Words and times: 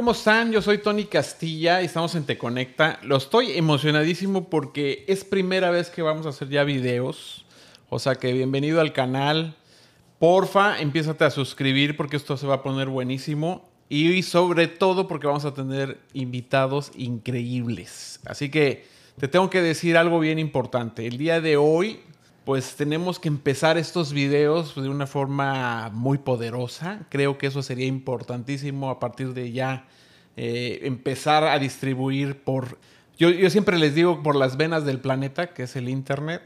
¿cómo 0.00 0.12
están? 0.12 0.50
Yo 0.50 0.62
soy 0.62 0.78
Tony 0.78 1.04
Castilla 1.04 1.82
y 1.82 1.84
estamos 1.84 2.14
en 2.14 2.24
Te 2.24 2.38
Conecta. 2.38 2.98
Lo 3.02 3.18
estoy 3.18 3.52
emocionadísimo 3.52 4.48
porque 4.48 5.04
es 5.08 5.24
primera 5.24 5.68
vez 5.70 5.90
que 5.90 6.00
vamos 6.00 6.24
a 6.24 6.30
hacer 6.30 6.48
ya 6.48 6.64
videos. 6.64 7.44
O 7.90 7.98
sea 7.98 8.14
que 8.14 8.32
bienvenido 8.32 8.80
al 8.80 8.94
canal. 8.94 9.56
Porfa, 10.18 10.80
empiézate 10.80 11.24
a 11.24 11.30
suscribir 11.30 11.98
porque 11.98 12.16
esto 12.16 12.38
se 12.38 12.46
va 12.46 12.54
a 12.54 12.62
poner 12.62 12.88
buenísimo. 12.88 13.68
Y 13.90 14.22
sobre 14.22 14.68
todo 14.68 15.06
porque 15.06 15.26
vamos 15.26 15.44
a 15.44 15.52
tener 15.52 15.98
invitados 16.14 16.92
increíbles. 16.96 18.20
Así 18.24 18.50
que 18.50 18.86
te 19.18 19.28
tengo 19.28 19.50
que 19.50 19.60
decir 19.60 19.98
algo 19.98 20.18
bien 20.18 20.38
importante. 20.38 21.06
El 21.06 21.18
día 21.18 21.42
de 21.42 21.58
hoy 21.58 22.00
pues 22.44 22.74
tenemos 22.74 23.18
que 23.20 23.28
empezar 23.28 23.76
estos 23.76 24.12
videos 24.12 24.74
de 24.74 24.88
una 24.88 25.06
forma 25.06 25.90
muy 25.92 26.18
poderosa. 26.18 27.06
Creo 27.08 27.38
que 27.38 27.46
eso 27.46 27.62
sería 27.62 27.86
importantísimo 27.86 28.90
a 28.90 28.98
partir 28.98 29.34
de 29.34 29.52
ya 29.52 29.86
eh, 30.36 30.80
empezar 30.82 31.44
a 31.44 31.58
distribuir 31.58 32.42
por... 32.42 32.78
Yo, 33.18 33.50
siempre 33.50 33.78
les 33.78 33.94
digo 33.94 34.22
por 34.22 34.34
las 34.34 34.56
venas 34.56 34.86
del 34.86 34.98
planeta, 34.98 35.52
que 35.52 35.64
es 35.64 35.76
el 35.76 35.90
Internet. 35.90 36.42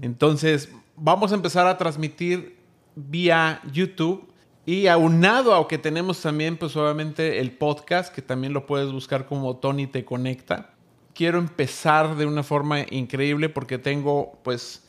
Entonces, 0.00 0.70
vamos 0.96 1.32
a 1.32 1.34
empezar 1.34 1.66
a 1.66 1.76
transmitir 1.76 2.56
vía 2.94 3.60
YouTube. 3.70 4.26
Y 4.66 4.86
aunado 4.86 5.54
a 5.54 5.68
que 5.68 5.76
tenemos 5.76 6.22
también, 6.22 6.56
pues 6.56 6.74
obviamente 6.76 7.38
el 7.40 7.52
podcast, 7.52 8.14
que 8.14 8.22
también 8.22 8.54
lo 8.54 8.64
puedes 8.64 8.90
buscar 8.90 9.26
como 9.26 9.56
Tony 9.56 9.86
Te 9.86 10.06
Conecta. 10.06 10.70
Quiero 11.14 11.38
empezar 11.38 12.16
de 12.16 12.24
una 12.24 12.42
forma 12.42 12.80
increíble 12.90 13.50
porque 13.50 13.76
tengo, 13.76 14.38
pues, 14.42 14.88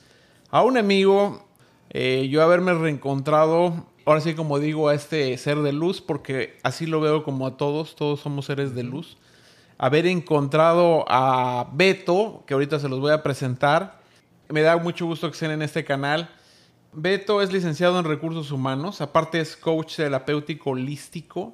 a 0.50 0.64
un 0.64 0.78
amigo, 0.78 1.46
eh, 1.90 2.30
yo 2.30 2.42
haberme 2.42 2.74
reencontrado, 2.74 3.86
ahora 4.06 4.22
sí 4.22 4.36
como 4.36 4.60
digo, 4.60 4.90
a 4.90 4.94
este 4.96 5.38
ser 5.38 5.60
de 5.60 5.74
luz, 5.74 6.02
porque 6.02 6.58
así 6.64 6.86
lo 6.86 7.02
veo 7.02 7.24
como 7.24 7.48
a 7.48 7.58
todos, 7.58 7.96
todos 7.96 8.20
somos 8.20 8.46
seres 8.46 8.76
de 8.76 8.84
luz. 8.84 9.18
Haber 9.78 10.06
encontrado 10.08 11.06
a 11.08 11.70
Beto, 11.74 12.44
que 12.46 12.54
ahorita 12.54 12.80
se 12.80 12.88
los 12.88 13.00
voy 13.00 13.12
a 13.12 13.24
presentar. 13.24 14.00
Me 14.48 14.62
da 14.62 14.78
mucho 14.78 15.06
gusto 15.06 15.28
que 15.28 15.34
estén 15.34 15.52
en 15.52 15.62
este 15.62 15.84
canal. 15.84 16.30
Beto 16.94 17.42
es 17.42 17.52
licenciado 17.52 18.00
en 18.00 18.06
recursos 18.06 18.52
humanos, 18.52 19.02
aparte 19.02 19.42
es 19.42 19.58
coach 19.58 19.98
terapéutico 19.98 20.70
holístico, 20.70 21.54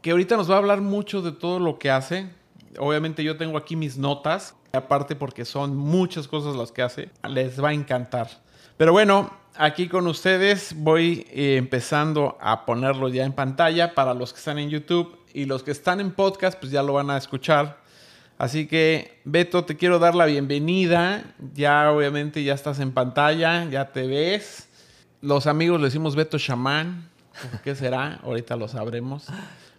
que 0.00 0.12
ahorita 0.12 0.36
nos 0.36 0.48
va 0.48 0.54
a 0.54 0.58
hablar 0.58 0.80
mucho 0.80 1.22
de 1.22 1.32
todo 1.32 1.58
lo 1.58 1.78
que 1.78 1.90
hace. 1.90 2.30
Obviamente 2.78 3.24
yo 3.24 3.36
tengo 3.36 3.58
aquí 3.58 3.74
mis 3.74 3.98
notas, 3.98 4.54
aparte 4.72 5.16
porque 5.16 5.44
son 5.44 5.76
muchas 5.76 6.28
cosas 6.28 6.54
las 6.54 6.70
que 6.70 6.82
hace, 6.82 7.10
les 7.28 7.60
va 7.60 7.70
a 7.70 7.72
encantar. 7.72 8.28
Pero 8.76 8.92
bueno, 8.92 9.30
aquí 9.54 9.88
con 9.88 10.06
ustedes 10.06 10.74
voy 10.76 11.26
eh, 11.30 11.56
empezando 11.56 12.36
a 12.40 12.64
ponerlo 12.66 13.08
ya 13.08 13.24
en 13.24 13.32
pantalla 13.32 13.94
para 13.94 14.14
los 14.14 14.32
que 14.32 14.38
están 14.38 14.58
en 14.58 14.70
YouTube 14.70 15.18
y 15.32 15.44
los 15.44 15.62
que 15.62 15.70
están 15.70 16.00
en 16.00 16.12
podcast 16.12 16.58
pues 16.58 16.72
ya 16.72 16.82
lo 16.82 16.94
van 16.94 17.10
a 17.10 17.16
escuchar. 17.16 17.78
Así 18.38 18.66
que 18.66 19.20
Beto, 19.24 19.64
te 19.64 19.76
quiero 19.76 19.98
dar 19.98 20.14
la 20.14 20.26
bienvenida. 20.26 21.34
Ya 21.54 21.90
obviamente 21.90 22.44
ya 22.44 22.54
estás 22.54 22.80
en 22.80 22.92
pantalla, 22.92 23.64
ya 23.64 23.92
te 23.92 24.06
ves. 24.06 24.68
Los 25.22 25.46
amigos 25.46 25.80
le 25.80 25.86
decimos 25.86 26.14
Beto 26.14 26.38
Chamán. 26.38 27.08
¿Qué 27.64 27.74
será? 27.74 28.20
Ahorita 28.22 28.56
lo 28.56 28.68
sabremos. 28.68 29.26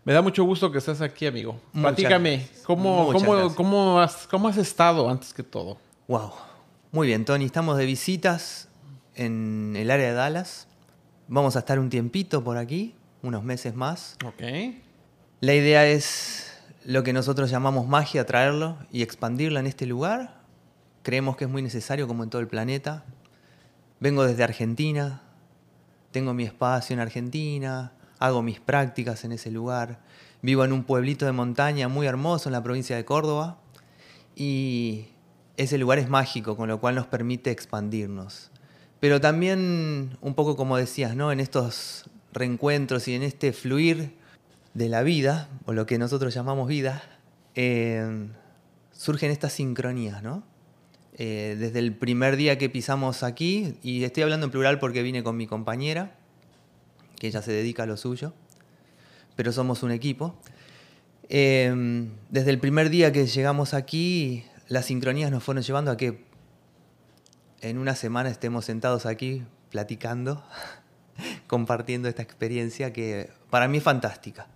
Me 0.03 0.13
da 0.13 0.21
mucho 0.21 0.43
gusto 0.43 0.71
que 0.71 0.77
estés 0.77 1.01
aquí, 1.01 1.25
amigo. 1.27 1.59
Platícame, 1.73 2.47
¿cómo, 2.63 3.11
cómo, 3.11 3.55
cómo, 3.55 3.99
has, 3.99 4.25
¿cómo 4.27 4.47
has 4.47 4.57
estado 4.57 5.09
antes 5.09 5.33
que 5.33 5.43
todo? 5.43 5.77
Wow. 6.07 6.31
Muy 6.91 7.07
bien, 7.07 7.25
Tony. 7.25 7.45
Estamos 7.45 7.77
de 7.77 7.85
visitas 7.85 8.69
en 9.17 9.73
el 9.75 9.91
área 9.91 10.07
de 10.07 10.13
Dallas. 10.13 10.67
Vamos 11.27 11.55
a 11.55 11.59
estar 11.59 11.79
un 11.79 11.89
tiempito 11.89 12.43
por 12.43 12.57
aquí, 12.57 12.95
unos 13.21 13.43
meses 13.43 13.75
más. 13.75 14.15
Ok. 14.25 14.41
La 15.41 15.53
idea 15.53 15.85
es 15.85 16.53
lo 16.85 17.03
que 17.03 17.11
nosotros 17.11 17.49
llamamos 17.49 17.87
magia, 17.87 18.25
traerlo 18.25 18.77
y 18.91 19.01
expandirla 19.01 19.59
en 19.59 19.67
este 19.67 19.85
lugar. 19.85 20.41
Creemos 21.03 21.35
que 21.35 21.45
es 21.45 21.49
muy 21.49 21.61
necesario 21.61 22.07
como 22.07 22.23
en 22.23 22.29
todo 22.29 22.41
el 22.41 22.47
planeta. 22.47 23.03
Vengo 23.99 24.23
desde 24.23 24.43
Argentina, 24.43 25.21
tengo 26.11 26.33
mi 26.33 26.43
espacio 26.43 26.93
en 26.93 26.99
Argentina, 26.99 27.91
hago 28.19 28.41
mis 28.41 28.59
prácticas 28.59 29.25
en 29.25 29.31
ese 29.31 29.51
lugar. 29.51 29.99
Vivo 30.41 30.63
en 30.63 30.71
un 30.71 30.83
pueblito 30.83 31.25
de 31.25 31.31
montaña 31.31 31.87
muy 31.87 32.05
hermoso 32.07 32.49
en 32.49 32.53
la 32.53 32.63
provincia 32.63 32.95
de 32.95 33.03
Córdoba 33.05 33.57
y 34.35 35.07
ese 35.57 35.79
lugar 35.79 35.97
es 35.97 36.09
mágico, 36.09 36.55
con 36.55 36.67
lo 36.69 36.79
cual 36.79 36.95
nos 36.95 37.07
permite 37.07 37.49
expandirnos. 37.49 38.51
Pero 38.99 39.21
también, 39.21 40.17
un 40.21 40.33
poco 40.33 40.55
como 40.55 40.77
decías, 40.77 41.15
¿no? 41.15 41.31
en 41.31 41.39
estos 41.39 42.09
reencuentros 42.33 43.07
y 43.07 43.15
en 43.15 43.23
este 43.23 43.53
fluir 43.53 44.13
de 44.73 44.89
la 44.89 45.03
vida, 45.03 45.49
o 45.65 45.73
lo 45.73 45.85
que 45.85 45.97
nosotros 45.97 46.33
llamamos 46.33 46.67
vida, 46.67 47.03
eh, 47.55 48.27
surgen 48.91 49.31
estas 49.31 49.53
sincronías, 49.53 50.21
¿no? 50.21 50.43
Eh, 51.19 51.55
desde 51.57 51.79
el 51.79 51.95
primer 51.95 52.35
día 52.35 52.59
que 52.59 52.69
pisamos 52.69 53.23
aquí, 53.23 53.75
y 53.81 54.03
estoy 54.03 54.21
hablando 54.21 54.45
en 54.45 54.51
plural 54.51 54.77
porque 54.77 55.01
vine 55.01 55.23
con 55.23 55.35
mi 55.35 55.47
compañera, 55.47 56.15
que 57.19 57.27
ella 57.27 57.41
se 57.41 57.51
dedica 57.51 57.83
a 57.83 57.85
lo 57.87 57.97
suyo, 57.97 58.33
pero 59.35 59.51
somos 59.51 59.81
un 59.81 59.91
equipo. 59.91 60.35
Em, 61.29 62.11
desde 62.29 62.51
el 62.51 62.59
primer 62.59 62.91
día 62.91 63.11
que 63.11 63.25
llegamos 63.25 63.73
aquí, 63.73 64.43
las 64.67 64.85
sincronías 64.85 65.31
nos 65.31 65.43
fueron 65.43 65.63
llevando 65.63 65.89
a 65.89 65.97
que 65.97 66.26
en 67.61 67.77
una 67.77 67.95
semana 67.95 68.29
estemos 68.29 68.65
sentados 68.65 69.05
aquí 69.05 69.43
platicando, 69.69 70.43
compartiendo 71.47 72.07
esta 72.07 72.21
experiencia 72.21 72.93
que 72.93 73.29
para 73.49 73.67
mí 73.67 73.77
es 73.77 73.83
fantástica, 73.83 74.47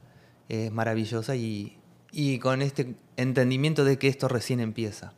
es 0.50 0.72
maravillosa 0.72 1.36
y, 1.36 1.78
y 2.12 2.40
con 2.40 2.62
este 2.62 2.96
entendimiento 3.18 3.84
de 3.84 3.98
que 3.98 4.08
esto 4.08 4.28
recién 4.28 4.60
empieza. 4.60 5.14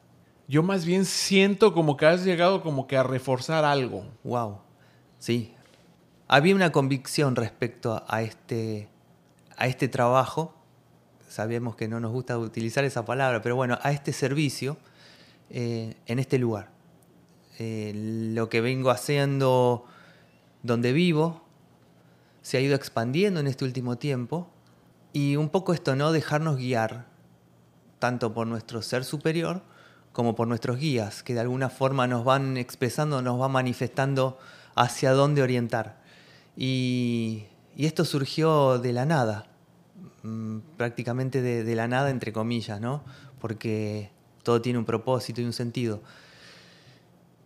Yo 0.47 0.61
más 0.61 0.85
bien 0.85 1.05
siento 1.05 1.73
como 1.73 1.97
que 1.97 2.05
has 2.05 2.25
llegado 2.25 2.61
como 2.61 2.85
que 2.85 2.97
a 2.97 3.03
reforzar 3.03 3.63
algo. 3.63 4.05
Wow. 4.23 4.59
Sí, 5.19 5.53
había 6.27 6.55
una 6.55 6.71
convicción 6.71 7.35
respecto 7.35 8.03
a 8.07 8.21
este, 8.23 8.89
a 9.55 9.67
este 9.67 9.87
trabajo, 9.87 10.55
sabemos 11.29 11.75
que 11.75 11.87
no 11.87 11.99
nos 11.99 12.11
gusta 12.11 12.37
utilizar 12.37 12.83
esa 12.83 13.05
palabra, 13.05 13.41
pero 13.41 13.55
bueno, 13.55 13.77
a 13.81 13.91
este 13.91 14.13
servicio 14.13 14.77
eh, 15.49 15.95
en 16.05 16.19
este 16.19 16.39
lugar. 16.39 16.72
Eh, 17.59 17.93
lo 18.33 18.49
que 18.49 18.61
vengo 18.61 18.89
haciendo 18.89 19.85
donde 20.63 20.91
vivo 20.93 21.43
se 22.41 22.57
ha 22.57 22.61
ido 22.61 22.75
expandiendo 22.75 23.39
en 23.39 23.47
este 23.47 23.65
último 23.65 23.97
tiempo 23.97 24.49
y 25.13 25.35
un 25.35 25.49
poco 25.49 25.73
esto, 25.73 25.95
¿no? 25.95 26.11
Dejarnos 26.11 26.57
guiar 26.57 27.05
tanto 27.99 28.33
por 28.33 28.47
nuestro 28.47 28.81
ser 28.81 29.05
superior 29.05 29.61
como 30.11 30.35
por 30.35 30.47
nuestros 30.47 30.77
guías, 30.77 31.23
que 31.23 31.33
de 31.33 31.39
alguna 31.39 31.69
forma 31.69 32.07
nos 32.07 32.23
van 32.23 32.57
expresando, 32.57 33.21
nos 33.21 33.39
van 33.39 33.51
manifestando 33.51 34.37
hacia 34.75 35.11
dónde 35.11 35.41
orientar. 35.41 36.01
Y, 36.55 37.45
esto 37.77 38.05
surgió 38.05 38.77
de 38.77 38.93
la 38.93 39.05
nada, 39.05 39.47
mm, 40.21 40.59
prácticamente 40.77 41.41
de, 41.41 41.75
la 41.75 41.87
nada, 41.87 42.11
entre 42.11 42.31
comillas, 42.31 42.79
¿no? 42.79 43.03
Porque 43.39 44.11
todo 44.43 44.61
tiene 44.61 44.77
un 44.77 44.85
propósito 44.85 45.41
y 45.41 45.45
un 45.45 45.53
sentido. 45.53 46.01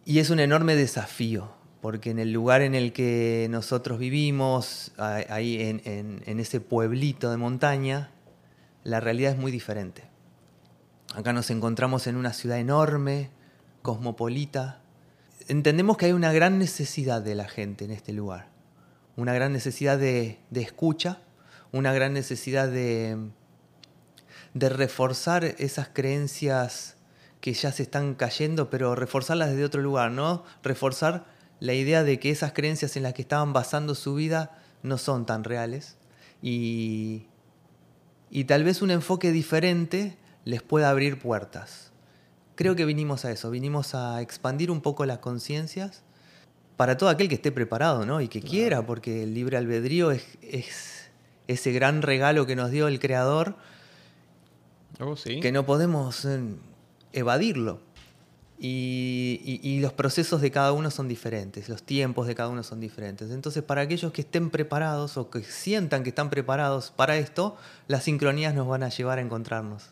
Y 0.08 0.20
es 0.20 0.30
un 0.30 0.40
enorme 0.40 0.78
desafío, 0.78 1.52
porque 1.82 2.12
en 2.12 2.20
el 2.20 2.32
lugar 2.32 2.62
en 2.62 2.76
el 2.76 2.94
que 2.94 3.48
nosotros 3.50 4.00
vivimos, 4.00 4.94
ahí 4.98 5.60
en, 5.60 6.40
ese 6.40 6.62
pueblito 6.62 7.30
de 7.30 7.36
montaña, 7.36 8.12
la 8.86 9.02
realidad 9.02 9.34
es 9.34 9.38
muy 9.38 9.52
diferente. 9.52 10.06
Acá 11.14 11.34
nos 11.34 11.50
encontramos 11.50 12.08
en 12.08 12.16
una 12.16 12.32
ciudad 12.32 12.58
enorme, 12.58 13.32
cosmopolita. 13.82 14.80
Entendemos 15.50 15.98
que 15.98 16.06
hay 16.06 16.14
una 16.14 16.32
gran 16.32 16.58
necesidad 16.58 17.22
de 17.22 17.36
la 17.36 17.50
gente 17.50 17.84
en 17.84 17.92
este 17.92 18.14
lugar 18.14 18.48
una 19.18 19.34
gran 19.34 19.52
necesidad 19.52 19.98
de, 19.98 20.38
escucha, 20.52 21.20
una 21.72 21.92
gran 21.92 22.14
necesidad 22.14 22.70
de, 22.70 23.18
de 24.54 24.70
reforzar 24.70 25.44
esas 25.44 25.90
creencias 25.90 26.97
que 27.42 27.54
ya 27.54 27.72
se 27.72 27.84
están 27.84 28.16
cayendo, 28.16 28.70
pero 28.70 28.96
reforzarlas 28.96 29.50
desde 29.52 29.66
otro 29.66 29.82
lugar, 29.82 30.12
¿no? 30.12 30.44
Reforzar 30.64 31.26
la 31.60 31.74
idea 31.74 32.04
de 32.04 32.20
que 32.20 32.30
esas 32.30 32.54
creencias 32.54 32.98
en 32.98 33.04
las 33.04 33.14
que 33.14 33.22
estaban 33.22 33.54
basando 33.54 33.96
su 33.96 34.16
vida 34.16 34.60
no 34.84 34.98
son 34.98 35.26
tan 35.26 35.44
reales 35.44 35.98
y, 36.42 37.26
y 38.30 38.46
tal 38.46 38.64
vez 38.64 38.82
un 38.82 38.92
enfoque 38.92 39.32
diferente 39.32 40.18
les 40.46 40.62
pueda 40.62 40.90
abrir 40.90 41.20
puertas. 41.20 41.92
Creo 42.56 42.76
que 42.76 42.86
vinimos 42.86 43.26
a 43.26 43.32
eso, 43.32 43.52
vinimos 43.52 43.94
a 43.94 44.22
expandir 44.22 44.72
un 44.72 44.82
poco 44.82 45.06
las 45.06 45.20
conciencias 45.20 46.04
para 46.76 46.98
todo 46.98 47.10
aquel 47.10 47.28
que 47.28 47.36
esté 47.36 47.52
preparado 47.52 48.06
¿no? 48.06 48.22
y 48.22 48.28
que 48.28 48.42
quiera, 48.42 48.86
porque 48.86 49.24
el 49.24 49.34
libre 49.34 49.58
albedrío 49.58 50.12
es, 50.12 51.10
ese 51.48 51.72
gran 51.72 52.02
regalo 52.02 52.46
que 52.46 52.56
nos 52.56 52.72
dio 52.72 52.88
el 52.88 53.00
Creador 53.00 53.58
oh, 55.00 55.16
que 55.42 55.52
no 55.52 55.66
podemos 55.66 56.26
eh, 56.26 56.40
evadirlo. 57.14 57.80
Y, 58.60 59.40
y- 59.46 59.70
y 59.70 59.80
los 59.82 59.94
procesos 59.94 60.42
de 60.42 60.50
cada 60.50 60.72
uno 60.72 60.90
son 60.90 61.08
diferentes, 61.08 61.70
los 61.70 61.84
tiempos 61.84 62.26
de 62.26 62.34
cada 62.34 62.50
uno 62.50 62.64
son 62.64 62.80
diferentes. 62.80 63.30
Entonces, 63.30 63.62
para 63.64 63.82
aquellos 63.82 64.12
que 64.12 64.22
estén 64.22 64.50
preparados 64.50 65.16
o 65.18 65.30
que 65.30 65.44
sientan 65.44 66.02
que 66.02 66.10
están 66.10 66.32
preparados 66.32 66.90
para 66.96 67.18
esto, 67.18 67.56
las 67.88 68.04
sincronías 68.04 68.56
nos 68.56 68.68
van 68.68 68.82
a 68.82 68.90
llevar 68.90 69.20
a 69.20 69.22
encontrarnos. 69.22 69.92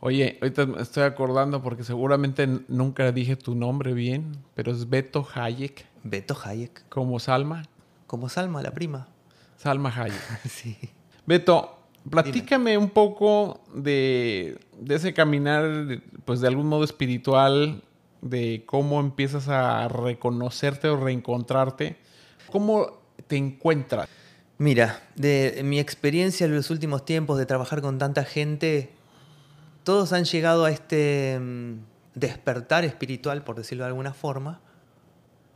Oye, 0.00 0.38
ahorita 0.42 0.66
me 0.66 0.82
estoy 0.82 1.04
acordando 1.04 1.62
porque 1.62 1.82
seguramente 1.84 2.46
nunca 2.68 3.12
dije 3.12 3.36
tu 3.36 3.54
nombre 3.54 3.94
bien, 3.94 4.36
pero 4.54 4.72
es 4.72 4.88
Beto 4.90 5.26
Hayek, 5.34 5.86
Beto 6.04 6.36
Hayek, 6.44 6.86
como 6.90 7.18
Salma. 7.18 7.62
como 8.06 8.28
Salma, 8.28 8.62
la 8.62 8.72
prima. 8.72 9.08
Salma 9.56 9.90
Hayek. 9.94 10.20
sí. 10.50 10.76
Beto, 11.26 11.78
platícame 12.08 12.78
un 12.78 12.90
poco 12.90 13.60
de, 13.74 14.58
de 14.78 14.94
ese 14.94 15.12
caminar, 15.12 15.64
pues 16.24 16.40
de 16.40 16.48
algún 16.48 16.66
modo 16.66 16.84
espiritual, 16.84 17.82
de 18.22 18.64
cómo 18.66 19.00
empiezas 19.00 19.48
a 19.48 19.88
reconocerte 19.88 20.88
o 20.88 20.96
reencontrarte. 20.96 21.96
¿Cómo 22.50 23.00
te 23.26 23.36
encuentras? 23.36 24.08
Mira, 24.58 25.02
de 25.16 25.62
mi 25.64 25.78
experiencia 25.78 26.44
en 26.44 26.54
los 26.54 26.70
últimos 26.70 27.04
tiempos 27.04 27.38
de 27.38 27.46
trabajar 27.46 27.80
con 27.80 27.98
tanta 27.98 28.24
gente, 28.24 28.90
todos 29.84 30.12
han 30.12 30.24
llegado 30.24 30.66
a 30.66 30.70
este 30.70 31.38
mm, 31.40 31.78
despertar 32.14 32.84
espiritual, 32.84 33.42
por 33.42 33.56
decirlo 33.56 33.84
de 33.84 33.88
alguna 33.88 34.12
forma. 34.12 34.60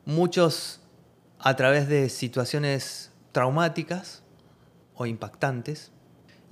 Muchos 0.07 0.81
a 1.39 1.57
través 1.57 1.89
de 1.89 2.09
situaciones 2.09 3.13
traumáticas 3.33 4.23
o 4.95 5.05
impactantes. 5.05 5.93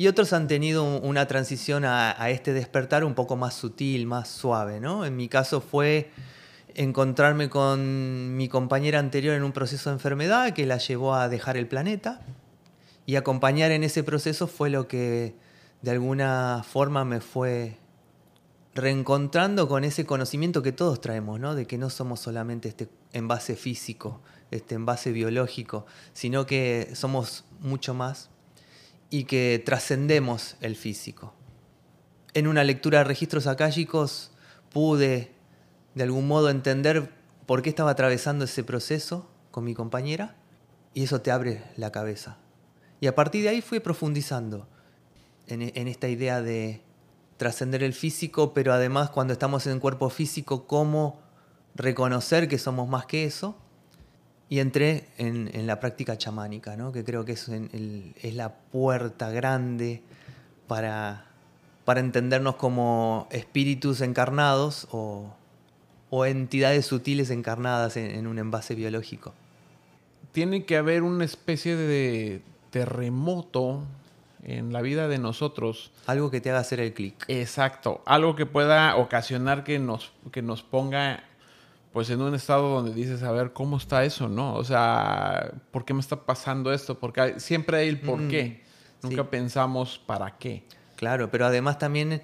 Y 0.02 0.08
otros 0.08 0.32
han 0.32 0.48
tenido 0.48 0.82
un- 0.82 1.08
una 1.08 1.28
transición 1.28 1.84
a, 1.84 2.20
a 2.20 2.30
este 2.30 2.52
despertar 2.52 3.04
un 3.04 3.14
poco 3.14 3.36
más 3.36 3.54
sutil, 3.54 4.04
más 4.04 4.26
suave. 4.28 4.80
¿no? 4.80 5.04
En 5.06 5.14
mi 5.14 5.28
caso 5.28 5.60
fue 5.60 6.10
encontrarme 6.74 7.48
con 7.48 8.36
mi 8.36 8.48
compañera 8.48 8.98
anterior 8.98 9.36
en 9.36 9.44
un 9.44 9.52
proceso 9.52 9.90
de 9.90 9.94
enfermedad 9.94 10.54
que 10.54 10.66
la 10.66 10.78
llevó 10.78 11.14
a 11.14 11.28
dejar 11.28 11.56
el 11.56 11.68
planeta. 11.68 12.20
Y 13.06 13.14
acompañar 13.14 13.70
en 13.70 13.84
ese 13.84 14.02
proceso 14.02 14.48
fue 14.48 14.70
lo 14.70 14.88
que 14.88 15.36
de 15.82 15.90
alguna 15.92 16.64
forma 16.68 17.04
me 17.04 17.20
fue 17.20 17.76
reencontrando 18.74 19.68
con 19.68 19.84
ese 19.84 20.04
conocimiento 20.04 20.64
que 20.64 20.72
todos 20.72 21.00
traemos, 21.00 21.38
¿no? 21.38 21.54
De 21.54 21.66
que 21.68 21.78
no 21.78 21.90
somos 21.90 22.18
solamente 22.18 22.68
este 22.68 22.88
envase 23.12 23.54
físico, 23.54 24.20
este 24.50 24.74
envase 24.74 25.12
biológico, 25.12 25.86
sino 26.12 26.44
que 26.44 26.90
somos 26.94 27.44
mucho 27.60 27.94
más 27.94 28.30
y 29.12 29.24
que 29.24 29.62
trascendemos 29.62 30.56
el 30.62 30.74
físico. 30.74 31.34
En 32.32 32.46
una 32.46 32.64
lectura 32.64 32.98
de 32.98 33.04
registros 33.04 33.46
akáshicos 33.46 34.30
pude 34.72 35.30
de 35.94 36.02
algún 36.02 36.26
modo 36.26 36.48
entender 36.48 37.12
por 37.44 37.60
qué 37.60 37.68
estaba 37.68 37.90
atravesando 37.90 38.46
ese 38.46 38.64
proceso 38.64 39.28
con 39.50 39.64
mi 39.64 39.74
compañera 39.74 40.34
y 40.94 41.02
eso 41.02 41.20
te 41.20 41.30
abre 41.30 41.62
la 41.76 41.92
cabeza. 41.92 42.38
Y 43.00 43.06
a 43.06 43.14
partir 43.14 43.42
de 43.42 43.50
ahí 43.50 43.60
fui 43.60 43.80
profundizando 43.80 44.66
en, 45.46 45.60
en 45.60 45.88
esta 45.88 46.08
idea 46.08 46.40
de 46.40 46.80
trascender 47.36 47.82
el 47.82 47.92
físico, 47.92 48.54
pero 48.54 48.72
además 48.72 49.10
cuando 49.10 49.34
estamos 49.34 49.66
en 49.66 49.74
el 49.74 49.80
cuerpo 49.80 50.08
físico, 50.08 50.66
cómo 50.66 51.20
reconocer 51.74 52.48
que 52.48 52.56
somos 52.56 52.88
más 52.88 53.04
que 53.04 53.26
eso. 53.26 53.58
Y 54.52 54.60
entré 54.60 55.06
en, 55.16 55.48
en 55.54 55.66
la 55.66 55.80
práctica 55.80 56.18
chamánica, 56.18 56.76
¿no? 56.76 56.92
que 56.92 57.04
creo 57.04 57.24
que 57.24 57.32
es, 57.32 57.48
en 57.48 57.70
el- 57.72 58.12
es 58.20 58.34
la 58.34 58.52
puerta 58.52 59.30
grande 59.30 60.02
para, 60.68 61.24
para 61.86 62.00
entendernos 62.00 62.56
como 62.56 63.28
espíritus 63.30 64.02
encarnados 64.02 64.88
o, 64.90 65.32
o 66.10 66.26
entidades 66.26 66.84
sutiles 66.84 67.30
encarnadas 67.30 67.96
en, 67.96 68.10
en 68.10 68.26
un 68.26 68.38
envase 68.38 68.74
biológico. 68.74 69.32
Tiene 70.32 70.66
que 70.66 70.76
haber 70.76 71.02
una 71.02 71.24
especie 71.24 71.74
de 71.74 72.42
terremoto 72.68 73.82
en 74.42 74.70
la 74.74 74.82
vida 74.82 75.08
de 75.08 75.16
nosotros. 75.16 75.92
Algo 76.06 76.30
que 76.30 76.42
te 76.42 76.50
haga 76.50 76.58
hacer 76.60 76.78
el 76.80 76.92
clic. 76.92 77.24
Exacto. 77.28 78.02
Algo 78.04 78.36
que 78.36 78.44
pueda 78.44 78.96
ocasionar 78.96 79.64
que 79.64 79.78
nos, 79.78 80.12
que 80.30 80.42
nos 80.42 80.62
ponga 80.62 81.24
pues 81.92 82.08
en 82.10 82.20
un 82.22 82.34
estado 82.34 82.68
donde 82.74 82.94
dices, 82.94 83.22
a 83.22 83.32
ver, 83.32 83.52
¿cómo 83.52 83.76
está 83.76 84.04
eso, 84.04 84.28
no? 84.28 84.54
O 84.54 84.64
sea, 84.64 85.52
¿por 85.70 85.84
qué 85.84 85.92
me 85.94 86.00
está 86.00 86.16
pasando 86.24 86.72
esto? 86.72 86.98
Porque 86.98 87.20
hay- 87.20 87.40
siempre 87.40 87.76
hay 87.78 87.88
el 87.88 88.00
por 88.00 88.18
Mm, 88.20 88.28
qué. 88.28 88.62
Nunca 89.02 89.22
sí. 89.22 89.28
pensamos 89.30 89.98
para 90.06 90.38
qué. 90.38 90.64
Claro, 90.96 91.30
pero 91.30 91.44
además 91.46 91.78
también 91.78 92.22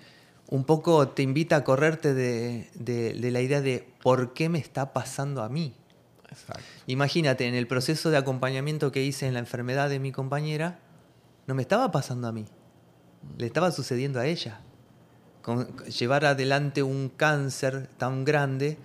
un 0.48 0.64
poco 0.64 1.08
te 1.08 1.22
invita 1.22 1.56
a 1.56 1.64
correrte 1.64 2.14
de, 2.14 2.70
de- 2.74 3.12
de 3.14 3.30
la 3.30 3.40
idea 3.40 3.60
de 3.60 3.86
por 4.02 4.32
qué 4.32 4.48
me 4.48 4.58
está 4.58 4.92
pasando 4.92 5.42
a 5.42 5.48
mí. 5.48 5.74
Exacto. 6.30 6.62
Imagínate, 6.86 7.46
en 7.46 7.54
el 7.54 7.66
proceso 7.66 8.10
de 8.10 8.16
acompañamiento 8.16 8.92
que 8.92 9.02
hice 9.02 9.26
en 9.26 9.34
la 9.34 9.40
enfermedad 9.40 9.88
de 9.90 9.98
mi 9.98 10.12
compañera, 10.12 10.78
no 11.46 11.54
me 11.54 11.62
estaba 11.62 11.90
pasando 11.90 12.28
a 12.28 12.32
mí, 12.32 12.44
le 13.36 13.46
estaba 13.46 13.70
sucediendo 13.72 14.20
a 14.20 14.26
ella. 14.26 14.60
Con- 15.42 15.76
llevar 15.84 16.24
adelante 16.24 16.82
un 16.82 17.08
cáncer 17.14 17.88
tan 17.98 18.24
grande, 18.24 18.78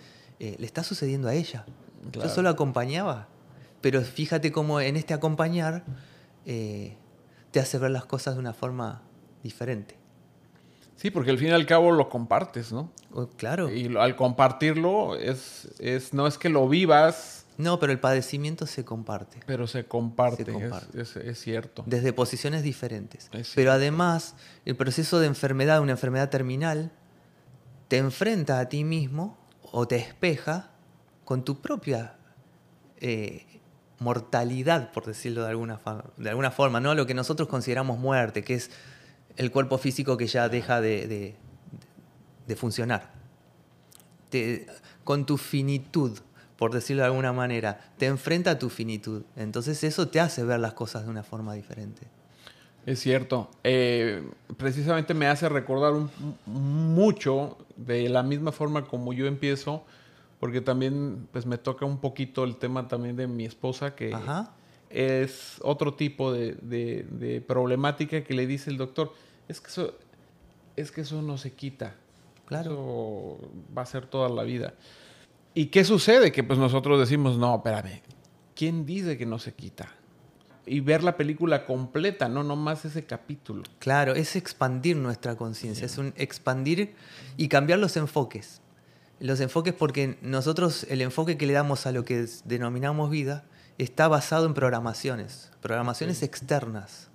eh, 0.43 0.55
le 0.59 0.65
está 0.65 0.83
sucediendo 0.83 1.29
a 1.29 1.33
ella. 1.33 1.63
Claro. 2.11 2.27
Yo 2.27 2.35
solo 2.35 2.49
acompañaba, 2.49 3.29
pero 3.79 4.01
fíjate 4.01 4.51
cómo 4.51 4.81
en 4.81 4.97
este 4.97 5.13
acompañar 5.13 5.85
eh, 6.45 6.97
te 7.51 7.61
hace 7.61 7.77
ver 7.77 7.91
las 7.91 8.03
cosas 8.05 8.33
de 8.33 8.41
una 8.41 8.53
forma 8.53 9.01
diferente. 9.41 9.95
Sí, 10.97 11.11
porque 11.11 11.31
al 11.31 11.37
fin 11.37 11.47
y 11.47 11.51
al 11.51 11.65
cabo 11.65 11.91
lo 11.91 12.09
compartes, 12.09 12.71
¿no? 12.73 12.91
Oh, 13.13 13.27
claro. 13.27 13.71
Y 13.71 13.95
al 13.97 14.15
compartirlo 14.17 15.15
es, 15.15 15.69
es, 15.79 16.13
no 16.13 16.27
es 16.27 16.37
que 16.37 16.49
lo 16.49 16.67
vivas, 16.67 17.45
No, 17.57 17.79
pero 17.79 17.91
el 17.93 17.99
padecimiento 17.99 18.65
se 18.67 18.83
comparte. 18.83 19.39
pero 19.45 19.65
se 19.67 19.85
comparte. 19.85 20.43
Se 20.43 20.51
es- 20.51 20.57
comparte. 20.57 21.01
Es, 21.01 21.15
es 21.15 21.39
cierto. 21.39 21.83
desde 21.85 22.11
posiciones 22.13 22.63
diferentes. 22.63 23.29
Es 23.31 23.53
Pero 23.55 23.71
además, 23.71 24.35
el 24.65 24.75
proceso 24.75 25.19
de 25.19 25.27
enfermedad, 25.27 25.79
una 25.81 25.91
enfermedad 25.93 26.29
terminal, 26.29 26.91
te 27.87 27.97
enfrenta 27.97 28.59
a 28.59 28.67
ti 28.69 28.83
mismo 28.83 29.37
o 29.75 29.87
te 29.87 29.95
espeja 29.95 30.69
con 31.25 31.43
tu 31.43 31.59
propia 31.59 32.15
eh, 33.01 33.43
mortalidad, 33.97 34.91
por 34.91 35.05
decirlo 35.05 35.41
de 35.43 35.49
alguna, 35.49 35.79
de 36.17 36.29
alguna 36.29 36.51
forma, 36.51 36.79
¿no? 36.79 36.93
Lo 36.93 37.07
que 37.07 37.15
nosotros 37.15 37.47
consideramos 37.49 37.97
muerte, 37.97 38.43
que 38.43 38.53
es 38.53 38.69
el 39.35 39.49
cuerpo 39.49 39.79
físico 39.79 40.15
que 40.15 40.27
ya 40.27 40.47
deja 40.47 40.79
de, 40.79 41.35
de- 42.47 42.55
funcionar. 42.55 43.09
Con 45.03 45.25
tu 45.25 45.37
finitud, 45.37 46.19
por 46.55 46.71
decirlo 46.71 47.01
de 47.01 47.07
alguna 47.07 47.33
manera, 47.33 47.79
te 47.97 48.05
enfrenta 48.05 48.51
a 48.51 48.59
tu 48.59 48.69
finitud. 48.69 49.23
Entonces 49.35 49.83
eso 49.83 50.07
te 50.07 50.19
hace 50.19 50.43
ver 50.43 50.59
las 50.59 50.73
cosas 50.73 51.03
de 51.05 51.09
una 51.09 51.23
forma 51.23 51.55
diferente. 51.55 52.01
Es 52.85 52.99
cierto. 52.99 53.49
Eh, 53.63 54.23
precisamente 54.57 55.13
me 55.15 55.25
hace 55.27 55.49
recordar 55.49 55.93
mucho 56.45 57.57
de 57.75 58.09
la 58.09 58.23
misma 58.23 58.51
forma 58.51 58.85
como 58.85 59.13
yo 59.13 59.25
empiezo, 59.27 59.83
porque 60.39 60.61
también 60.61 61.27
pues 61.31 61.45
me 61.45 61.57
toca 61.57 61.85
un 61.85 61.97
poquito 61.99 62.43
el 62.43 62.57
tema 62.57 62.87
también 62.87 63.15
de 63.15 63.27
mi 63.27 63.45
esposa, 63.45 63.95
que 63.95 64.13
Ajá. 64.13 64.51
es 64.89 65.59
otro 65.63 65.93
tipo 65.93 66.31
de, 66.33 66.53
de- 66.61 67.03
de 67.09 67.41
problemática 67.41 68.23
que 68.23 68.33
le 68.33 68.45
dice 68.47 68.69
el 68.69 68.77
doctor, 68.77 69.13
es 69.47 69.59
que 69.61 69.67
eso, 69.67 69.93
es 70.75 70.91
que 70.91 71.01
eso 71.01 71.21
no 71.21 71.37
se 71.37 71.53
quita. 71.53 71.95
Claro. 72.45 72.71
Eso 72.71 73.51
va 73.75 73.83
a 73.83 73.85
ser 73.85 74.05
toda 74.05 74.27
la 74.29 74.43
vida. 74.43 74.73
¿Y 75.53 75.67
qué 75.67 75.83
sucede? 75.85 76.31
Que 76.31 76.43
pues 76.43 76.59
nosotros 76.59 76.99
decimos, 76.99 77.37
no, 77.37 77.55
espérame, 77.55 78.01
¿quién 78.55 78.85
dice 78.85 79.17
que 79.17 79.25
no 79.25 79.39
se 79.39 79.53
quita? 79.53 79.87
Y 80.65 80.79
ver 80.79 81.03
la 81.03 81.17
película 81.17 81.65
completa, 81.65 82.29
no 82.29 82.43
nomás 82.43 82.85
ese 82.85 83.05
capítulo. 83.05 83.63
Claro, 83.79 84.13
es 84.15 84.35
expandir 84.35 84.95
nuestra 84.95 85.35
conciencia, 85.35 85.85
es 85.85 85.97
un 85.97 86.13
expandir 86.15 86.95
y 87.35 87.49
cambiar 87.49 87.79
los 87.79 87.97
enfoques. 87.97 88.61
Los 89.19 89.39
enfoques 89.41 89.73
porque 89.73 90.17
nosotros 90.21 90.85
el 90.89 91.01
enfoque 91.01 91.37
que 91.37 91.45
le 91.45 91.53
damos 91.53 91.85
a 91.85 91.91
lo 91.91 92.05
que 92.05 92.25
denominamos 92.45 93.09
vida 93.09 93.45
está 93.77 94.07
basado 94.07 94.45
en 94.45 94.53
programaciones, 94.53 95.51
programaciones 95.61 96.19
Sí. 96.19 96.25
externas. 96.25 97.09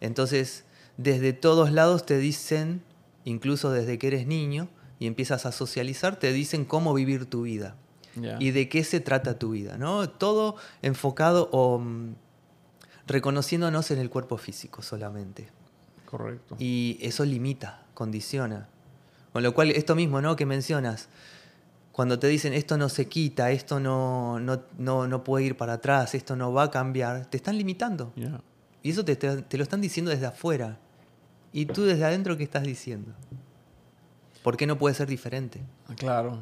Entonces, 0.00 0.64
desde 0.96 1.32
todos 1.32 1.72
lados 1.72 2.06
te 2.06 2.18
dicen, 2.18 2.82
incluso 3.24 3.70
desde 3.70 3.98
que 3.98 4.06
eres 4.08 4.26
niño 4.26 4.68
y 4.98 5.06
empiezas 5.06 5.44
a 5.46 5.52
socializar, 5.52 6.16
te 6.18 6.32
dicen 6.32 6.64
cómo 6.64 6.94
vivir 6.94 7.26
tu 7.26 7.42
vida 7.42 7.76
y 8.38 8.52
de 8.52 8.68
qué 8.68 8.84
se 8.84 9.00
trata 9.00 9.38
tu 9.38 9.50
vida, 9.50 9.76
¿no? 9.76 10.08
Todo 10.08 10.56
enfocado 10.82 11.48
o 11.52 11.78
mm, 11.80 12.14
reconociéndonos 13.06 13.90
en 13.90 13.98
el 13.98 14.10
cuerpo 14.10 14.36
físico 14.38 14.82
solamente. 14.82 15.48
Correcto. 16.06 16.56
Y 16.58 16.98
eso 17.00 17.24
limita, 17.24 17.82
condiciona. 17.94 18.68
Con 19.32 19.42
lo 19.42 19.52
cual, 19.54 19.70
esto 19.70 19.94
mismo 19.94 20.20
¿no? 20.20 20.36
que 20.36 20.46
mencionas, 20.46 21.08
cuando 21.92 22.18
te 22.18 22.26
dicen 22.28 22.52
esto 22.54 22.76
no 22.78 22.88
se 22.88 23.08
quita, 23.08 23.50
esto 23.50 23.80
no, 23.80 24.38
no, 24.40 24.62
no, 24.78 25.06
no 25.08 25.24
puede 25.24 25.44
ir 25.46 25.56
para 25.56 25.74
atrás, 25.74 26.14
esto 26.14 26.36
no 26.36 26.52
va 26.52 26.64
a 26.64 26.70
cambiar, 26.70 27.26
te 27.26 27.36
están 27.36 27.56
limitando. 27.58 28.12
Ya. 28.16 28.40
Y 28.82 28.90
eso 28.90 29.04
te, 29.04 29.16
te- 29.16 29.42
te 29.42 29.56
lo 29.56 29.62
están 29.62 29.80
diciendo 29.80 30.10
desde 30.10 30.26
afuera. 30.26 30.78
¿Y 31.52 31.66
tú 31.66 31.84
desde 31.84 32.04
adentro 32.04 32.36
qué 32.36 32.42
estás 32.44 32.64
diciendo? 32.64 33.12
¿Por 34.42 34.56
qué 34.56 34.66
no 34.66 34.76
puede 34.78 34.94
ser 34.94 35.08
diferente? 35.08 35.60
Claro. 35.96 36.40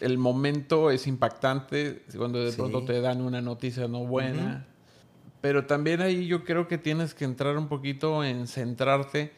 el 0.00 0.16
momento 0.18 0.90
es 0.92 1.06
impactante 1.08 2.04
cuando 2.16 2.38
de 2.38 2.52
Sí. 2.52 2.56
pronto 2.56 2.84
te 2.84 3.00
dan 3.00 3.20
una 3.20 3.40
noticia 3.40 3.88
no 3.88 4.06
buena. 4.06 4.64
Pero 5.40 5.66
también 5.66 6.00
ahí 6.00 6.26
yo 6.26 6.44
creo 6.44 6.66
que 6.66 6.78
tienes 6.78 7.14
que 7.14 7.24
entrar 7.24 7.56
un 7.56 7.68
poquito 7.68 8.24
en 8.24 8.46
centrarte. 8.46 9.32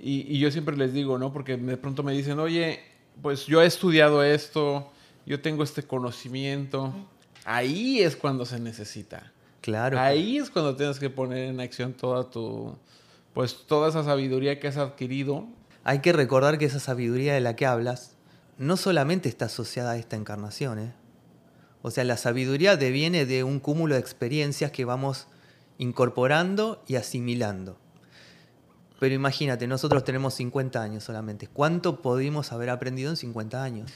Y, 0.00 0.26
y 0.32 0.38
yo 0.38 0.50
siempre 0.50 0.76
les 0.76 0.92
digo, 0.92 1.18
¿no? 1.18 1.32
Porque 1.32 1.56
de 1.56 1.76
pronto 1.76 2.02
me 2.02 2.12
dicen, 2.12 2.38
oye, 2.38 2.80
pues 3.22 3.46
yo 3.46 3.62
he 3.62 3.66
estudiado 3.66 4.22
esto, 4.22 4.90
yo 5.26 5.40
tengo 5.40 5.62
este 5.62 5.82
conocimiento. 5.82 6.92
Ahí 7.44 8.00
es 8.00 8.16
cuando 8.16 8.44
se 8.44 8.60
necesita. 8.60 9.32
Claro. 9.60 9.98
Ahí 9.98 10.38
es 10.38 10.50
cuando 10.50 10.76
tienes 10.76 10.98
que 10.98 11.10
poner 11.10 11.48
en 11.48 11.60
acción 11.60 11.92
toda 11.92 12.30
tu, 12.30 12.76
pues 13.34 13.66
toda 13.66 13.88
esa 13.88 14.04
sabiduría 14.04 14.60
que 14.60 14.68
has 14.68 14.76
adquirido. 14.76 15.46
Hay 15.84 16.00
que 16.00 16.12
recordar 16.12 16.58
que 16.58 16.66
esa 16.66 16.80
sabiduría 16.80 17.34
de 17.34 17.40
la 17.40 17.56
que 17.56 17.66
hablas 17.66 18.16
no 18.58 18.76
solamente 18.76 19.28
está 19.28 19.46
asociada 19.46 19.92
a 19.92 19.96
esta 19.96 20.16
encarnación. 20.16 20.78
¿eh? 20.78 20.92
O 21.82 21.90
sea, 21.90 22.04
la 22.04 22.16
sabiduría 22.16 22.76
deviene 22.76 23.26
de 23.26 23.44
un 23.44 23.60
cúmulo 23.60 23.94
de 23.94 24.00
experiencias 24.00 24.70
que 24.70 24.84
vamos 24.84 25.26
incorporando 25.78 26.82
y 26.86 26.96
asimilando. 26.96 27.78
Pero 29.00 29.14
imagínate, 29.14 29.66
nosotros 29.68 30.02
tenemos 30.04 30.34
50 30.34 30.82
años 30.82 31.04
solamente. 31.04 31.46
¿Cuánto 31.46 32.02
pudimos 32.02 32.50
haber 32.52 32.68
aprendido 32.70 33.10
en 33.10 33.16
50 33.16 33.62
años? 33.62 33.90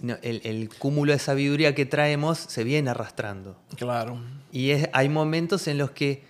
No, 0.00 0.16
el, 0.22 0.40
el 0.44 0.68
cúmulo 0.78 1.12
de 1.12 1.18
sabiduría 1.18 1.74
que 1.74 1.84
traemos 1.84 2.38
se 2.38 2.62
viene 2.64 2.90
arrastrando. 2.90 3.60
Claro. 3.76 4.20
Y 4.52 4.70
es- 4.70 4.88
hay 4.92 5.08
momentos 5.08 5.66
en 5.68 5.76
los 5.76 5.90
que 5.90 6.22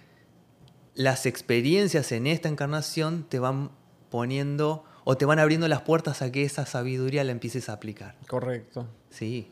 las 0.95 1.27
experiencias 1.27 2.11
en 2.13 2.27
esta 2.27 2.49
encarnación 2.49 3.27
te 3.29 3.39
van 3.39 3.71
poniendo 4.11 4.85
o 5.05 5.17
te 5.17 5.27
van 5.27 5.39
abriendo 5.39 5.69
las 5.69 5.83
puertas 5.83 6.23
a 6.23 6.33
que 6.33 6.43
esa 6.45 6.67
sabiduría 6.67 7.23
la 7.25 7.33
empieces 7.33 7.69
a 7.69 7.75
aplicar. 7.75 8.17
Correcto. 8.27 8.89
Sí. 9.11 9.51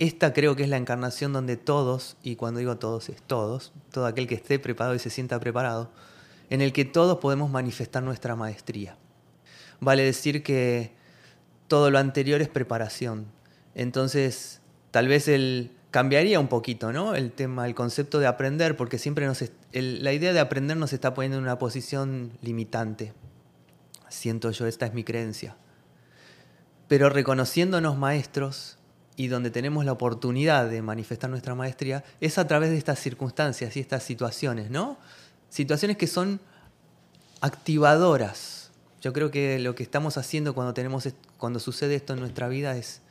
Esta 0.00 0.32
creo 0.32 0.56
que 0.56 0.62
es 0.62 0.70
la 0.70 0.78
encarnación 0.78 1.34
donde 1.34 1.58
todos, 1.58 2.16
y 2.22 2.36
cuando 2.36 2.58
digo 2.58 2.78
todos 2.78 3.10
es 3.10 3.20
todos, 3.20 3.70
todo 3.92 4.06
aquel 4.06 4.26
que 4.26 4.34
esté 4.34 4.58
preparado 4.58 4.94
y 4.94 4.98
se 4.98 5.10
sienta 5.10 5.38
preparado, 5.38 5.90
en 6.48 6.62
el 6.62 6.72
que 6.72 6.86
todos 6.86 7.18
podemos 7.18 7.50
manifestar 7.50 8.02
nuestra 8.02 8.34
maestría. 8.34 8.96
Vale 9.78 10.02
decir 10.02 10.42
que 10.42 10.92
todo 11.68 11.90
lo 11.90 11.98
anterior 11.98 12.40
es 12.40 12.48
preparación. 12.48 13.26
Entonces, 13.74 14.62
tal 14.90 15.06
vez 15.06 15.28
el 15.28 15.70
cambiaría 15.90 16.40
un 16.40 16.48
poquito, 16.48 16.92
¿no? 16.94 17.14
El 17.14 17.30
tema, 17.30 17.66
el 17.66 17.74
concepto 17.74 18.20
de 18.20 18.26
aprender, 18.26 18.78
porque 18.78 18.96
siempre 18.96 19.26
nos 19.26 19.44
el- 19.72 20.02
la 20.02 20.14
idea 20.14 20.32
de 20.32 20.40
aprender 20.40 20.78
nos 20.78 20.94
está 20.94 21.12
poniendo 21.12 21.36
en 21.36 21.42
una 21.42 21.58
posición 21.58 22.32
limitante. 22.40 23.12
Siento 24.08 24.50
yo, 24.50 24.66
esta 24.66 24.86
es 24.86 24.94
mi 24.94 25.04
creencia. 25.04 25.56
Pero 26.88 27.10
reconociéndonos 27.10 27.98
maestros 27.98 28.78
y 29.20 29.28
donde 29.28 29.50
tenemos 29.50 29.84
la 29.84 29.92
oportunidad 29.92 30.70
de 30.70 30.80
manifestar 30.80 31.28
nuestra 31.28 31.54
maestría, 31.54 32.02
es 32.22 32.38
a 32.38 32.46
través 32.46 32.70
de 32.70 32.78
estas 32.78 32.98
circunstancias 32.98 33.76
y 33.76 33.80
estas 33.80 34.02
situaciones, 34.02 34.70
¿no? 34.70 34.96
Situaciones 35.50 35.98
que 35.98 36.06
son 36.06 36.40
activadoras. 37.42 38.70
Yo 39.02 39.12
creo 39.12 39.30
que 39.30 39.58
lo 39.58 39.74
que 39.74 39.82
estamos 39.82 40.16
haciendo 40.16 40.54
cuando, 40.54 40.72
tenemos, 40.72 41.06
cuando 41.36 41.60
sucede 41.60 41.96
esto 41.96 42.14
en 42.14 42.20
nuestra 42.20 42.48
vida 42.48 42.78
es 42.78 43.02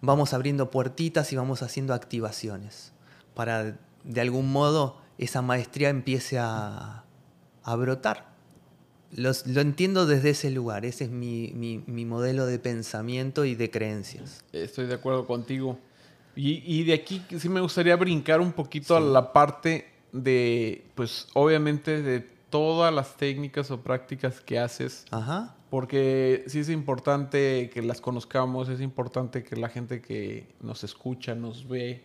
vamos 0.00 0.32
abriendo 0.32 0.70
puertitas 0.70 1.34
y 1.34 1.36
vamos 1.36 1.60
haciendo 1.62 1.92
activaciones 1.92 2.92
para 3.34 3.76
de 4.04 4.20
algún 4.22 4.50
modo 4.50 5.02
esa 5.18 5.42
maestría 5.42 5.90
empiece 5.90 6.38
a, 6.38 7.04
a 7.62 7.76
brotar. 7.76 8.31
Los- 9.14 9.46
lo 9.46 9.60
entiendo 9.60 10.06
desde 10.06 10.30
ese 10.30 10.50
lugar, 10.50 10.84
ese 10.84 11.04
es 11.04 11.10
mi, 11.10 11.52
mi- 11.54 11.82
mi 11.86 12.04
modelo 12.04 12.46
de 12.46 12.58
pensamiento 12.58 13.44
y 13.44 13.54
de 13.54 13.70
creencias. 13.70 14.42
Estoy 14.52 14.86
de 14.86 14.94
acuerdo 14.94 15.26
contigo. 15.26 15.78
Y, 16.34 16.62
y 16.64 16.84
de 16.84 16.94
aquí 16.94 17.22
sí 17.38 17.48
me 17.50 17.60
gustaría 17.60 17.94
brincar 17.96 18.40
un 18.40 18.52
poquito 18.52 18.96
a 18.96 19.00
la 19.00 19.32
parte 19.34 19.86
de, 20.12 20.84
pues 20.94 21.28
obviamente 21.34 22.00
de 22.02 22.20
todas 22.48 22.92
las 22.92 23.16
técnicas 23.16 23.70
o 23.70 23.80
prácticas 23.82 24.40
que 24.40 24.58
haces, 24.58 25.04
Ajá. 25.10 25.56
porque 25.70 26.44
sí 26.46 26.58
es 26.60 26.68
importante 26.70 27.70
que 27.72 27.82
las 27.82 28.00
conozcamos, 28.00 28.68
es 28.70 28.80
importante 28.80 29.42
que 29.42 29.56
la 29.56 29.68
gente 29.68 30.00
que 30.00 30.46
nos 30.60 30.84
escucha, 30.84 31.34
nos 31.34 31.66
ve, 31.68 32.02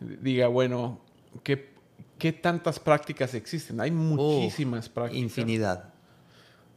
diga, 0.00 0.46
bueno, 0.48 1.00
¿qué, 1.42 1.70
qué 2.18 2.32
tantas 2.32 2.78
prácticas 2.80 3.34
existen? 3.34 3.80
Hay 3.80 3.90
muchísimas 3.90 4.88
prácticas. 4.88 5.22
Infinidad. 5.22 5.92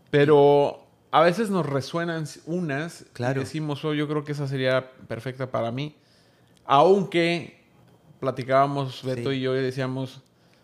Pero 0.10 0.86
a 1.12 1.22
veces 1.22 1.50
nos 1.50 1.66
resuenan 1.66 2.26
unas 2.46 3.06
Claro. 3.14 3.42
y 3.42 3.44
decimos, 3.44 3.84
oh, 3.86 3.94
yo 3.94 4.08
creo 4.08 4.24
que 4.24 4.32
esa 4.34 4.48
sería 4.48 4.92
perfecta 5.08 5.50
para 5.52 5.72
mí. 5.72 5.96
Aunque 6.66 7.60
platicábamos 8.20 9.04
Beto 9.04 9.32
Sí. 9.32 9.38
y 9.38 9.42
yo 9.42 9.56
y 9.56 9.62
decíamos, 9.62 10.22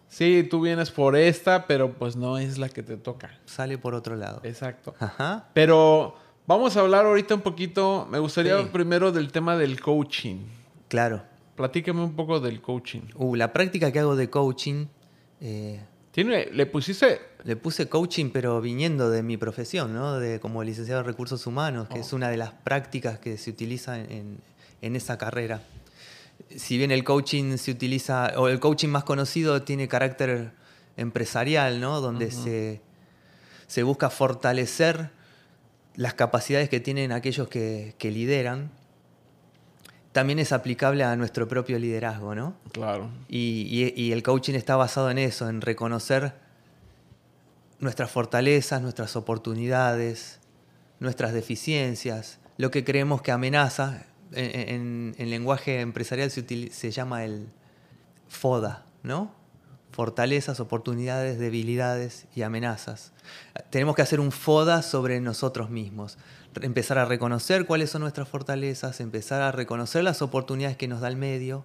sí, 0.08 0.46
tú 0.50 0.62
vienes 0.62 0.92
por 0.92 1.16
esta, 1.16 1.68
pero 1.68 1.94
pues 1.94 2.16
no 2.16 2.38
es 2.38 2.58
la 2.58 2.70
que 2.70 2.84
te 2.84 2.98
toca. 2.98 3.40
Sale 3.46 3.78
por 3.78 3.96
otro 3.96 4.16
lado. 4.16 4.42
Exacto. 4.44 4.94
Ajá. 5.00 5.50
Pero 5.54 6.16
vamos 6.48 6.76
a 6.78 6.82
hablar 6.82 7.06
ahorita 7.06 7.36
un 7.36 7.42
poquito, 7.42 8.08
me 8.10 8.20
gustaría 8.20 8.60
Sí. 8.62 8.70
primero 8.72 9.12
del 9.12 9.32
tema 9.32 9.58
del 9.58 9.80
coaching. 9.80 10.38
Claro. 10.90 11.24
Platícame 11.56 12.02
un 12.04 12.16
poco 12.16 12.40
del 12.40 12.62
coaching. 12.62 13.02
Uh, 13.16 13.36
la 13.36 13.54
práctica 13.54 13.92
que 13.92 14.00
hago 14.00 14.16
de 14.16 14.30
coaching, 14.30 14.88
eh, 15.42 15.82
¿Tiene, 16.12 16.46
¿Le 16.52 16.66
pusiste 16.66 17.20
le 17.46 17.56
puse 17.56 17.88
coaching, 17.88 18.32
pero 18.34 18.60
viniendo 18.60 19.10
de 19.10 19.24
mi 19.24 19.38
profesión, 19.38 19.94
¿no? 19.94 20.20
De, 20.20 20.40
como 20.40 20.64
licenciado 20.64 21.02
en 21.02 21.06
recursos 21.08 21.46
humanos, 21.48 21.88
que 21.88 22.00
es 22.00 22.12
una 22.12 22.30
de 22.30 22.38
las 22.38 22.52
prácticas 22.52 23.20
que 23.20 23.38
se 23.38 23.50
utiliza 23.52 24.00
en, 24.00 24.40
en 24.82 24.96
esa 24.96 25.18
carrera. 25.18 25.62
Si 26.56 26.78
bien 26.78 26.92
el 26.92 27.04
coaching 27.04 27.58
se 27.58 27.72
utiliza, 27.72 28.34
o 28.38 28.48
el 28.50 28.60
coaching 28.60 28.90
más 28.90 29.04
conocido 29.04 29.62
tiene 29.62 29.88
carácter 29.88 30.52
empresarial, 30.98 31.80
¿no? 31.80 32.02
Donde 32.02 32.32
se, 32.32 32.82
se 33.68 33.84
busca 33.84 34.10
fortalecer 34.10 35.12
las 35.96 36.14
capacidades 36.14 36.68
que 36.68 36.80
tienen 36.80 37.12
aquellos 37.12 37.48
que, 37.48 37.96
que 38.00 38.12
lideran, 38.12 38.72
también 40.12 40.40
es 40.40 40.52
aplicable 40.52 41.04
a 41.04 41.16
nuestro 41.16 41.48
propio 41.48 41.78
liderazgo, 41.78 42.36
¿no? 42.36 42.56
Claro. 42.72 43.10
Y, 43.30 43.68
y- 43.96 44.02
y 44.02 44.12
el 44.14 44.24
coaching 44.24 44.56
está 44.56 44.76
basado 44.78 45.10
en 45.12 45.18
eso, 45.20 45.48
en 45.50 45.62
reconocer 45.62 46.34
nuestras 47.80 48.10
fortalezas, 48.12 48.82
nuestras 48.82 49.16
oportunidades, 49.16 50.40
nuestras 51.00 51.34
deficiencias, 51.34 52.40
lo 52.58 52.72
que 52.72 52.84
creemos 52.84 53.22
que 53.22 53.32
amenaza. 53.32 54.06
En, 54.32 54.70
en- 54.70 55.16
en 55.20 55.30
lenguaje 55.30 55.82
empresarial 55.82 56.32
se, 56.32 56.44
se 56.72 56.92
llama 56.92 57.24
el 57.26 57.48
FODA, 58.28 58.86
¿no? 59.04 59.32
Fortalezas, 59.92 60.60
oportunidades, 60.60 61.38
debilidades 61.40 62.26
y 62.36 62.42
amenazas. 62.42 63.14
Tenemos 63.70 63.96
que 63.96 64.02
hacer 64.02 64.20
un 64.20 64.32
FODA 64.32 64.82
sobre 64.82 65.22
nosotros 65.22 65.70
mismos. 65.70 66.18
Empezar 66.62 66.98
a 66.98 67.06
reconocer 67.06 67.66
cuáles 67.66 67.92
son 67.92 68.02
nuestras 68.02 68.28
fortalezas, 68.28 69.00
empezar 69.00 69.42
a 69.42 69.52
reconocer 69.52 70.04
las 70.04 70.22
oportunidades 70.22 70.76
que 70.76 70.88
nos 70.88 71.02
da 71.02 71.08
el 71.08 71.16
medio, 71.18 71.64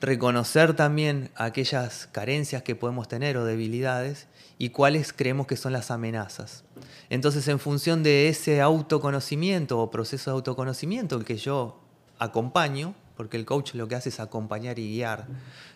reconocer 0.00 0.74
también 0.74 1.30
aquellas 1.36 2.06
carencias 2.06 2.62
que 2.62 2.74
podemos 2.74 3.08
tener 3.08 3.36
o 3.36 3.44
debilidades 3.44 4.28
y 4.58 4.70
cuáles 4.70 5.12
creemos 5.12 5.46
que 5.46 5.56
son 5.56 5.72
las 5.72 5.90
amenazas. 5.90 6.64
Entonces, 7.10 7.46
en 7.48 7.58
función 7.58 8.02
de 8.02 8.28
ese 8.28 8.60
autoconocimiento 8.60 9.78
o 9.78 9.90
proceso 9.90 10.30
de 10.30 10.34
autoconocimiento, 10.36 11.16
el 11.16 11.24
que 11.24 11.36
yo 11.36 11.80
acompaño, 12.18 12.94
porque 13.16 13.36
el 13.36 13.44
coach 13.44 13.74
lo 13.74 13.88
que 13.88 13.94
hace 13.94 14.10
es 14.10 14.20
acompañar 14.20 14.78
y 14.78 14.88
guiar, 14.88 15.26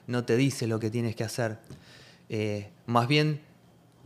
no 0.07 0.25
te 0.25 0.37
dice 0.37 0.67
lo 0.67 0.81
que 0.81 0.91
tienes 0.91 1.17
que 1.17 1.25
hacer, 1.25 1.59
eh, 2.29 2.71
más 2.87 3.09
bien 3.09 3.41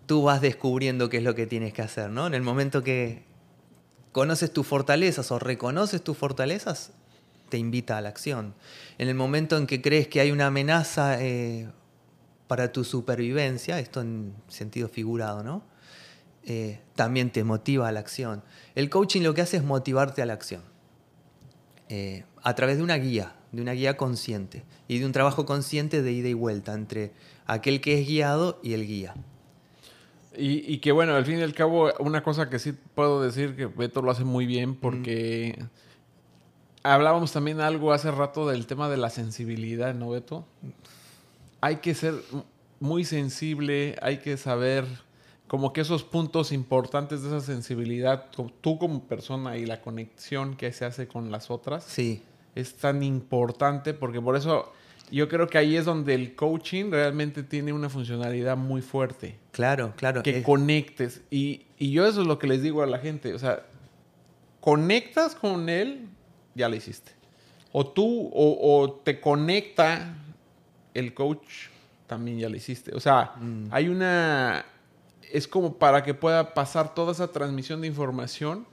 tú 0.07 0.23
vas 0.23 0.41
descubriendo 0.41 1.09
qué 1.09 1.19
es 1.19 1.23
lo 1.23 1.35
que 1.35 1.47
tienes 1.47 1.73
que 1.73 1.83
hacer, 1.83 2.11
¿no? 2.11 2.27
En 2.27 2.35
el 2.35 2.43
momento 2.43 2.83
que 2.83 3.25
conoces 4.13 4.53
tus 4.53 4.67
fortalezas 4.67 5.31
o 5.31 5.39
reconoces 5.39 6.03
tus 6.03 6.17
fortalezas, 6.17 6.93
te 7.49 7.59
invita 7.59 7.99
a 7.99 8.01
la 8.01 8.09
acción. 8.09 8.55
En 8.99 9.09
el 9.09 9.15
momento 9.15 9.57
en 9.57 9.67
que 9.67 9.81
crees 9.81 10.09
que 10.09 10.21
hay 10.21 10.31
una 10.31 10.47
amenaza 10.47 11.23
eh, 11.23 11.69
para 12.47 12.73
tu 12.73 12.85
supervivencia, 12.85 13.79
esto 13.79 14.01
en 14.01 14.35
sentido 14.49 14.89
figurado, 14.89 15.43
¿no? 15.43 15.63
Eh, 16.47 16.81
también 16.95 17.31
te 17.31 17.43
motiva 17.43 17.89
a 17.89 17.93
la 17.93 18.01
acción. 18.01 18.43
El 18.75 18.91
coaching 18.91 19.23
lo 19.23 19.35
que 19.35 19.41
hace 19.41 19.57
es 19.57 19.65
motivarte 19.65 20.21
a 20.21 20.27
la 20.27 20.35
acción. 20.35 20.63
Eh, 21.89 22.25
a 22.43 22.55
través 22.55 22.77
de 22.77 22.83
una 22.83 22.97
guía, 22.97 23.35
de 23.53 23.63
una 23.63 23.73
guía 23.73 23.97
consciente 23.97 24.65
y 24.89 24.99
de 24.99 25.07
un 25.07 25.13
trabajo 25.13 25.47
consciente 25.47 26.03
de 26.03 26.13
ida 26.13 26.29
y 26.29 26.35
vuelta 26.35 26.75
entre 26.75 27.13
aquel 27.47 27.81
que 27.81 28.01
es 28.01 28.07
guiado 28.07 28.61
y 28.63 28.75
el 28.75 28.87
guía. 28.87 29.15
Y, 30.37 30.71
y 30.71 30.79
que 30.79 30.93
bueno, 30.93 31.15
al 31.15 31.25
fin 31.25 31.39
y 31.39 31.43
al 31.43 31.55
cabo, 31.55 31.93
una 32.01 32.23
cosa 32.23 32.51
que 32.51 32.59
sí 32.59 32.73
puedo 32.73 33.23
decir 33.23 33.55
que 33.55 33.67
Beto 33.67 34.03
lo 34.03 34.11
hace 34.11 34.25
muy 34.25 34.47
bien 34.47 34.75
porque 34.75 35.59
hablábamos 36.85 37.33
también 37.33 37.61
algo 37.61 37.93
hace 37.93 38.11
rato 38.11 38.49
del 38.49 38.67
tema 38.67 38.89
de 38.89 38.97
la 38.97 39.11
sensibilidad, 39.11 39.95
¿no, 39.95 40.11
Beto? 40.11 40.47
Hay 41.61 41.77
que 41.77 41.95
ser 41.95 42.15
muy 42.79 43.05
sensible, 43.05 43.97
hay 44.03 44.19
que 44.19 44.37
saber 44.37 44.85
como 45.49 45.73
que 45.73 45.81
esos 45.81 46.05
puntos 46.05 46.53
importantes 46.53 47.23
de 47.23 47.29
esa 47.29 47.41
sensibilidad, 47.41 48.27
tú 48.61 48.79
como 48.79 49.05
persona 49.05 49.57
y 49.57 49.67
la 49.67 49.81
conexión 49.81 50.57
que 50.57 50.73
se 50.73 50.85
hace 50.85 51.09
con 51.09 51.31
las 51.31 51.51
otras, 51.51 51.85
sí. 51.85 52.23
es 52.55 52.75
tan 52.75 53.03
importante 53.03 53.95
porque 53.95 54.21
por 54.21 54.37
eso 54.37 54.73
yo 55.11 55.29
creo 55.29 55.47
que 55.49 55.59
ahí 55.59 55.77
es 55.77 55.85
donde 55.85 56.15
el 56.15 56.35
coaching 56.35 56.91
realmente 56.91 57.43
tiene 57.43 57.73
una 57.73 57.89
funcionalidad 57.89 58.57
muy 58.57 58.83
fuerte. 58.83 59.37
Claro, 59.53 59.93
claro. 59.97 60.23
Que 60.23 60.43
conectes. 60.43 61.23
Y, 61.31 61.67
y, 61.79 61.93
yo 61.93 62.07
eso 62.07 62.23
es 62.23 62.27
lo 62.27 62.39
que 62.39 62.47
les 62.47 62.63
digo 62.63 62.83
a 62.83 62.87
la 62.87 62.99
gente. 62.99 63.35
O 63.35 63.39
sea, 63.39 63.65
conectas 64.61 65.35
con 65.35 65.69
él, 65.69 66.09
ya 66.55 66.69
lo 66.69 66.77
hiciste. 66.77 67.13
O 67.73 67.87
tú, 67.87 68.31
o, 68.33 68.81
o 68.83 68.93
te 68.93 69.21
conecta 69.21 70.17
el 70.95 71.13
coach, 71.15 71.69
también 72.07 72.39
ya 72.39 72.49
lo 72.49 72.57
hiciste. 72.57 72.95
O 72.95 73.01
sea, 73.01 73.33
mm. 73.41 73.69
hay 73.71 73.89
una... 73.89 74.65
Es 75.33 75.49
como 75.49 75.75
para 75.79 76.03
que 76.05 76.15
pueda 76.15 76.55
pasar 76.55 76.95
toda 76.95 77.13
esa 77.13 77.33
transmisión 77.33 77.81
de 77.81 77.89
información 77.89 78.67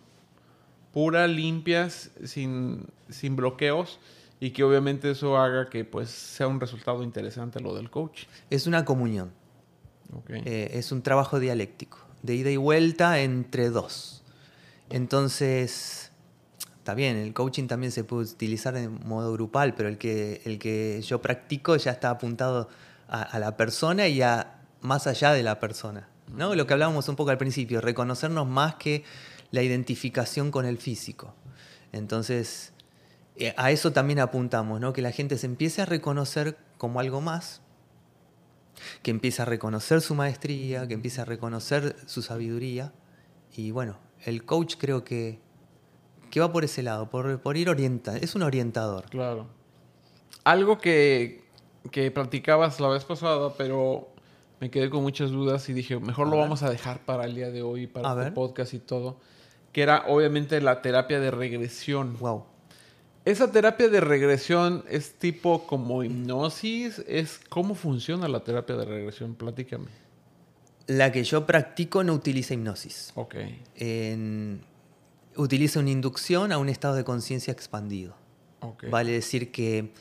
pura, 0.91 1.27
limpias, 1.27 2.11
sin, 2.25 2.85
sin 3.09 3.35
bloqueos 3.35 3.99
y 4.39 4.51
que 4.51 4.63
obviamente 4.63 5.11
eso 5.11 5.37
haga 5.37 5.69
que 5.69 5.85
pues 5.85 6.09
sea 6.09 6.47
un 6.47 6.59
resultado 6.59 7.03
interesante 7.03 7.59
lo 7.59 7.75
del 7.75 7.89
coach. 7.89 8.23
Es 8.49 8.67
una 8.67 8.85
comunión. 8.85 9.31
Eh, 10.27 10.71
es 10.73 10.91
un 10.91 11.03
trabajo 11.03 11.39
dialéctico, 11.39 11.97
de 12.21 12.35
ida 12.35 12.51
y 12.51 12.57
vuelta 12.57 13.21
entre 13.21 13.69
dos. 13.69 14.23
Entonces, 14.89 16.10
está 16.81 16.95
bien, 16.95 17.15
el 17.15 17.31
coaching 17.31 17.67
también 17.67 17.91
se 17.91 18.03
puede 18.03 18.23
utilizar 18.23 18.75
en 18.75 19.07
modo 19.07 19.31
grupal, 19.33 19.75
pero 19.75 19.87
el 19.87 19.99
que, 19.99 20.41
el 20.45 20.57
que 20.57 20.99
yo 21.03 21.21
practico 21.21 21.75
ya 21.75 21.91
está 21.91 22.09
apuntado 22.09 22.69
a, 23.07 23.37
la 23.37 23.55
persona 23.55 24.07
y 24.07 24.23
a 24.23 24.61
más 24.81 25.05
allá 25.05 25.31
de 25.31 25.43
la 25.43 25.59
persona. 25.59 26.09
¿no? 26.35 26.55
Lo 26.55 26.65
que 26.65 26.73
hablábamos 26.73 27.07
un 27.07 27.15
poco 27.15 27.29
al 27.29 27.37
principio, 27.37 27.81
reconocernos 27.81 28.47
más 28.47 28.75
que 28.75 29.03
la 29.51 29.61
identificación 29.61 30.49
con 30.49 30.65
el 30.65 30.79
físico. 30.79 31.35
Entonces, 31.91 32.73
eh, 33.35 33.53
a 33.57 33.69
eso 33.69 33.91
también 33.91 34.17
apuntamos, 34.17 34.81
¿no? 34.81 34.91
que 34.91 35.03
la 35.03 35.11
gente 35.11 35.37
se 35.37 35.45
empiece 35.45 35.83
a 35.83 35.85
reconocer 35.85 36.57
como 36.79 36.99
algo 36.99 37.21
más, 37.21 37.61
que 39.03 39.11
empiece 39.11 39.43
a 39.43 39.45
reconocer 39.45 40.01
su 40.01 40.15
maestría, 40.15 40.87
que 40.87 40.95
empiece 40.95 41.21
a 41.21 41.25
reconocer 41.25 41.95
su 42.07 42.23
sabiduría. 42.23 42.91
Y 43.55 43.69
bueno, 43.69 43.99
el 44.25 44.45
coach 44.45 44.77
creo 44.79 45.03
que, 45.03 45.39
que 46.31 46.39
va 46.39 46.51
por 46.51 46.63
ese 46.63 46.81
lado, 46.81 47.09
por, 47.09 47.39
por 47.41 47.57
ir 47.57 47.69
orientando, 47.69 48.19
es 48.23 48.33
un 48.33 48.41
orientador. 48.41 49.05
Claro. 49.09 49.45
Algo 50.43 50.79
que, 50.79 51.43
que 51.91 52.09
platicabas 52.09 52.79
la 52.79 52.87
vez 52.87 53.03
pasada, 53.03 53.53
pero 53.55 54.07
me 54.59 54.71
quedé 54.71 54.89
con 54.89 55.03
muchas 55.03 55.29
dudas 55.29 55.69
y 55.69 55.73
dije, 55.73 55.99
mejor 55.99 56.27
lo 56.27 56.37
vamos 56.37 56.63
a 56.63 56.69
dejar 56.69 57.05
para 57.05 57.25
el 57.25 57.35
día 57.35 57.51
de 57.51 57.61
hoy, 57.61 57.85
para 57.85 58.13
el 58.13 58.19
este 58.19 58.31
podcast 58.31 58.73
y 58.73 58.79
todo, 58.79 59.17
que 59.71 59.83
era 59.83 60.05
obviamente 60.07 60.59
la 60.61 60.81
terapia 60.81 61.19
de 61.19 61.29
regresión. 61.29 62.17
Wow. 62.19 62.45
¿Esa 63.23 63.51
terapia 63.51 63.87
de 63.87 63.99
regresión 63.99 64.83
es 64.89 65.13
tipo 65.13 65.67
como 65.67 66.03
hipnosis? 66.03 67.03
¿Es 67.07 67.39
cómo 67.49 67.75
funciona 67.75 68.27
la 68.27 68.43
terapia 68.43 68.75
de 68.75 68.85
regresión? 68.85 69.35
Platícame. 69.35 69.87
La 70.87 71.11
que 71.11 71.23
yo 71.23 71.45
practico 71.45 72.03
no 72.03 72.13
utiliza 72.13 72.55
hipnosis. 72.55 73.11
Ok. 73.15 73.35
Utiliza 75.35 75.79
una 75.79 75.89
inducción 75.89 76.51
a 76.51 76.57
un 76.57 76.69
estado 76.69 76.95
de 76.95 77.03
conciencia 77.03 77.51
expandido. 77.51 78.15
Vale 78.89 79.11
decir 79.11 79.51
que 79.51 79.93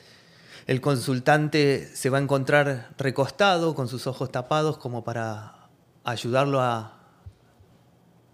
el 0.67 0.81
consultante 0.81 1.89
se 1.95 2.11
va 2.11 2.19
a 2.19 2.21
encontrar 2.21 2.95
recostado 2.99 3.75
con 3.75 3.89
sus 3.89 4.07
ojos 4.07 4.31
tapados 4.31 4.77
como 4.79 5.03
para 5.03 5.69
ayudarlo 6.05 6.61
a 6.61 6.99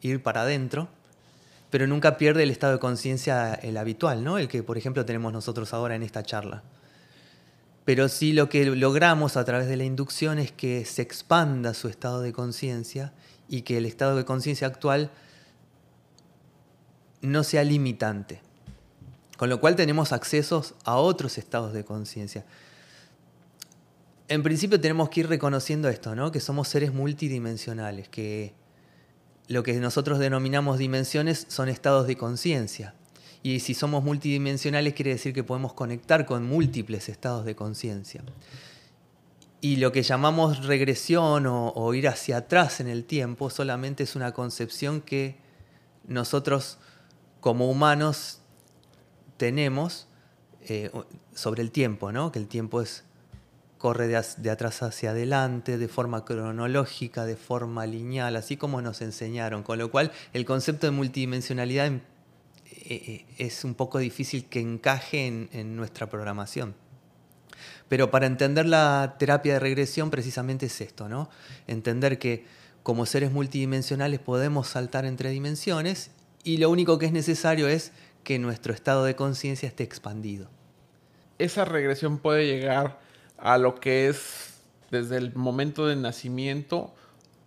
ir 0.00 0.22
para 0.22 0.42
adentro 0.42 0.88
pero 1.70 1.86
nunca 1.86 2.16
pierde 2.16 2.42
el 2.42 2.50
estado 2.50 2.74
de 2.74 2.78
conciencia 2.78 3.54
el 3.54 3.76
habitual, 3.76 4.22
¿no? 4.22 4.38
El 4.38 4.48
que, 4.48 4.62
por 4.62 4.78
ejemplo, 4.78 5.04
tenemos 5.04 5.32
nosotros 5.32 5.74
ahora 5.74 5.96
en 5.96 6.02
esta 6.02 6.22
charla. 6.22 6.62
Pero 7.84 8.08
sí 8.08 8.32
lo 8.32 8.48
que 8.48 8.64
logramos 8.64 9.36
a 9.36 9.44
través 9.44 9.68
de 9.68 9.76
la 9.76 9.84
inducción 9.84 10.38
es 10.38 10.52
que 10.52 10.84
se 10.84 11.02
expanda 11.02 11.74
su 11.74 11.88
estado 11.88 12.20
de 12.20 12.32
conciencia 12.32 13.12
y 13.48 13.62
que 13.62 13.78
el 13.78 13.86
estado 13.86 14.16
de 14.16 14.24
conciencia 14.24 14.66
actual 14.66 15.10
no 17.26 17.44
sea 17.44 17.64
limitante. 17.64 18.40
Con 19.36 19.50
lo 19.50 19.60
cual 19.60 19.76
tenemos 19.76 20.12
accesos 20.12 20.74
a 20.84 20.96
otros 20.96 21.38
estados 21.38 21.72
de 21.72 21.84
conciencia. 21.84 22.44
En 24.28 24.42
principio 24.42 24.80
tenemos 24.80 25.10
que 25.10 25.20
ir 25.20 25.28
reconociendo 25.28 25.88
esto, 25.88 26.14
¿no? 26.14 26.32
Que 26.32 26.40
somos 26.40 26.68
seres 26.68 26.92
multidimensionales, 26.92 28.08
que 28.08 28.54
lo 29.48 29.62
que 29.62 29.74
nosotros 29.74 30.18
denominamos 30.18 30.78
dimensiones 30.78 31.46
son 31.48 31.68
estados 31.68 32.06
de 32.06 32.16
conciencia. 32.16 32.94
Y 33.42 33.60
si 33.60 33.74
somos 33.74 34.02
multidimensionales 34.02 34.94
quiere 34.94 35.12
decir 35.12 35.32
que 35.32 35.44
podemos 35.44 35.72
conectar 35.72 36.26
con 36.26 36.44
múltiples 36.44 37.08
estados 37.08 37.44
de 37.44 37.54
conciencia. 37.54 38.24
Y 39.60 39.76
lo 39.76 39.92
que 39.92 40.02
llamamos 40.02 40.66
regresión 40.66 41.46
o, 41.46 41.94
ir 41.94 42.08
hacia 42.08 42.38
atrás 42.38 42.80
en 42.80 42.88
el 42.88 43.04
tiempo 43.04 43.50
solamente 43.50 44.02
es 44.02 44.16
una 44.16 44.32
concepción 44.32 45.00
que 45.00 45.36
nosotros 46.06 46.78
como 47.46 47.70
humanos 47.70 48.40
tenemos 49.36 50.08
eh, 50.62 50.90
sobre 51.32 51.62
el 51.62 51.70
tiempo, 51.70 52.10
¿no? 52.10 52.32
que 52.32 52.40
el 52.40 52.48
tiempo 52.48 52.82
es 52.82 53.04
corre 53.78 54.08
de, 54.08 54.50
atrás 54.50 54.82
hacia 54.82 55.10
adelante, 55.10 55.78
de 55.78 55.86
forma 55.86 56.24
cronológica, 56.24 57.24
de 57.24 57.36
forma 57.36 57.86
lineal, 57.86 58.34
así 58.34 58.56
como 58.56 58.82
nos 58.82 59.00
enseñaron. 59.00 59.62
Con 59.62 59.78
lo 59.78 59.92
cual, 59.92 60.10
el 60.32 60.44
concepto 60.44 60.88
de 60.88 60.90
multidimensionalidad 60.90 61.92
eh, 61.92 62.02
eh, 62.88 63.26
es 63.38 63.62
un 63.62 63.76
poco 63.76 63.98
difícil 64.00 64.46
que 64.46 64.58
encaje 64.58 65.28
en, 65.52 65.76
nuestra 65.76 66.10
programación. 66.10 66.74
Pero 67.88 68.10
para 68.10 68.26
entender 68.26 68.66
la 68.66 69.14
terapia 69.20 69.52
de 69.52 69.60
regresión, 69.60 70.10
precisamente 70.10 70.66
es 70.66 70.80
esto, 70.80 71.08
¿no? 71.08 71.30
Entender 71.68 72.18
que 72.18 72.44
como 72.82 73.06
seres 73.06 73.30
multidimensionales 73.30 74.18
podemos 74.18 74.66
saltar 74.66 75.04
entre 75.04 75.30
dimensiones 75.30 76.10
y 76.46 76.58
lo 76.58 76.70
único 76.70 76.98
que 76.98 77.06
es 77.06 77.12
necesario 77.12 77.66
es 77.66 77.90
que 78.22 78.38
nuestro 78.38 78.72
estado 78.72 79.04
de 79.04 79.16
conciencia 79.16 79.66
esté 79.66 79.82
expandido. 79.82 80.48
Esa 81.38 81.64
regresión 81.64 82.18
puede 82.18 82.46
llegar 82.46 83.00
a 83.36 83.58
lo 83.58 83.74
que 83.74 84.08
es 84.08 84.54
desde 84.92 85.16
el 85.16 85.34
momento 85.34 85.88
de 85.88 85.96
nacimiento 85.96 86.94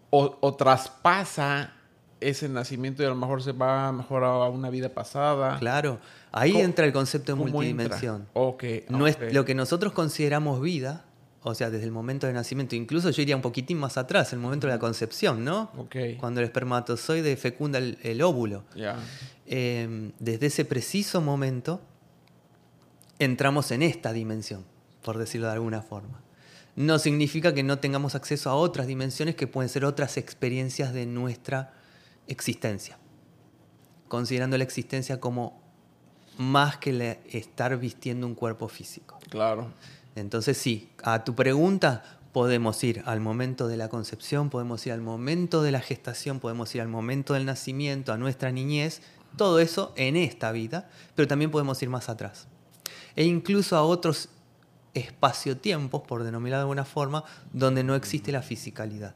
o, 0.09 0.55
traspasa 0.55 1.73
ese 2.19 2.49
nacimiento 2.49 3.01
y 3.01 3.05
a 3.05 3.09
lo 3.09 3.15
mejor 3.15 3.41
se 3.41 3.53
va 3.53 3.91
mejor 3.93 4.25
a 4.25 4.49
una 4.49 4.69
vida 4.69 4.89
pasada. 4.89 5.57
Claro, 5.59 5.99
ahí 6.33 6.57
entra 6.57 6.85
el 6.85 6.91
concepto 6.91 7.33
de 7.33 7.39
multidimensión. 7.39 8.27
Okay, 8.33 8.83
no 8.89 9.07
es 9.07 9.17
lo 9.33 9.45
que 9.45 9.55
nosotros 9.55 9.93
consideramos 9.93 10.61
vida, 10.61 11.05
o 11.41 11.55
sea, 11.55 11.69
desde 11.69 11.85
el 11.85 11.91
momento 11.91 12.27
de 12.27 12.33
nacimiento, 12.33 12.75
incluso 12.75 13.09
yo 13.09 13.21
iría 13.21 13.35
un 13.35 13.41
poquitín 13.41 13.77
más 13.77 13.97
atrás, 13.97 14.33
el 14.33 14.39
momento 14.39 14.67
de 14.67 14.73
la 14.73 14.79
concepción, 14.79 15.45
¿no? 15.45 15.71
Okay. 15.77 16.15
Cuando 16.15 16.41
el 16.41 16.45
espermatozoide 16.45 17.37
fecunda 17.37 17.79
el, 17.79 18.21
óvulo. 18.21 18.63
Em, 19.45 20.11
desde 20.19 20.47
ese 20.47 20.65
preciso 20.65 21.21
momento 21.21 21.81
entramos 23.19 23.71
en 23.71 23.83
esta 23.83 24.13
dimensión 24.13 24.65
por 25.01 25.17
decirlo 25.17 25.47
de 25.47 25.53
alguna 25.53 25.81
forma. 25.81 26.21
No 26.75 26.99
significa 26.99 27.53
que 27.53 27.63
no 27.63 27.79
tengamos 27.79 28.15
acceso 28.15 28.49
a 28.49 28.55
otras 28.55 28.87
dimensiones 28.87 29.35
que 29.35 29.47
pueden 29.47 29.69
ser 29.69 29.85
otras 29.85 30.17
experiencias 30.17 30.93
de 30.93 31.05
nuestra 31.05 31.73
existencia, 32.27 32.97
considerando 34.07 34.57
la 34.57 34.63
existencia 34.63 35.19
como 35.19 35.61
más 36.37 36.77
que 36.77 37.19
estar 37.31 37.77
vistiendo 37.77 38.27
un 38.27 38.35
cuerpo 38.35 38.67
físico. 38.67 39.17
Claro. 39.29 39.71
Entonces 40.15 40.57
sí, 40.57 40.89
a 41.03 41.23
tu 41.23 41.35
pregunta 41.35 42.03
podemos 42.31 42.83
ir 42.83 43.03
al 43.05 43.19
momento 43.19 43.67
de 43.67 43.77
la 43.77 43.89
concepción, 43.89 44.49
podemos 44.49 44.85
ir 44.85 44.93
al 44.93 45.01
momento 45.01 45.61
de 45.61 45.71
la 45.71 45.81
gestación, 45.81 46.39
podemos 46.39 46.73
ir 46.75 46.81
al 46.81 46.87
momento 46.87 47.33
del 47.33 47.45
nacimiento, 47.45 48.13
a 48.13 48.17
nuestra 48.17 48.51
niñez, 48.51 49.01
todo 49.37 49.59
eso 49.59 49.93
en 49.95 50.15
esta 50.15 50.51
vida, 50.51 50.89
pero 51.15 51.27
también 51.27 51.51
podemos 51.51 51.81
ir 51.81 51.89
más 51.89 52.09
atrás. 52.09 52.47
E 53.15 53.23
incluso 53.23 53.75
a 53.75 53.83
otros 53.83 54.29
espacio-tiempos, 54.93 56.01
por 56.01 56.23
denominar 56.23 56.59
de 56.59 56.61
alguna 56.61 56.85
forma, 56.85 57.23
donde 57.53 57.83
no 57.83 57.95
existe 57.95 58.31
la 58.31 58.41
fisicalidad. 58.41 59.15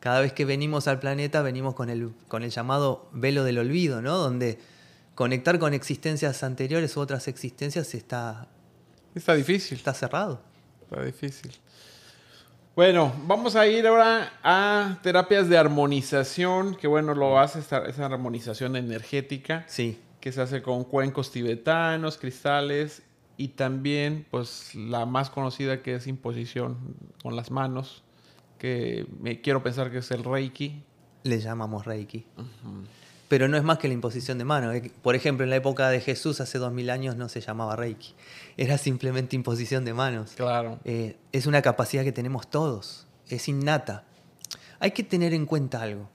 Cada 0.00 0.20
vez 0.20 0.32
que 0.32 0.44
venimos 0.44 0.86
al 0.86 1.00
planeta 1.00 1.40
venimos 1.42 1.74
con 1.74 1.88
el, 1.88 2.12
con 2.28 2.42
el 2.42 2.50
llamado 2.50 3.08
velo 3.12 3.42
del 3.42 3.58
olvido, 3.58 4.02
¿no? 4.02 4.18
donde 4.18 4.58
conectar 5.14 5.58
con 5.58 5.72
existencias 5.72 6.42
anteriores 6.42 6.96
u 6.96 7.00
otras 7.00 7.28
existencias 7.28 7.94
está... 7.94 8.48
Está 9.14 9.34
difícil. 9.34 9.78
Está 9.78 9.94
cerrado. 9.94 10.40
Está 10.82 11.04
difícil. 11.04 11.52
Bueno, 12.74 13.12
vamos 13.26 13.54
a 13.54 13.66
ir 13.68 13.86
ahora 13.86 14.32
a 14.42 14.98
terapias 15.02 15.48
de 15.48 15.56
armonización, 15.56 16.74
que 16.74 16.88
bueno, 16.88 17.14
lo 17.14 17.38
hace 17.38 17.60
esta, 17.60 17.86
esa 17.86 18.06
armonización 18.06 18.74
energética. 18.74 19.64
Sí. 19.68 20.00
Que 20.20 20.32
se 20.32 20.40
hace 20.40 20.60
con 20.60 20.82
cuencos 20.82 21.30
tibetanos, 21.30 22.18
cristales 22.18 23.02
y 23.36 23.48
también 23.48 24.26
pues 24.30 24.74
la 24.74 25.06
más 25.06 25.30
conocida 25.30 25.82
que 25.82 25.94
es 25.94 26.06
imposición 26.06 26.96
con 27.22 27.36
las 27.36 27.50
manos, 27.50 28.02
que 28.58 29.06
me 29.20 29.40
quiero 29.40 29.62
pensar 29.62 29.90
que 29.90 29.98
es 29.98 30.10
el 30.10 30.24
Reiki. 30.24 30.82
le 31.22 31.40
llamamos 31.40 31.84
Reiki. 31.84 32.26
Pero 33.28 33.48
no 33.48 33.56
es 33.56 33.62
más 33.64 33.78
que 33.78 33.88
la 33.88 33.94
imposición 33.94 34.38
de 34.38 34.44
mano. 34.44 34.72
Por 35.02 35.14
ejemplo, 35.14 35.44
en 35.44 35.50
la 35.50 35.56
época 35.56 35.88
de 35.88 36.00
Jesús, 36.00 36.40
hace 36.40 36.58
dos 36.58 36.72
mil 36.72 36.90
años, 36.90 37.16
no 37.16 37.28
se 37.28 37.40
llamaba 37.40 37.74
Reiki. 37.74 38.14
Era 38.56 38.78
simplemente 38.78 39.34
imposición 39.34 39.84
de 39.84 39.94
manos. 39.94 40.32
Claro. 40.36 40.78
Eh, 40.84 41.16
es 41.32 41.46
una 41.46 41.62
capacidad 41.62 42.04
que 42.04 42.12
tenemos 42.12 42.48
todos. 42.48 43.06
Es 43.28 43.48
innata. 43.48 44.04
Hay 44.78 44.90
que 44.90 45.02
tener 45.02 45.32
en 45.32 45.46
cuenta 45.46 45.80
algo. 45.80 46.10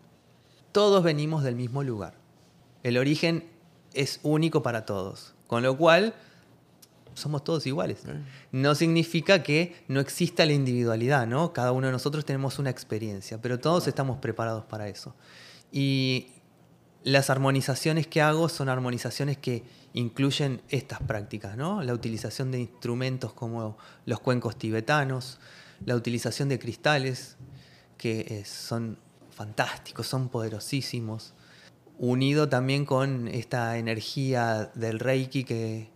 Todos 0.72 1.04
venimos 1.04 1.44
del 1.44 1.56
mismo 1.56 1.84
lugar. 1.84 2.14
El 2.84 2.98
origen 2.98 3.50
es 3.94 4.20
único 4.24 4.62
para 4.62 4.86
todos. 4.86 5.34
Con 5.48 5.64
lo 5.64 5.76
cual, 5.76 6.14
somos 7.16 7.44
todos 7.44 7.66
iguales. 7.68 8.04
No 8.52 8.76
significa 8.76 9.44
que 9.44 9.76
no 9.88 10.00
exista 10.00 10.46
la 10.46 10.54
individualidad, 10.54 11.28
¿no? 11.28 11.54
Cada 11.54 11.72
uno 11.72 11.88
de 11.88 11.94
nosotros 11.94 12.26
tenemos 12.26 12.60
una 12.60 12.70
experiencia, 12.70 13.42
pero 13.42 13.60
todos 13.60 13.88
estamos 13.88 14.20
preparados 14.20 14.66
para 14.66 14.88
eso. 14.88 15.16
Y 15.72 16.28
las 17.10 17.30
armonizaciones 17.30 18.08
que 18.08 18.22
hago 18.22 18.50
son 18.50 18.70
armonizaciones 18.70 19.38
que 19.38 19.64
incluyen 19.94 20.62
estas 20.70 21.00
prácticas, 21.02 21.58
¿no? 21.58 21.82
La 21.82 21.94
utilización 21.94 22.52
de 22.52 22.60
instrumentos 22.60 23.34
como 23.34 23.78
los 24.06 24.20
cuencos 24.20 24.58
tibetanos, 24.58 25.40
la 25.86 25.96
utilización 25.96 26.50
de 26.50 26.60
cristales, 26.60 27.38
que 27.98 28.22
eh, 28.22 28.46
son 28.46 29.00
fantásticos, 29.32 30.08
son 30.08 30.30
poderosísimos, 30.30 31.34
unido 31.98 32.48
también 32.48 32.86
con 32.86 33.28
esta 33.28 33.78
energía 33.78 34.72
del 34.76 35.00
Reiki 35.00 35.44
que, 35.44 35.90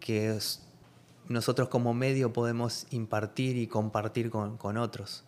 que 0.00 0.36
nosotros 1.28 1.68
como 1.68 1.94
medio 1.94 2.32
podemos 2.32 2.86
impartir 2.90 3.56
y 3.56 3.68
compartir 3.68 4.30
con, 4.30 4.56
con 4.56 4.76
otros. 4.76 5.24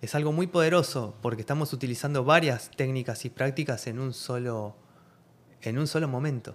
Es 0.00 0.14
algo 0.14 0.32
muy 0.32 0.46
poderoso 0.46 1.14
porque 1.22 1.40
estamos 1.40 1.72
utilizando 1.72 2.24
varias 2.24 2.70
técnicas 2.70 3.24
y 3.24 3.30
prácticas 3.30 3.86
en 3.88 3.98
un 3.98 4.14
solo, 4.14 4.76
en 5.62 5.78
un 5.78 5.86
solo 5.86 6.06
momento. 6.08 6.54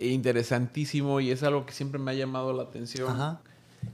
Interesantísimo 0.00 1.20
y 1.20 1.30
es 1.30 1.42
algo 1.42 1.64
que 1.64 1.72
siempre 1.72 1.98
me 1.98 2.10
ha 2.10 2.14
llamado 2.14 2.52
la 2.52 2.64
atención. 2.64 3.10
Ajá. 3.10 3.40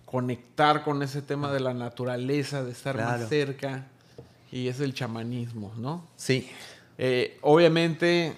Conectar 0.04 0.82
con 0.84 1.02
ese 1.02 1.22
tema 1.22 1.52
de 1.52 1.60
la 1.60 1.72
naturaleza, 1.74 2.64
de 2.64 2.72
estar 2.72 2.96
Claro. 2.96 3.20
más 3.20 3.28
cerca. 3.28 3.86
Y 4.50 4.68
es 4.68 4.80
el 4.80 4.92
chamanismo, 4.94 5.72
¿no? 5.76 6.06
Sí. 6.16 6.48
Eh, 6.96 7.38
obviamente, 7.42 8.34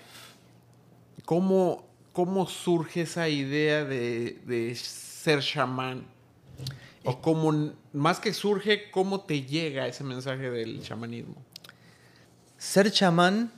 ¿cómo, 1.25 1.85
¿cómo 2.13 2.47
surge 2.47 3.03
esa 3.03 3.29
idea 3.29 3.85
de, 3.85 4.39
de 4.45 4.75
ser 4.75 5.41
chamán? 5.41 6.05
O 7.05 7.21
cómo, 7.21 7.73
más 7.93 8.21
que 8.21 8.35
surge, 8.35 8.91
¿cómo 8.91 9.21
te 9.21 9.43
llega 9.43 9.87
ese 9.87 10.05
mensaje 10.05 10.51
del 10.51 10.83
chamanismo? 10.83 11.37
Ser 12.59 12.91
chamán 12.93 13.51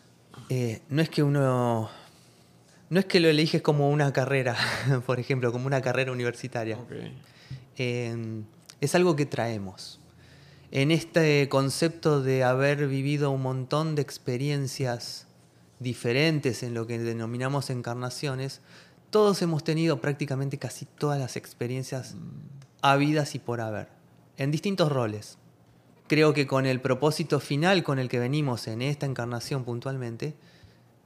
eh, 0.49 0.81
no 0.89 1.03
es 1.03 1.09
que 1.09 1.23
uno. 1.23 1.91
No 2.91 3.01
es 3.01 3.07
que 3.07 3.21
lo 3.21 3.29
eliges 3.29 3.63
como 3.63 3.91
una 3.91 4.13
carrera, 4.13 4.57
por 5.07 5.19
ejemplo, 5.19 5.51
como 5.51 5.67
una 5.67 5.81
carrera 5.81 6.13
universitaria. 6.13 6.79
Eh, 7.79 8.43
es 8.81 8.95
algo 8.95 9.17
que 9.17 9.25
traemos. 9.25 9.99
En 10.71 10.91
este 10.91 11.49
concepto 11.49 12.23
de 12.23 12.45
haber 12.45 12.89
vivido 12.89 13.31
un 13.31 13.43
montón 13.43 13.95
de 13.95 14.03
experiencias 14.03 15.27
diferentes 15.81 16.63
en 16.63 16.75
lo 16.75 16.87
que 16.87 16.99
denominamos 16.99 17.71
encarnaciones, 17.71 18.61
todos 19.11 19.43
hemos 19.43 19.65
tenido 19.65 20.01
prácticamente 20.01 20.59
casi 20.59 20.87
todas 20.87 21.19
las 21.19 21.37
experiencias 21.37 22.15
habidas 22.83 23.35
y 23.35 23.39
por 23.39 23.61
haber, 23.61 23.89
en 24.37 24.51
distintos 24.51 24.93
roles. 24.93 25.39
Creo 26.09 26.35
que 26.35 26.47
con 26.47 26.67
el 26.67 26.81
propósito 26.81 27.41
final 27.41 27.83
con 27.85 27.99
el 27.99 28.09
que 28.09 28.19
venimos 28.19 28.67
en 28.69 28.83
esta 28.83 29.07
encarnación 29.07 29.65
puntualmente, 29.65 30.35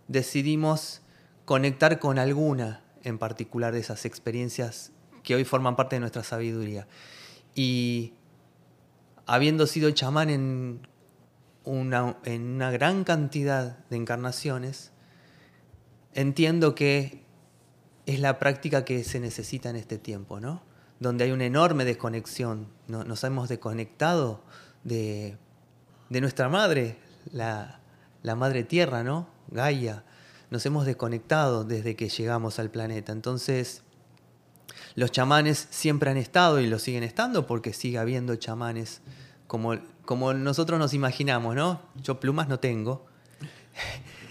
decidimos 0.09 1.03
conectar 1.45 2.01
con 2.01 2.19
alguna 2.19 2.83
en 3.05 3.19
particular 3.19 3.73
de 3.73 3.81
esas 3.81 4.05
experiencias 4.05 4.91
que 5.23 5.35
hoy 5.35 5.45
forman 5.45 5.77
parte 5.77 5.97
de 5.97 6.01
nuestra 6.01 6.25
sabiduría. 6.25 6.89
Y 7.55 8.15
habiendo 9.27 9.67
sido 9.67 9.91
chamán 9.91 10.31
en 10.31 10.81
una, 11.65 12.17
en 12.25 12.43
una 12.43 12.71
gran 12.71 13.05
cantidad 13.05 13.79
de 13.91 13.97
encarnaciones, 13.97 14.93
entiendo 16.15 16.75
que 16.75 17.23
es 18.07 18.21
la 18.21 18.39
práctica 18.39 18.85
que 18.85 19.05
se 19.05 19.21
necesita 19.21 19.71
en 19.71 19.77
este 19.77 19.99
tiempo, 19.99 20.41
¿no? 20.41 20.63
Donde 21.01 21.25
hay 21.25 21.33
una 21.33 21.45
enorme 21.45 21.85
desconexión. 21.85 22.69
No- 22.89 23.05
Nos 23.05 23.23
hemos 23.25 23.49
desconectado 23.49 24.43
de, 24.85 25.37
de 26.09 26.21
nuestra 26.21 26.49
madre, 26.49 26.99
la, 27.33 27.81
la 28.23 28.35
madre 28.37 28.65
tierra, 28.65 29.03
¿no? 29.03 29.29
Gaia. 29.49 30.05
Nos 30.51 30.65
hemos 30.65 30.87
desconectado 30.87 31.65
desde 31.65 31.97
que 31.97 32.09
llegamos 32.09 32.59
al 32.59 32.71
planeta. 32.71 33.13
Entonces, 33.13 33.83
los 34.95 35.11
chamanes 35.11 35.67
siempre 35.71 36.11
han 36.11 36.17
estado 36.17 36.61
y 36.61 36.67
lo 36.67 36.79
siguen 36.79 37.03
estando 37.03 37.47
porque 37.47 37.73
sigue 37.73 37.99
habiendo 37.99 38.37
chamanes 38.37 39.01
como, 39.47 39.75
como 40.05 40.33
nosotros 40.35 40.79
nos 40.79 40.95
imaginamos, 40.95 41.55
¿no? 41.57 41.83
Yo 41.97 42.21
plumas 42.21 42.49
no 42.49 42.59
tengo, 42.61 43.07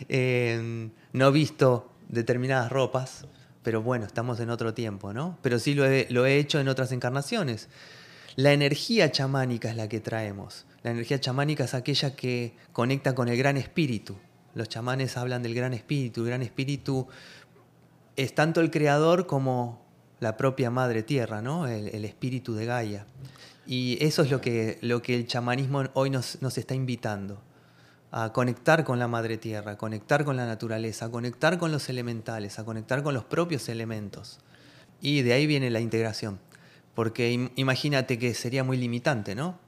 Eh, 0.09 0.89
no 1.13 1.27
he 1.27 1.31
visto 1.31 1.89
determinadas 2.09 2.71
ropas, 2.71 3.25
pero 3.65 3.81
bueno, 3.81 4.05
estamos 4.05 4.39
en 4.39 4.51
otro 4.51 4.75
tiempo, 4.75 5.11
¿no? 5.11 5.39
Pero 5.41 5.57
sí 5.57 5.73
lo 5.73 5.85
he, 5.87 6.37
hecho 6.37 6.59
en 6.59 6.67
otras 6.67 6.91
encarnaciones. 6.91 7.67
La 8.35 8.53
energía 8.53 9.11
chamánica 9.11 9.71
es 9.71 9.75
la 9.75 9.89
que 9.89 9.99
traemos. 9.99 10.67
La 10.83 10.91
energía 10.91 11.19
chamánica 11.19 11.63
es 11.63 11.73
aquella 11.73 12.15
que 12.15 12.53
conecta 12.73 13.15
con 13.15 13.27
el 13.27 13.35
gran 13.35 13.57
espíritu. 13.57 14.17
Los 14.53 14.69
chamanes 14.69 15.17
hablan 15.17 15.41
del 15.41 15.55
gran 15.55 15.73
espíritu. 15.73 16.21
El 16.21 16.27
gran 16.27 16.43
espíritu 16.43 17.07
es 18.15 18.35
tanto 18.35 18.61
el 18.61 18.69
creador 18.69 19.25
como 19.25 19.83
la 20.19 20.37
propia 20.37 20.69
madre 20.69 21.01
tierra, 21.01 21.41
¿no? 21.41 21.67
El, 21.67 21.87
el 21.87 22.05
espíritu 22.05 22.53
de 22.53 22.67
Gaia. 22.67 23.07
Y 23.65 23.97
eso 23.99 24.21
es 24.21 24.29
lo 24.29 24.41
que, 24.41 24.77
lo 24.81 25.01
que 25.01 25.15
el 25.15 25.25
chamanismo 25.25 25.85
hoy 25.95 26.11
nos, 26.11 26.39
nos 26.39 26.59
está 26.59 26.75
invitando. 26.75 27.41
A 28.17 28.31
conectar 28.31 28.85
con 28.85 28.97
la 28.97 29.09
madre 29.09 29.37
tierra, 29.37 29.73
a 29.73 29.77
conectar 29.77 30.23
con 30.23 30.37
la 30.37 30.45
naturaleza, 30.45 31.05
a 31.07 31.11
conectar 31.11 31.57
con 31.57 31.73
los 31.73 31.89
elementales, 31.89 32.59
a 32.59 32.63
conectar 32.63 33.03
con 33.03 33.13
los 33.13 33.25
propios 33.25 33.67
elementos. 33.67 34.39
Y 35.01 35.21
de 35.21 35.33
ahí 35.33 35.45
viene 35.47 35.69
la 35.69 35.81
integración. 35.81 36.39
Porque 36.93 37.33
im- 37.33 37.51
imagínate 37.57 38.17
que 38.17 38.33
sería 38.33 38.63
muy 38.63 38.77
limitante, 38.77 39.35
¿no? 39.35 39.59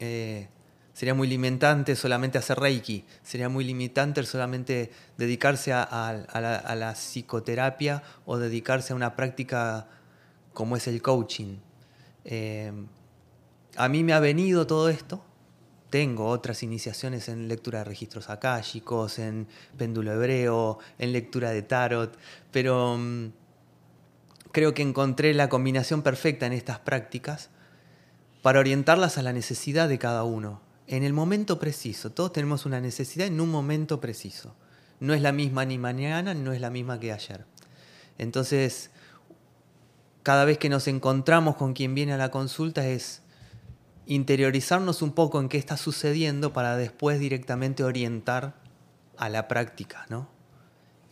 Eh, 0.00 0.48
sería 0.94 1.12
muy 1.12 1.28
limitante 1.28 1.96
solamente 1.96 2.38
hacer 2.38 2.58
reiki, 2.58 3.04
sería 3.22 3.50
muy 3.50 3.62
limitante 3.64 4.22
solamente 4.24 4.90
dedicarse 5.18 5.74
a, 5.74 5.82
a- 5.82 6.08
a 6.08 6.40
la, 6.40 6.56
a 6.56 6.74
la 6.76 6.94
psicoterapia 6.94 8.02
o 8.24 8.38
dedicarse 8.38 8.94
a 8.94 8.96
una 8.96 9.14
práctica 9.16 9.86
como 10.54 10.76
es 10.76 10.86
el 10.88 11.02
coaching. 11.02 11.58
Eh, 12.24 12.72
a 13.76 13.88
mí 13.90 14.02
me 14.02 14.14
ha 14.14 14.20
venido 14.20 14.66
todo 14.66 14.88
esto. 14.88 15.22
Tengo 15.90 16.26
otras 16.28 16.62
iniciaciones 16.62 17.28
en 17.28 17.48
lectura 17.48 17.80
de 17.80 17.84
registros 17.84 18.28
akáshicos, 18.28 19.18
en 19.18 19.46
péndulo 19.76 20.12
hebreo, 20.12 20.78
en 20.98 21.12
lectura 21.12 21.50
de 21.50 21.62
tarot, 21.62 22.18
pero 22.50 22.96
mm, 22.98 23.28
creo 24.50 24.74
que 24.74 24.82
encontré 24.82 25.32
la 25.34 25.48
combinación 25.48 26.02
perfecta 26.02 26.46
en 26.46 26.52
estas 26.52 26.80
prácticas 26.80 27.50
para 28.42 28.60
orientarlas 28.60 29.18
a 29.18 29.22
la 29.22 29.32
necesidad 29.32 29.88
de 29.88 29.98
cada 29.98 30.24
uno, 30.24 30.60
en 30.86 31.02
el 31.02 31.12
momento 31.12 31.58
preciso. 31.58 32.10
Todos 32.10 32.32
tenemos 32.32 32.66
una 32.66 32.80
necesidad 32.80 33.26
en 33.26 33.40
un 33.40 33.50
momento 33.50 34.00
preciso. 34.00 34.54
No 34.98 35.14
es 35.14 35.20
la 35.20 35.32
misma 35.32 35.64
ni 35.64 35.78
mañana, 35.78 36.34
no 36.34 36.52
es 36.52 36.60
la 36.60 36.70
misma 36.70 36.98
que 36.98 37.12
ayer. 37.12 37.44
Entonces, 38.18 38.90
cada 40.22 40.44
vez 40.44 40.58
que 40.58 40.68
nos 40.68 40.88
encontramos 40.88 41.56
con 41.56 41.72
quien 41.72 41.94
viene 41.94 42.12
a 42.12 42.16
la 42.16 42.30
consulta 42.30 42.86
es 42.86 43.22
interiorizarnos 44.06 45.02
un 45.02 45.12
poco 45.12 45.40
en 45.40 45.48
qué 45.48 45.58
está 45.58 45.76
sucediendo 45.76 46.52
para 46.52 46.76
después 46.76 47.18
directamente 47.20 47.84
orientar 47.84 48.54
a 49.18 49.28
la 49.28 49.48
práctica, 49.48 50.06
¿no? 50.08 50.28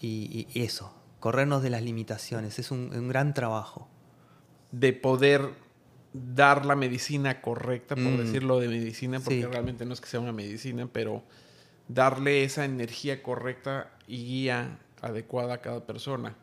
Y, 0.01 0.47
y 0.55 0.63
eso, 0.63 0.95
corrernos 1.21 1.63
de 1.63 1.71
las 1.71 1.83
limitaciones, 1.83 2.59
es 2.59 2.71
un, 2.71 2.91
un 2.95 3.09
gran 3.09 3.35
trabajo. 3.35 3.89
De 4.71 4.93
poder 4.93 5.51
dar 6.13 6.65
la 6.67 6.77
medicina 6.77 7.41
correcta, 7.41 7.97
por 7.97 8.05
Mm. 8.05 8.17
decirlo 8.19 8.61
de 8.61 8.69
medicina, 8.69 9.19
porque 9.19 9.41
Sí. 9.43 9.47
realmente 9.47 9.85
no 9.85 9.93
es 9.95 10.01
que 10.01 10.07
sea 10.09 10.21
una 10.21 10.33
medicina, 10.33 10.89
pero 10.93 11.23
darle 11.89 12.45
esa 12.45 12.65
energía 12.65 13.23
correcta 13.23 13.91
y 14.07 14.25
guía 14.25 14.79
adecuada 15.03 15.55
a 15.55 15.59
cada 15.61 15.85
persona. 15.87 16.37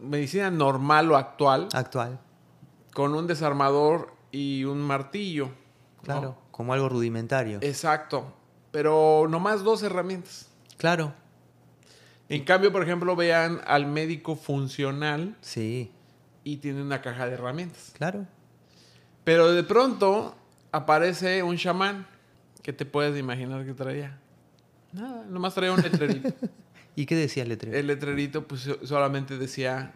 Medicina 0.00 0.50
normal 0.50 1.10
o 1.10 1.16
actual, 1.16 1.68
Actual, 1.72 2.20
con 2.94 3.14
un 3.14 3.26
desarmador 3.26 4.12
y 4.30 4.64
un 4.64 4.78
martillo. 4.80 5.50
¿No? 5.98 6.02
claro, 6.04 6.38
como 6.50 6.72
algo 6.72 6.88
rudimentario. 6.88 7.58
Exacto. 7.62 8.32
Pero 8.70 9.26
nomás 9.28 9.62
dos 9.64 9.82
herramientas. 9.82 10.48
Claro, 10.76 11.14
En 12.28 12.44
cambio, 12.44 12.70
por 12.70 12.82
ejemplo, 12.82 13.16
vean 13.16 13.60
al 13.66 13.86
médico 13.86 14.36
funcional 14.36 15.36
sí, 15.40 15.90
y 16.44 16.58
tiene 16.58 16.82
una 16.82 17.00
caja 17.00 17.26
de 17.26 17.34
herramientas. 17.34 17.92
claro. 17.96 18.26
Pero 19.24 19.52
de 19.52 19.62
pronto 19.62 20.34
aparece 20.72 21.42
un 21.42 21.56
chamán 21.56 22.06
que 22.62 22.72
te 22.72 22.84
puedes 22.86 23.18
imaginar 23.18 23.64
que 23.66 23.74
traía. 23.74 24.18
Nada, 24.92 25.24
nomás 25.28 25.54
traía 25.54 25.72
un 25.72 25.80
letrerito. 25.82 26.32
¿Y 26.96 27.04
qué 27.06 27.14
decía 27.14 27.42
el 27.42 27.50
letrero? 27.50 27.76
el 27.76 27.86
letrerito 27.86 28.46
pues 28.48 28.62
so- 28.62 28.86
solamente 28.86 29.36
decía, 29.38 29.94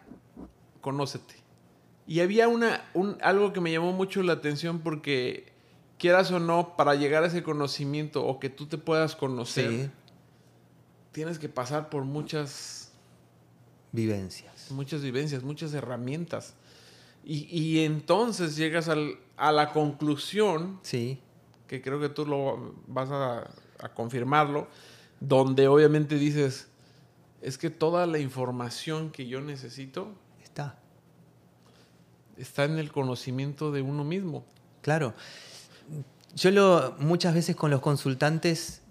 conócete. 0.80 1.34
Y 2.06 2.20
había 2.20 2.48
una, 2.48 2.82
un, 2.94 3.16
algo 3.22 3.52
que 3.52 3.60
me 3.60 3.70
llamó 3.72 3.92
mucho 3.92 4.22
la 4.22 4.34
atención 4.34 4.80
porque 4.80 5.51
quieras 6.02 6.32
o 6.32 6.40
no, 6.40 6.76
para 6.76 6.96
llegar 6.96 7.22
a 7.22 7.28
ese 7.28 7.44
conocimiento 7.44 8.26
o 8.26 8.40
que 8.40 8.50
tú 8.50 8.66
te 8.66 8.76
puedas 8.76 9.14
conocer, 9.14 9.70
Sí, 9.70 9.90
tienes 11.12 11.38
que 11.38 11.48
pasar 11.48 11.88
por 11.90 12.02
muchas, 12.04 12.90
vivencias. 13.92 14.72
muchas 14.72 15.00
vivencias, 15.02 15.44
muchas 15.44 15.72
herramientas. 15.74 16.54
Y, 17.24 17.46
y 17.56 17.84
entonces 17.84 18.56
llegas 18.56 18.88
al- 18.88 19.16
a 19.36 19.52
la 19.52 19.72
conclusión, 19.72 20.80
Sí, 20.82 21.20
que 21.68 21.80
creo 21.80 22.00
que 22.00 22.08
tú 22.08 22.26
lo 22.26 22.74
vas 22.88 23.10
a, 23.10 23.48
a 23.78 23.88
confirmarlo, 23.94 24.66
donde 25.20 25.68
obviamente 25.68 26.16
dices, 26.16 26.66
es 27.42 27.58
que 27.58 27.70
toda 27.70 28.06
la 28.08 28.18
información 28.18 29.10
que 29.12 29.28
yo 29.28 29.40
necesito 29.40 30.08
está. 30.42 30.78
está 32.36 32.64
en 32.64 32.78
el 32.78 32.90
conocimiento 32.90 33.70
de 33.70 33.82
uno 33.82 34.02
mismo. 34.02 34.44
Claro. 34.80 35.14
Yo 36.34 36.50
lo 36.50 36.94
muchas 36.98 37.34
veces 37.34 37.56
con 37.56 37.70
los 37.70 37.80
consultantes 37.80 38.82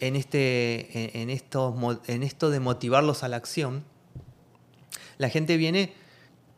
en 0.00 0.16
este 0.16 1.14
en, 1.14 1.22
en 1.22 1.30
estos 1.30 1.74
mo- 1.76 2.00
en 2.06 2.22
esto 2.22 2.50
de 2.50 2.58
motivarlos 2.60 3.22
a 3.22 3.28
la 3.28 3.36
acción, 3.36 3.84
la 5.18 5.28
gente 5.28 5.56
viene 5.56 5.92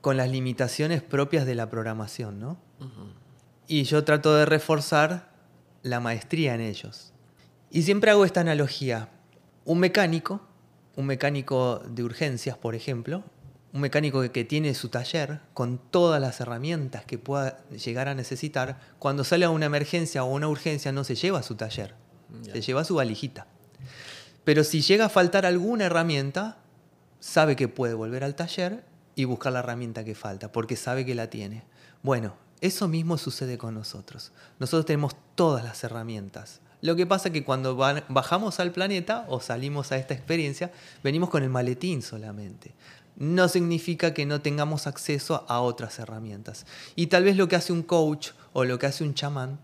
con 0.01 0.17
las 0.17 0.29
limitaciones 0.31 1.03
propias 1.03 1.45
de 1.47 1.55
la 1.55 1.69
programación, 1.71 2.39
¿no? 2.41 2.57
Y 3.67 3.85
yo 3.85 4.05
trato 4.05 4.35
de 4.35 4.45
reforzar 4.47 5.33
la 5.83 5.99
maestría 6.01 6.55
en 6.55 6.61
ellos. 6.61 7.13
Y 7.71 7.83
siempre 7.83 8.11
hago 8.11 8.25
esta 8.25 8.41
analogía. 8.41 9.09
Un 9.65 9.81
mecánico, 9.81 10.41
un 10.97 11.07
mecánico 11.07 11.79
de 11.89 12.03
urgencias, 12.05 12.57
por 12.59 12.75
ejemplo, 12.75 13.25
un 13.75 13.81
mecánico 13.81 14.23
que, 14.23 14.31
que 14.31 14.45
tiene 14.45 14.73
su 14.75 14.89
taller 14.89 15.41
con 15.53 15.79
todas 15.79 16.21
las 16.21 16.41
herramientas 16.41 17.05
que 17.05 17.19
pueda 17.19 17.59
llegar 17.71 18.09
a 18.09 18.15
necesitar, 18.15 18.79
cuando 18.99 19.25
sale 19.25 19.45
a 19.45 19.51
una 19.51 19.67
emergencia 19.67 20.25
o 20.25 20.33
una 20.33 20.49
urgencia 20.49 20.93
no 20.93 21.05
se 21.05 21.17
lleva 21.17 21.43
su 21.43 21.57
taller, 21.57 21.95
se 22.53 22.61
lleva 22.63 22.85
su 22.85 22.95
valijita. 22.95 23.47
Pero 24.45 24.63
si 24.65 24.81
llega 24.81 25.07
a 25.07 25.09
faltar 25.09 25.45
alguna 25.45 25.87
herramienta, 25.87 26.59
sabe 27.21 27.57
que 27.57 27.69
puede 27.69 27.95
volver 27.95 28.23
al 28.25 28.35
taller 28.35 28.85
y 29.17 29.25
buscar 29.25 29.53
la 29.53 29.59
herramienta 29.61 30.05
que 30.05 30.15
falta, 30.15 30.53
porque 30.53 30.77
sabe 30.77 31.05
que 31.05 31.15
la 31.15 31.29
tiene. 31.31 31.65
Bueno, 32.03 32.37
eso 32.61 32.87
mismo 32.89 33.19
sucede 33.19 33.59
con 33.59 33.75
nosotros. 33.75 34.33
Nosotros 34.59 34.87
tenemos 34.87 35.17
todas 35.35 35.65
las 35.65 35.83
herramientas. 35.85 36.61
Lo 36.81 36.97
que 36.97 37.07
pasa 37.07 37.29
es 37.29 37.33
que 37.33 37.45
cuando 37.45 37.77
ba- 37.77 38.05
bajamos 38.09 38.61
al 38.61 38.71
planeta 38.73 39.25
o 39.29 39.41
salimos 39.41 39.91
a 39.93 39.97
esta 39.97 40.13
experiencia, 40.15 40.71
venimos 41.03 41.31
con 41.31 41.43
el 41.43 41.49
maletín 41.51 42.03
solamente. 42.03 42.75
No 43.17 43.49
significa 43.49 44.13
que 44.15 44.27
no 44.27 44.41
tengamos 44.41 44.87
acceso 44.87 45.45
a 45.49 45.61
otras 45.61 45.99
herramientas. 45.99 46.67
Y 46.97 47.07
tal 47.07 47.25
vez 47.25 47.37
lo 47.37 47.49
que 47.49 47.57
hace 47.57 47.73
un 47.73 47.83
coach 47.83 48.31
o 48.53 48.65
lo 48.65 48.79
que 48.79 48.87
hace 48.87 49.05
un 49.05 49.15
chamán 49.15 49.59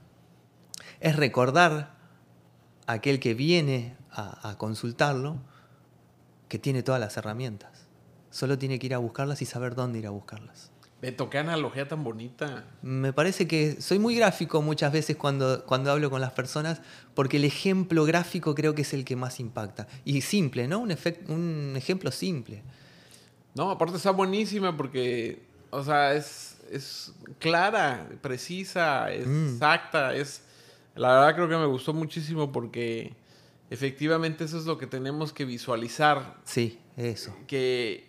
es 1.00 1.16
recordar 1.16 1.96
a 2.86 2.92
aquel 2.92 3.20
que 3.20 3.34
viene 3.34 3.96
a, 4.10 4.50
a 4.50 4.58
consultarlo 4.58 5.38
que 6.48 6.58
tiene 6.58 6.82
todas 6.82 7.00
las 7.00 7.16
herramientas. 7.16 7.86
Solo 8.30 8.58
tiene 8.58 8.78
que 8.78 8.86
ir 8.86 8.94
a 8.94 8.98
buscarlas 8.98 9.42
y 9.42 9.46
saber 9.46 9.74
dónde 9.74 9.98
ir 9.98 10.06
a 10.06 10.10
buscarlas. 10.10 10.70
Beto, 11.00 11.30
qué 11.30 11.38
analogía 11.38 11.88
tan 11.88 12.04
bonita. 12.04 12.64
Me 12.82 13.14
parece 13.14 13.48
que 13.48 13.80
soy 13.80 13.98
muy 13.98 14.14
gráfico 14.14 14.60
muchas 14.60 14.92
veces 14.92 15.16
cuando, 15.16 15.64
cuando 15.64 15.90
hablo 15.90 16.10
con 16.10 16.20
las 16.20 16.32
personas, 16.32 16.82
porque 17.14 17.38
el 17.38 17.44
ejemplo 17.44 18.04
gráfico 18.04 18.54
creo 18.54 18.74
que 18.74 18.82
es 18.82 18.92
el 18.92 19.06
que 19.06 19.16
más 19.16 19.40
impacta. 19.40 19.86
Y 20.04 20.20
simple, 20.20 20.68
¿no? 20.68 20.80
Un, 20.80 20.94
un 21.28 21.74
ejemplo 21.74 22.10
simple. 22.10 22.62
No, 23.54 23.70
aparte 23.70 23.96
está 23.96 24.10
buenísima 24.12 24.76
porque, 24.76 25.42
o 25.70 25.82
sea, 25.82 26.14
es, 26.14 26.58
es 26.70 27.12
clara, 27.38 28.08
precisa, 28.20 29.10
es 29.12 29.26
Mm. 29.26 29.54
exacta, 29.54 30.14
es... 30.14 30.42
La 30.96 31.08
verdad 31.14 31.34
creo 31.36 31.48
que 31.48 31.56
me 31.56 31.66
gustó 31.66 31.94
muchísimo 31.94 32.50
porque 32.52 33.14
efectivamente 33.70 34.44
eso 34.44 34.58
es 34.58 34.66
lo 34.66 34.76
que 34.76 34.86
tenemos 34.86 35.32
que 35.32 35.44
visualizar. 35.44 36.36
Sí, 36.44 36.78
eso. 36.96 37.34
Que, 37.46 38.08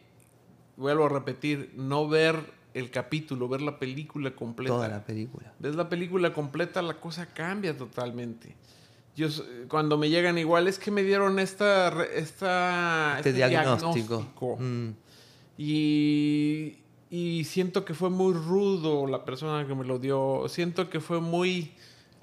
vuelvo 0.78 1.06
a 1.06 1.10
repetir, 1.10 1.72
no 1.76 2.08
ver 2.08 2.36
el 2.74 2.90
capítulo, 2.90 3.48
ver 3.48 3.62
la 3.62 3.78
película 3.78 4.32
completa. 4.36 4.74
Toda 4.74 4.88
la 4.88 5.04
película. 5.06 5.54
ves 5.60 5.76
la 5.76 5.90
película 5.90 6.34
completa, 6.34 6.82
la 6.82 6.96
cosa 6.96 7.28
cambia 7.28 7.78
totalmente. 7.78 8.56
Yo, 9.16 9.28
cuando 9.68 9.98
me 9.98 10.10
llegan 10.10 10.38
igual, 10.38 10.68
es 10.68 10.80
que 10.80 10.90
me 10.90 11.04
dieron 11.04 11.38
esta, 11.40 12.04
esta, 12.06 13.16
Este, 13.18 13.34
diagnóstico. 13.34 13.94
diagnóstico. 13.94 14.58
Mm, 14.58 14.90
Y, 15.64 16.80
y 17.12 17.44
siento 17.44 17.86
que 17.86 17.94
fue 17.94 18.10
muy 18.10 18.34
rudo 18.34 19.06
la 19.06 19.24
persona 19.26 19.68
que 19.68 19.76
me 19.76 19.86
lo 19.86 20.00
dio. 20.00 20.46
Siento 20.50 20.90
que 20.90 21.00
fue 21.00 21.22
muy 21.22 21.72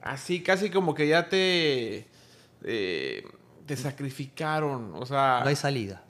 así, 0.03 0.43
casi 0.43 0.71
como 0.71 0.93
que 0.93 1.07
ya 1.07 1.29
te, 1.29 2.09
eh, 2.65 3.25
te 3.65 3.77
sacrificaron. 3.77 4.93
O 4.97 5.07
sea, 5.07 5.41
no 5.45 5.49
hay 5.51 5.55
salida. 5.55 6.03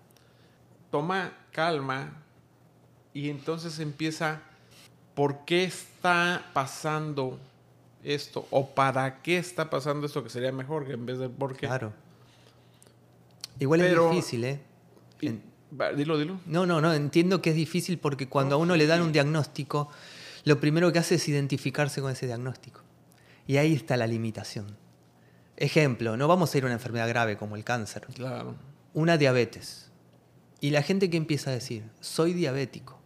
toma 0.90 1.34
calma 1.52 2.14
y 3.12 3.28
entonces 3.28 3.78
empieza 3.78 4.40
por 5.14 5.44
qué 5.44 5.64
está 5.64 6.46
pasando 6.54 7.38
esto 8.04 8.46
o 8.50 8.68
para 8.70 9.20
qué 9.20 9.36
está 9.36 9.68
pasando 9.68 10.06
esto 10.06 10.24
que 10.24 10.30
sería 10.30 10.50
mejor 10.52 10.86
que 10.86 10.94
en 10.94 11.04
vez 11.04 11.18
de 11.18 11.28
por 11.28 11.54
qué. 11.58 11.66
Claro. 11.66 11.92
Igual 13.60 13.80
Pero- 13.80 14.06
es 14.06 14.10
difícil, 14.16 14.44
¿eh? 14.44 14.60
En- 15.20 15.42
dilo, 15.96 16.18
dilo. 16.18 16.40
No, 16.46 16.66
no, 16.66 16.80
no, 16.80 16.92
entiendo 16.94 17.42
que 17.42 17.50
es 17.50 17.56
difícil 17.56 17.98
porque 17.98 18.28
cuando 18.28 18.56
a 18.56 18.58
uno 18.58 18.76
le 18.76 18.86
dan 18.86 19.02
un 19.02 19.12
diagnóstico, 19.12 19.88
lo 20.44 20.60
primero 20.60 20.92
que 20.92 20.98
hace 20.98 21.16
es 21.16 21.28
identificarse 21.28 22.00
con 22.00 22.12
ese 22.12 22.26
diagnóstico. 22.26 22.80
Y 23.46 23.56
ahí 23.56 23.74
está 23.74 23.96
la 23.96 24.06
limitación. 24.06 24.76
Ejemplo, 25.56 26.16
no 26.16 26.28
vamos 26.28 26.54
a 26.54 26.58
ir 26.58 26.64
a 26.64 26.66
una 26.66 26.74
enfermedad 26.74 27.08
grave 27.08 27.36
como 27.36 27.56
el 27.56 27.64
cáncer, 27.64 28.06
Claro. 28.14 28.54
una 28.94 29.16
diabetes. 29.16 29.90
Y 30.60 30.70
la 30.70 30.82
gente 30.82 31.10
que 31.10 31.16
empieza 31.16 31.50
a 31.50 31.54
decir, 31.54 31.84
soy 32.00 32.32
diabético, 32.32 32.98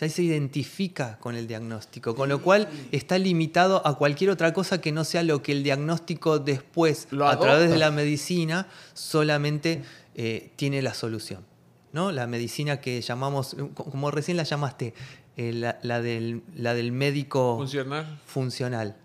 ya 0.00 0.08
se 0.08 0.22
identifica 0.22 1.18
con 1.18 1.34
el 1.36 1.46
diagnóstico, 1.46 2.14
con 2.14 2.28
lo 2.28 2.42
cual 2.42 2.68
está 2.92 3.18
limitado 3.18 3.86
a 3.86 3.96
cualquier 3.98 4.30
otra 4.30 4.52
cosa 4.52 4.80
que 4.80 4.90
no 4.90 5.04
sea 5.04 5.22
lo 5.22 5.42
que 5.42 5.52
el 5.52 5.62
diagnóstico 5.62 6.38
después, 6.38 7.08
Lo 7.10 7.28
a 7.28 7.38
través 7.38 7.70
de 7.70 7.78
la 7.78 7.90
medicina, 7.90 8.68
solamente 8.94 9.82
eh, 10.14 10.50
tiene 10.56 10.82
la 10.82 10.94
solución. 10.94 11.44
¿No? 11.92 12.12
La 12.12 12.26
medicina 12.26 12.80
que 12.80 13.00
llamamos, 13.00 13.56
como 13.74 14.10
recién 14.10 14.36
la 14.36 14.42
llamaste, 14.44 14.94
eh, 15.36 15.52
la, 15.52 15.78
la 15.82 16.00
del, 16.00 16.42
la 16.56 16.74
del 16.74 16.92
médico 16.92 17.56
Funcional. 17.58 18.20
funcional. 18.26 18.96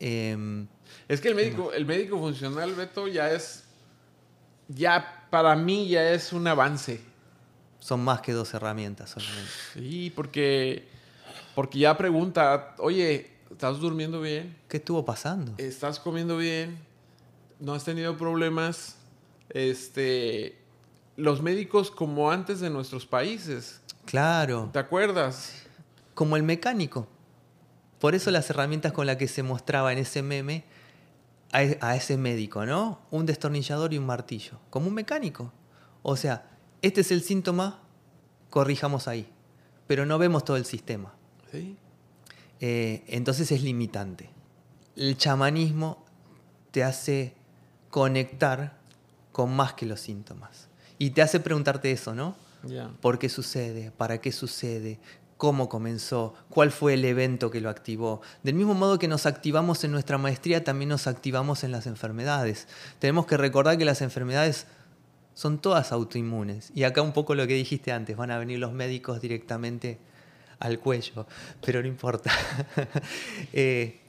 Em, 0.00 0.66
Es 1.08 1.20
que 1.20 1.28
el 1.28 1.34
médico, 1.34 1.72
el 1.72 1.86
médico 1.86 2.18
funcional, 2.18 2.74
Beto, 2.74 3.08
ya 3.08 3.30
es. 3.30 3.64
Ya 4.68 5.26
para 5.30 5.54
mí 5.56 5.88
ya 5.88 6.10
es 6.10 6.32
un 6.32 6.46
avance. 6.46 7.00
son 7.80 8.02
más 8.02 8.20
que 8.22 8.32
dos 8.32 8.54
herramientas 8.54 9.10
solamente. 9.10 9.50
Sí, 9.74 10.12
porque. 10.14 10.88
Porque 11.54 11.78
ya 11.78 11.96
pregunta, 11.96 12.74
oye, 12.78 13.30
¿estás 13.50 13.78
durmiendo 13.78 14.20
bien? 14.20 14.56
¿Qué 14.68 14.78
estuvo 14.78 15.04
pasando? 15.04 15.54
¿Estás 15.58 16.00
comiendo 16.00 16.36
bien? 16.36 16.78
¿No 17.60 17.74
has 17.74 17.84
tenido 17.84 18.16
problemas? 18.16 18.96
Este. 19.50 20.58
Los 21.16 21.42
médicos 21.42 21.90
como 21.90 22.30
antes 22.30 22.60
de 22.60 22.70
nuestros 22.70 23.06
países. 23.06 23.80
Claro. 24.04 24.70
¿Te 24.72 24.78
acuerdas? 24.78 25.60
como 26.14 26.36
el 26.36 26.44
mecánico. 26.44 27.08
Por 27.98 28.14
eso 28.14 28.30
las 28.30 28.48
herramientas 28.48 28.92
con 28.92 29.04
las 29.06 29.16
que 29.16 29.26
se 29.26 29.42
mostraba 29.42 29.92
en 29.92 29.98
ese 29.98 30.22
meme 30.22 30.62
a, 31.50 31.64
e- 31.64 31.78
a 31.80 31.96
ese 31.96 32.16
médico, 32.16 32.64
¿no? 32.64 33.00
Un 33.10 33.26
destornillador 33.26 33.92
y 33.92 33.98
un 33.98 34.06
martillo, 34.06 34.60
como 34.70 34.86
un 34.86 34.94
mecánico. 34.94 35.52
O 36.02 36.16
sea, 36.16 36.46
este 36.82 37.00
es 37.00 37.10
el 37.10 37.22
síntoma, 37.22 37.80
corrijamos 38.50 39.08
ahí, 39.08 39.28
pero 39.88 40.06
no 40.06 40.18
vemos 40.18 40.44
todo 40.44 40.56
el 40.56 40.64
sistema. 40.66 41.14
Sí. 41.50 41.76
Eh, 42.60 43.02
entonces 43.08 43.50
es 43.50 43.62
limitante. 43.62 44.30
El 44.94 45.16
chamanismo 45.16 46.04
te 46.70 46.84
hace 46.84 47.34
conectar 47.90 48.78
con 49.32 49.54
más 49.56 49.74
que 49.74 49.86
los 49.86 49.98
síntomas. 50.00 50.68
Y 51.04 51.10
te 51.10 51.20
hace 51.20 51.38
preguntarte 51.38 51.92
eso, 51.92 52.14
¿no? 52.14 52.34
¿Por 53.02 53.18
qué 53.18 53.28
sucede? 53.28 53.90
¿Para 53.90 54.22
qué 54.22 54.32
sucede? 54.32 54.98
¿Cómo 55.36 55.68
comenzó? 55.68 56.32
¿Cuál 56.48 56.70
fue 56.70 56.94
el 56.94 57.04
evento 57.04 57.50
que 57.50 57.60
lo 57.60 57.68
activó? 57.68 58.22
Del 58.42 58.54
mismo 58.54 58.72
modo 58.72 58.98
que 58.98 59.06
nos 59.06 59.26
activamos 59.26 59.84
en 59.84 59.92
nuestra 59.92 60.16
maestría, 60.16 60.64
también 60.64 60.88
nos 60.88 61.06
activamos 61.06 61.62
en 61.62 61.72
las 61.72 61.86
enfermedades. 61.86 62.68
Tenemos 63.00 63.26
que 63.26 63.36
recordar 63.36 63.76
que 63.76 63.84
las 63.84 64.00
enfermedades 64.00 64.66
son 65.34 65.58
todas 65.58 65.92
autoinmunes. 65.92 66.72
Y 66.74 66.84
acá 66.84 67.02
un 67.02 67.12
poco 67.12 67.34
lo 67.34 67.46
que 67.46 67.52
dijiste 67.52 67.92
antes, 67.92 68.16
van 68.16 68.30
a 68.30 68.38
venir 68.38 68.58
los 68.58 68.72
médicos 68.72 69.20
directamente 69.20 69.98
al 70.58 70.78
cuello, 70.78 71.26
pero 71.60 71.82
no 71.82 71.86
importa. 71.86 72.32
Eh, 73.52 74.00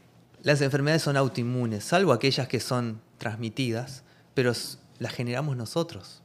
Las 0.44 0.62
enfermedades 0.62 1.02
son 1.02 1.18
autoinmunes, 1.18 1.84
salvo 1.84 2.14
aquellas 2.14 2.48
que 2.48 2.62
son 2.62 3.02
transmitidas, 3.18 4.04
pero 4.34 4.54
las 5.00 5.12
generamos 5.12 5.58
nosotros 5.58 6.22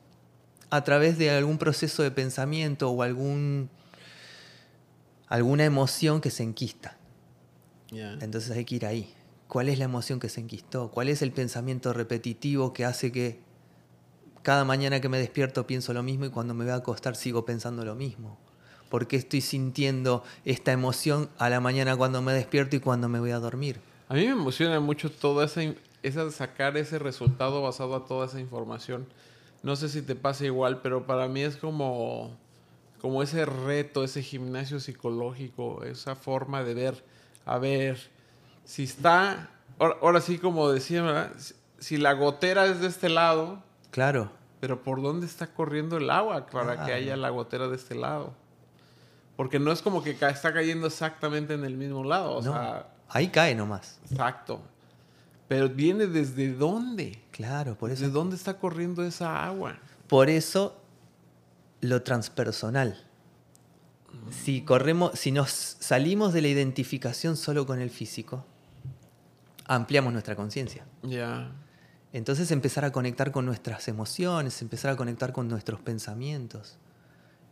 a 0.70 0.84
través 0.84 1.18
de 1.18 1.30
algún 1.30 1.58
proceso 1.58 2.02
de 2.02 2.10
pensamiento 2.10 2.90
o 2.90 3.02
algún, 3.02 3.68
alguna 5.28 5.64
emoción 5.64 6.20
que 6.20 6.30
se 6.30 6.42
enquista. 6.42 6.96
Entonces 7.92 8.50
hay 8.52 8.64
que 8.64 8.76
ir 8.76 8.86
ahí. 8.86 9.12
¿Cuál 9.48 9.68
es 9.68 9.78
la 9.78 9.84
emoción 9.84 10.20
que 10.20 10.28
se 10.28 10.40
enquistó? 10.40 10.92
¿Cuál 10.92 11.08
es 11.08 11.22
el 11.22 11.32
pensamiento 11.32 11.92
repetitivo 11.92 12.72
que 12.72 12.84
hace 12.84 13.10
que 13.10 13.40
cada 14.42 14.64
mañana 14.64 15.00
que 15.00 15.08
me 15.08 15.18
despierto 15.18 15.66
pienso 15.66 15.92
lo 15.92 16.04
mismo 16.04 16.24
y 16.24 16.30
cuando 16.30 16.54
me 16.54 16.64
voy 16.64 16.72
a 16.72 16.76
acostar 16.76 17.16
sigo 17.16 17.44
pensando 17.44 17.84
lo 17.84 17.96
mismo? 17.96 18.38
¿Por 18.88 19.08
qué 19.08 19.16
estoy 19.16 19.40
sintiendo 19.40 20.22
esta 20.44 20.70
emoción 20.70 21.30
a 21.38 21.50
la 21.50 21.60
mañana 21.60 21.96
cuando 21.96 22.22
me 22.22 22.32
despierto 22.32 22.76
y 22.76 22.80
cuando 22.80 23.08
me 23.08 23.18
voy 23.18 23.32
a 23.32 23.40
dormir? 23.40 23.80
A 24.08 24.14
mí 24.14 24.20
me 24.20 24.32
emociona 24.32 24.78
mucho 24.78 25.10
toda 25.10 25.46
esa, 25.46 25.62
esa 26.04 26.30
sacar 26.30 26.76
ese 26.76 27.00
resultado 27.00 27.60
basado 27.60 27.96
a 27.96 28.06
toda 28.06 28.26
esa 28.26 28.38
información. 28.38 29.06
No 29.62 29.76
sé 29.76 29.88
si 29.88 30.02
te 30.02 30.14
pasa 30.14 30.44
igual, 30.44 30.80
pero 30.82 31.06
para 31.06 31.28
mí 31.28 31.42
es 31.42 31.56
como, 31.56 32.36
como 33.00 33.22
ese 33.22 33.44
reto, 33.44 34.04
ese 34.04 34.22
gimnasio 34.22 34.80
psicológico, 34.80 35.82
esa 35.84 36.14
forma 36.16 36.62
de 36.64 36.74
ver, 36.74 37.04
a 37.44 37.58
ver, 37.58 37.98
si 38.64 38.84
está, 38.84 39.50
ahora, 39.78 39.96
ahora 40.00 40.20
sí 40.20 40.38
como 40.38 40.70
decía, 40.70 41.02
¿verdad? 41.02 41.32
Si, 41.78 41.96
la 41.98 42.12
gotera 42.14 42.66
es 42.66 42.80
de 42.80 42.86
este 42.88 43.08
lado, 43.08 43.62
Claro, 43.90 44.30
pero 44.60 44.82
¿por 44.82 45.02
dónde 45.02 45.26
está 45.26 45.48
corriendo 45.48 45.96
el 45.96 46.10
agua 46.10 46.46
para 46.46 46.72
que 46.72 46.84
Claro. 46.84 46.94
haya 46.94 47.16
la 47.16 47.30
gotera 47.30 47.68
de 47.68 47.76
este 47.76 47.94
lado? 47.94 48.32
Porque 49.36 49.58
no 49.58 49.72
es 49.72 49.82
como 49.82 50.02
que 50.02 50.16
ca- 50.16 50.28
está 50.30 50.52
cayendo 50.52 50.86
exactamente 50.86 51.54
en 51.54 51.64
el 51.64 51.76
mismo 51.76 52.04
lado, 52.04 52.36
o 52.36 52.42
no. 52.42 52.52
sea, 52.52 52.86
ahí 53.08 53.28
cae 53.28 53.54
nomás. 53.54 53.98
Exacto. 54.10 54.60
Pero 55.50 55.68
viene 55.68 56.06
desde 56.06 56.52
dónde? 56.52 57.18
Claro, 57.32 57.76
por 57.76 57.90
eso. 57.90 58.02
¿Desde 58.02 58.14
dónde 58.14 58.36
está 58.36 58.56
corriendo 58.56 59.02
esa 59.02 59.44
agua? 59.44 59.80
Por 60.06 60.30
eso 60.30 60.80
lo 61.80 62.02
transpersonal. 62.04 63.04
Si 64.30 64.62
corremos, 64.62 65.18
si 65.18 65.32
nos 65.32 65.50
salimos 65.50 66.32
de 66.32 66.42
la 66.42 66.46
identificación 66.46 67.36
solo 67.36 67.66
con 67.66 67.80
el 67.80 67.90
físico, 67.90 68.46
ampliamos 69.66 70.12
nuestra 70.12 70.36
conciencia. 70.36 70.84
Ya. 71.02 71.50
Entonces 72.12 72.52
empezar 72.52 72.84
a 72.84 72.92
conectar 72.92 73.32
con 73.32 73.44
nuestras 73.44 73.88
emociones, 73.88 74.62
empezar 74.62 74.92
a 74.92 74.96
conectar 74.96 75.32
con 75.32 75.48
nuestros 75.48 75.80
pensamientos. 75.80 76.78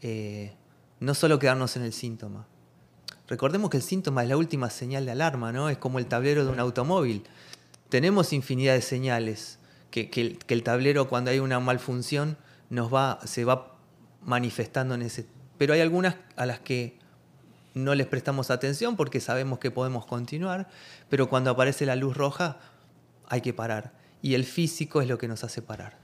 Eh, 0.02 0.54
no 1.00 1.14
solo 1.14 1.40
quedarnos 1.40 1.76
en 1.76 1.82
el 1.82 1.92
síntoma. 1.92 2.46
Recordemos 3.26 3.70
que 3.70 3.78
el 3.78 3.82
síntoma 3.82 4.22
es 4.22 4.28
la 4.28 4.36
última 4.36 4.70
señal 4.70 5.04
de 5.04 5.10
alarma, 5.10 5.50
¿no? 5.50 5.68
Es 5.68 5.78
como 5.78 5.98
el 5.98 6.06
tablero 6.06 6.44
de 6.44 6.52
un 6.52 6.60
automóvil. 6.60 7.24
Tenemos 7.88 8.32
infinidad 8.32 8.74
de 8.74 8.82
señales 8.82 9.58
que, 9.90 10.10
que 10.10 10.20
el, 10.20 10.38
que 10.38 10.54
el 10.54 10.62
tablero 10.62 11.08
cuando 11.08 11.30
hay 11.30 11.38
una 11.38 11.60
malfunción 11.60 12.36
nos 12.70 12.92
va, 12.92 13.18
se 13.24 13.44
va 13.44 13.78
manifestando 14.22 14.94
en 14.94 15.02
ese... 15.02 15.26
Pero 15.56 15.74
hay 15.74 15.80
algunas 15.80 16.16
a 16.36 16.46
las 16.46 16.60
que 16.60 16.98
no 17.74 17.94
les 17.94 18.06
prestamos 18.06 18.50
atención 18.50 18.96
porque 18.96 19.20
sabemos 19.20 19.58
que 19.58 19.70
podemos 19.70 20.06
continuar, 20.06 20.68
pero 21.08 21.28
cuando 21.28 21.50
aparece 21.50 21.86
la 21.86 21.96
luz 21.96 22.16
roja 22.16 22.58
hay 23.26 23.40
que 23.40 23.52
parar. 23.52 23.92
Y 24.20 24.34
el 24.34 24.44
físico 24.44 25.00
es 25.00 25.08
lo 25.08 25.18
que 25.18 25.28
nos 25.28 25.44
hace 25.44 25.62
parar. 25.62 25.98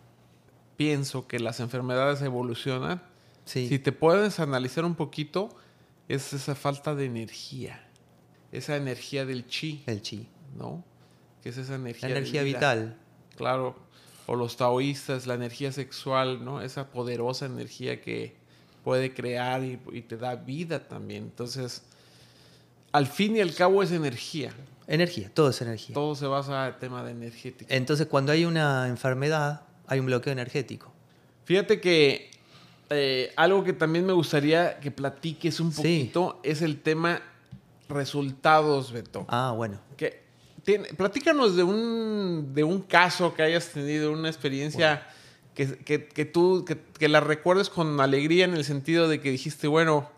Pienso 0.77 1.27
que 1.27 1.39
las 1.39 1.61
enfermedades 1.61 2.23
evolucionan. 2.23 3.03
Sí. 3.45 3.69
Si 3.69 3.79
te 3.79 3.93
puedes 3.93 4.41
analizar 4.41 4.85
un 4.85 4.95
poquito, 4.95 5.51
es 6.09 6.33
esa 6.33 6.55
falta 6.55 6.95
de 6.95 7.07
energía. 7.07 7.81
Esa 8.53 8.77
energía 8.77 9.27
del 9.27 9.47
chi, 9.47 9.83
El 9.87 10.01
chi. 10.01 10.29
¿no? 10.57 10.85
Que 11.45 11.51
es 11.51 11.59
esa 11.59 11.73
La 11.73 11.77
energía. 11.79 12.09
de 12.09 12.17
energía 12.17 12.43
vital. 12.43 12.97
Claro. 13.37 13.77
O 14.27 14.35
los 14.35 14.57
taoístas, 14.57 15.27
la 15.27 15.35
energía 15.35 15.71
sexual, 15.71 16.45
¿no? 16.45 16.61
Esa 16.63 16.89
poderosa 16.91 17.47
energía 17.47 18.01
que 18.01 18.35
puede 18.83 19.15
crear 19.15 19.63
y, 19.63 19.79
y 19.93 20.01
te 20.03 20.17
da 20.17 20.35
vida 20.35 20.89
también. 20.89 21.25
Entonces, 21.25 21.83
al 22.93 23.07
fin 23.07 23.37
y 23.37 23.41
al 23.41 23.55
cabo 23.55 23.83
es 23.83 23.93
energía. 23.93 24.53
Energía, 24.87 25.31
todo 25.33 25.51
es 25.51 25.61
energía. 25.63 25.95
Todo 25.95 26.15
se 26.15 26.27
basa 26.27 26.67
en 26.69 26.73
el 26.75 26.79
tema 26.79 27.05
de 27.05 27.11
energética. 27.13 27.75
Entonces, 27.75 28.07
cuando 28.07 28.33
hay 28.33 28.45
una 28.47 28.89
enfermedad, 28.89 29.63
hay 29.87 30.01
un 30.01 30.07
bloqueo 30.07 30.33
energético. 30.33 30.91
Fíjate 31.45 31.81
que 31.81 32.31
eh, 32.91 33.33
algo 33.37 33.65
que 33.65 33.73
también 33.75 34.07
me 34.07 34.13
gustaría 34.15 34.79
que 34.81 34.91
platiques 34.91 35.61
un 35.61 35.71
Sí. 35.73 35.77
poquito 35.77 36.41
es 36.43 36.63
el 36.63 36.81
tema 36.81 37.21
resultados, 37.91 38.93
Beto. 38.93 39.27
Ah, 39.29 39.53
bueno. 39.55 39.79
Que 39.97 40.24
tiene- 40.65 40.89
platícanos 40.95 41.57
de 41.57 41.63
un, 41.63 42.53
de 42.55 42.65
un 42.65 42.81
caso 42.83 43.35
que 43.35 43.43
hayas 43.43 43.69
tenido, 43.69 44.13
una 44.13 44.29
experiencia 44.29 45.07
que, 45.55 45.77
que- 45.79 46.07
que 46.09 46.25
tú 46.25 46.65
que, 46.65 46.79
que 46.99 47.09
la 47.09 47.21
recuerdes 47.21 47.71
con 47.71 48.01
alegría 48.01 48.45
en 48.45 48.55
el 48.55 48.65
sentido 48.65 49.09
de 49.09 49.21
que 49.21 49.31
dijiste, 49.31 49.69
bueno, 49.69 50.11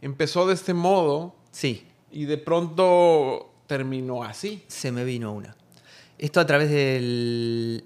empezó 0.00 0.46
de 0.46 0.54
este 0.54 0.74
modo 0.74 1.34
Sí, 1.50 1.86
y 2.10 2.24
de 2.26 2.38
pronto 2.38 3.52
terminó 3.66 4.22
así. 4.22 4.62
se 4.68 4.92
me 4.92 5.04
vino 5.04 5.32
una. 5.32 5.56
Esto 6.18 6.40
a 6.40 6.46
través 6.46 6.70
del 6.70 7.84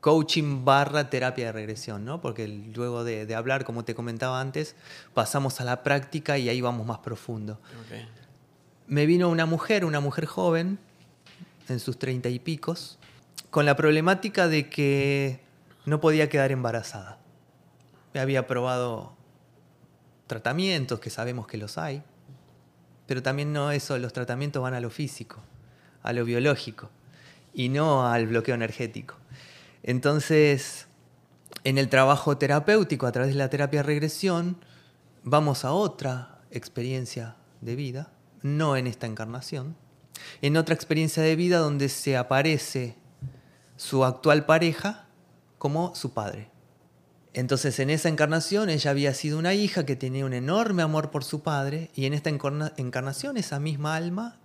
coaching 0.00 0.64
barra 0.64 1.10
terapia 1.10 1.46
de 1.46 1.52
regresión, 1.52 2.04
¿no? 2.04 2.20
Porque 2.22 2.48
luego 2.48 3.04
de, 3.04 3.26
de 3.26 3.34
hablar, 3.34 3.64
como 3.64 3.84
te 3.84 3.94
comentaba 3.94 4.40
antes, 4.40 4.74
pasamos 5.14 5.60
a 5.60 5.64
la 5.64 5.82
práctica 5.82 6.38
y 6.38 6.48
ahí 6.48 6.60
vamos 6.60 6.86
más 6.86 6.98
profundo. 7.00 7.60
me 8.86 9.06
vino 9.06 9.28
una 9.28 9.46
mujer, 9.46 9.84
una 9.84 10.00
mujer 10.00 10.26
joven, 10.26 10.78
en 11.70 11.80
sus 11.80 11.98
treinta 11.98 12.28
y 12.28 12.38
picos, 12.38 12.98
con 13.50 13.64
la 13.64 13.76
problemática 13.76 14.48
de 14.48 14.68
que 14.68 15.40
no 15.86 16.00
podía 16.00 16.28
quedar 16.28 16.52
embarazada. 16.52 17.18
Había 18.14 18.46
probado 18.46 19.16
tratamientos, 20.26 21.00
que 21.00 21.10
sabemos 21.10 21.46
que 21.46 21.58
los 21.58 21.78
hay, 21.78 22.02
pero 23.06 23.22
también 23.22 23.52
no 23.52 23.72
eso, 23.72 23.98
los 23.98 24.12
tratamientos 24.12 24.62
van 24.62 24.74
a 24.74 24.80
lo 24.80 24.90
físico, 24.90 25.40
a 26.02 26.12
lo 26.12 26.24
biológico, 26.24 26.90
y 27.52 27.68
no 27.68 28.06
al 28.06 28.26
bloqueo 28.26 28.54
energético. 28.54 29.16
Entonces, 29.82 30.86
en 31.64 31.78
el 31.78 31.88
trabajo 31.88 32.38
terapéutico, 32.38 33.06
a 33.06 33.12
través 33.12 33.32
de 33.32 33.38
la 33.38 33.50
terapia 33.50 33.82
regresión, 33.82 34.58
vamos 35.24 35.64
a 35.64 35.72
otra 35.72 36.40
experiencia 36.50 37.36
de 37.60 37.76
vida, 37.76 38.12
no 38.42 38.76
en 38.76 38.86
esta 38.86 39.06
encarnación, 39.06 39.76
en 40.42 40.56
otra 40.56 40.74
experiencia 40.74 41.22
de 41.22 41.36
vida 41.36 41.58
donde 41.58 41.88
se 41.88 42.16
aparece 42.16 42.96
su 43.76 44.04
actual 44.04 44.46
pareja 44.46 45.06
como 45.58 45.94
su 45.94 46.12
padre. 46.12 46.50
Entonces 47.32 47.78
en 47.78 47.90
esa 47.90 48.08
encarnación 48.08 48.70
ella 48.70 48.90
había 48.90 49.14
sido 49.14 49.38
una 49.38 49.54
hija 49.54 49.86
que 49.86 49.96
tenía 49.96 50.24
un 50.24 50.32
enorme 50.32 50.82
amor 50.82 51.10
por 51.10 51.22
su 51.22 51.42
padre 51.42 51.90
y 51.94 52.06
en 52.06 52.12
esta 52.14 52.30
encarna- 52.30 52.72
encarnación 52.76 53.36
esa 53.36 53.60
misma 53.60 53.94
alma 53.94 54.38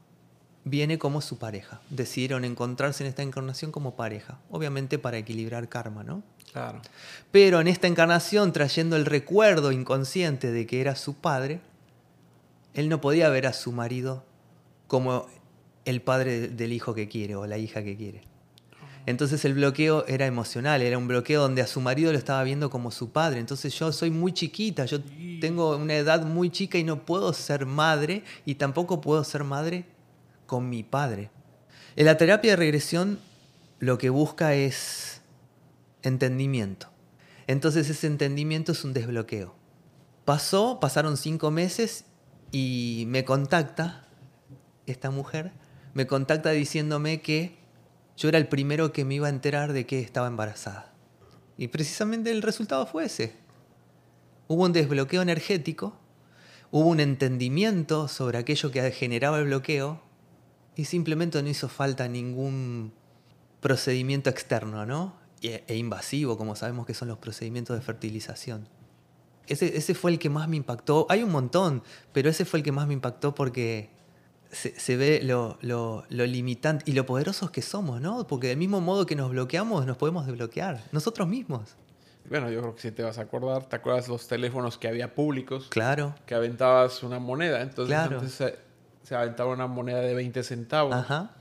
viene 0.66 0.98
como 1.00 1.22
su 1.22 1.38
pareja. 1.38 1.82
Decidieron 1.90 2.46
encontrarse 2.46 3.04
en 3.04 3.10
esta 3.10 3.24
encarnación 3.24 3.72
como 3.72 3.96
pareja, 3.96 4.40
obviamente 4.50 5.00
para 5.00 5.18
equilibrar 5.18 5.68
karma, 5.68 6.04
¿no? 6.04 6.24
Claro. 6.52 6.82
Pero 7.32 7.60
en 7.60 7.68
esta 7.68 7.88
encarnación, 7.88 8.54
trayendo 8.54 8.96
el 8.96 9.06
recuerdo 9.06 9.72
inconsciente 9.72 10.52
de 10.52 10.66
que 10.66 10.80
era 10.80 10.96
su 10.96 11.16
padre, 11.16 11.60
él 12.74 12.88
no 12.88 13.02
podía 13.02 13.30
ver 13.30 13.48
a 13.48 13.54
su 13.54 13.72
marido 13.72 14.26
como 14.88 15.28
el 15.86 16.02
padre 16.02 16.50
del 16.50 16.74
hijo 16.74 16.94
que 16.94 17.08
quiere 17.08 17.36
o 17.36 17.46
la 17.46 17.58
hija 17.58 17.84
que 17.84 17.96
quiere. 17.96 18.24
Entonces 19.06 19.46
el 19.46 19.54
bloqueo 19.54 20.06
era 20.08 20.26
emocional, 20.26 20.82
era 20.82 20.98
un 20.98 21.08
bloqueo 21.08 21.42
donde 21.42 21.62
a 21.62 21.68
su 21.68 21.80
marido 21.80 22.12
lo 22.12 22.18
estaba 22.18 22.44
viendo 22.44 22.72
como 22.72 22.90
su 22.90 23.12
padre. 23.12 23.40
Entonces 23.40 23.78
yo 23.78 23.92
soy 23.92 24.10
muy 24.10 24.34
chiquita, 24.34 24.86
yo 24.86 25.00
tengo 25.40 25.78
una 25.78 25.94
edad 25.94 26.26
muy 26.26 26.50
chica 26.50 26.80
y 26.80 26.84
no 26.84 27.06
puedo 27.06 27.32
ser 27.34 27.68
madre 27.68 28.24
y 28.46 28.56
tampoco 28.56 29.02
puedo 29.02 29.24
ser 29.24 29.44
madre 29.44 29.86
con 30.48 30.70
mi 30.70 30.82
padre. 30.82 31.30
En 31.96 32.06
la 32.06 32.18
terapia 32.18 32.52
de 32.52 32.58
regresión 32.58 33.20
lo 33.80 34.00
que 34.00 34.10
busca 34.10 34.56
es 34.56 35.22
entendimiento. 36.02 36.90
Entonces 37.46 37.90
ese 37.90 38.08
entendimiento 38.08 38.72
es 38.72 38.84
un 38.84 38.94
desbloqueo. 38.94 39.56
Pasó, 40.26 40.80
pasaron 40.80 41.18
cinco 41.18 41.52
meses 41.52 42.06
y 42.52 43.06
me 43.08 43.24
contacta 43.24 44.08
esta 44.88 45.12
mujer, 45.12 45.52
me 45.96 46.06
contacta 46.06 46.52
diciéndome 46.52 47.22
que 47.22 47.58
yo 48.18 48.28
era 48.30 48.38
el 48.38 48.48
primero 48.48 48.92
que 48.92 49.06
me 49.06 49.16
iba 49.16 49.28
a 49.28 49.30
enterar 49.30 49.72
de 49.72 49.86
que 49.86 50.02
estaba 50.02 50.28
embarazada. 50.28 50.94
Y 51.58 51.70
precisamente 51.70 52.32
el 52.32 52.42
resultado 52.42 52.86
fue 52.86 53.06
ese. 53.06 53.34
Hubo 54.48 54.66
un 54.66 54.74
desbloqueo 54.74 55.22
energético, 55.22 55.98
hubo 56.70 56.90
un 56.90 57.00
entendimiento 57.00 58.10
sobre 58.10 58.38
aquello 58.38 58.72
que 58.72 58.92
generaba 58.92 59.40
el 59.40 59.46
bloqueo 59.46 60.02
y 60.76 60.84
simplemente 60.86 61.42
no 61.42 61.48
hizo 61.48 61.70
falta 61.70 62.10
ningún 62.10 62.94
procedimiento 63.62 64.30
externo, 64.30 64.86
¿no? 64.86 65.16
E, 65.42 65.64
e 65.66 65.78
invasivo, 65.78 66.38
como 66.38 66.58
sabemos 66.58 66.86
que 66.86 66.94
son 66.94 67.08
los 67.08 67.20
procedimientos 67.20 67.74
de 67.78 67.82
fertilización. 67.82 68.68
Ese, 69.48 69.78
ese 69.78 69.96
fue 69.96 70.12
el 70.12 70.20
que 70.20 70.30
más 70.30 70.50
me 70.50 70.58
impactó. 70.58 71.08
Hay 71.10 71.24
un 71.24 71.32
montón, 71.32 71.84
pero 72.12 72.30
ese 72.30 72.44
fue 72.44 72.60
el 72.60 72.64
que 72.66 72.74
más 72.74 72.86
me 72.86 72.94
impactó 72.94 73.34
porque 73.34 73.95
se, 74.52 74.80
se 74.80 74.96
ve 74.98 75.22
lo, 75.24 75.58
lo- 75.62 76.06
lo 76.10 76.26
limitante 76.26 76.84
y 76.90 76.94
lo 76.94 77.06
poderosos 77.06 77.52
que 77.52 77.62
somos, 77.62 78.02
¿no? 78.02 78.26
Porque 78.28 78.48
del 78.48 78.58
mismo 78.58 78.82
modo 78.82 79.06
que 79.06 79.16
nos 79.16 79.32
bloqueamos, 79.32 79.86
nos 79.86 79.98
podemos 79.98 80.26
desbloquear, 80.26 80.84
nosotros 80.92 81.28
mismos. 81.28 81.76
Bueno, 82.30 82.50
yo 82.50 82.62
creo 82.62 82.76
que 82.76 82.82
si 82.82 82.92
te 82.92 83.04
vas 83.04 83.18
a 83.20 83.22
acordar, 83.22 83.66
¿te 83.70 83.76
acuerdas 83.76 84.08
los 84.08 84.28
teléfonos 84.28 84.78
que 84.80 84.88
había 84.88 85.14
públicos? 85.14 85.68
Claro. 85.70 86.16
Que 86.26 86.34
aventabas 86.36 87.04
una 87.04 87.20
moneda. 87.20 87.62
Entonces 87.62 87.94
Claro. 87.96 88.18
antes 88.20 88.34
se, 88.34 88.56
se 89.04 89.16
aventaba 89.16 89.52
una 89.54 89.68
moneda 89.68 90.00
de 90.02 90.14
20 90.16 90.42
centavos. 90.44 90.94
Ajá. 90.96 91.32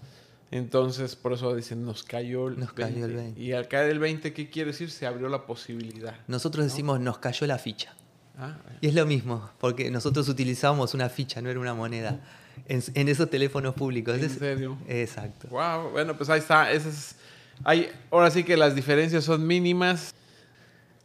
Entonces, 0.50 1.16
por 1.16 1.32
eso 1.32 1.54
dicen, 1.56 1.84
nos 1.84 2.04
cayó 2.04 2.48
el, 2.48 2.60
Nos 2.60 2.72
cayó 2.74 3.06
el 3.06 3.14
20. 3.14 3.40
Y 3.40 3.52
al 3.52 3.66
caer 3.66 3.90
el 3.90 3.98
20, 3.98 4.32
¿qué 4.32 4.50
quiere 4.50 4.70
decir? 4.72 4.90
Se 4.90 5.06
abrió 5.06 5.28
la 5.28 5.46
posibilidad. 5.46 6.14
Nosotros 6.28 6.64
decimos, 6.64 7.00
nos 7.00 7.18
cayó 7.18 7.46
la 7.46 7.58
ficha. 7.58 7.94
Ah, 8.38 8.56
Y 8.80 8.88
es 8.88 8.94
lo 8.94 9.06
mismo, 9.06 9.48
porque 9.58 9.90
nosotros 9.90 10.28
utilizábamos 10.28 10.92
una 10.94 11.08
ficha, 11.08 11.40
no 11.40 11.50
era 11.50 11.58
una 11.60 11.72
moneda, 11.74 12.20
en, 12.68 12.82
en 12.94 13.08
esos 13.08 13.28
teléfonos 13.30 13.74
públicos. 13.74 14.16
¿En 14.18 14.30
serio? 14.30 14.78
Exacto. 14.88 15.48
Wow, 15.48 15.90
bueno, 15.90 16.16
pues 16.16 16.28
ahí 16.30 16.40
está. 16.40 16.70
Ese 16.72 16.88
es, 16.88 17.16
hay, 17.64 17.90
ahora 18.10 18.30
sí 18.30 18.44
que 18.44 18.56
las 18.56 18.74
diferencias 18.74 19.24
son 19.24 19.46
mínimas. 19.46 20.14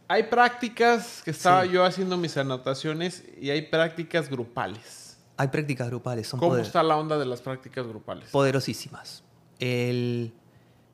Hay 0.08 0.24
prácticas 0.24 1.22
que 1.24 1.30
estaba 1.30 1.64
Sí. 1.64 1.70
yo 1.70 1.84
haciendo 1.84 2.16
mis 2.16 2.36
anotaciones 2.36 3.22
y 3.40 3.50
hay 3.50 3.62
prácticas 3.62 4.28
grupales. 4.28 5.16
Hay 5.36 5.48
prácticas 5.48 5.88
grupales, 5.88 6.26
son 6.26 6.40
¿Cómo 6.40 6.52
poder- 6.52 6.66
está 6.66 6.82
la 6.82 6.96
onda 6.96 7.16
de 7.18 7.24
las 7.26 7.40
prácticas 7.40 7.86
grupales? 7.86 8.28
poderosísimas. 8.30 9.22
El- 9.60 10.32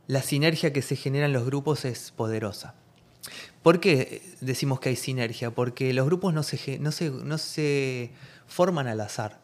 la 0.06 0.22
sinergia 0.22 0.72
que 0.72 0.82
se 0.82 0.94
genera 0.96 1.26
en 1.26 1.32
los 1.32 1.44
grupos 1.46 1.84
es 1.84 2.10
poderosa. 2.12 2.74
¿Por 3.62 3.80
qué 3.80 4.22
decimos 4.40 4.78
que 4.78 4.90
hay 4.90 4.96
sinergia? 4.96 5.50
Porque 5.50 5.92
los 5.92 6.06
grupos 6.06 6.32
no 6.32 6.44
se, 6.44 6.78
no 6.78 6.92
se, 6.92 7.10
no 7.10 7.38
se 7.38 8.10
forman 8.46 8.86
al 8.86 9.00
azar. 9.00 9.40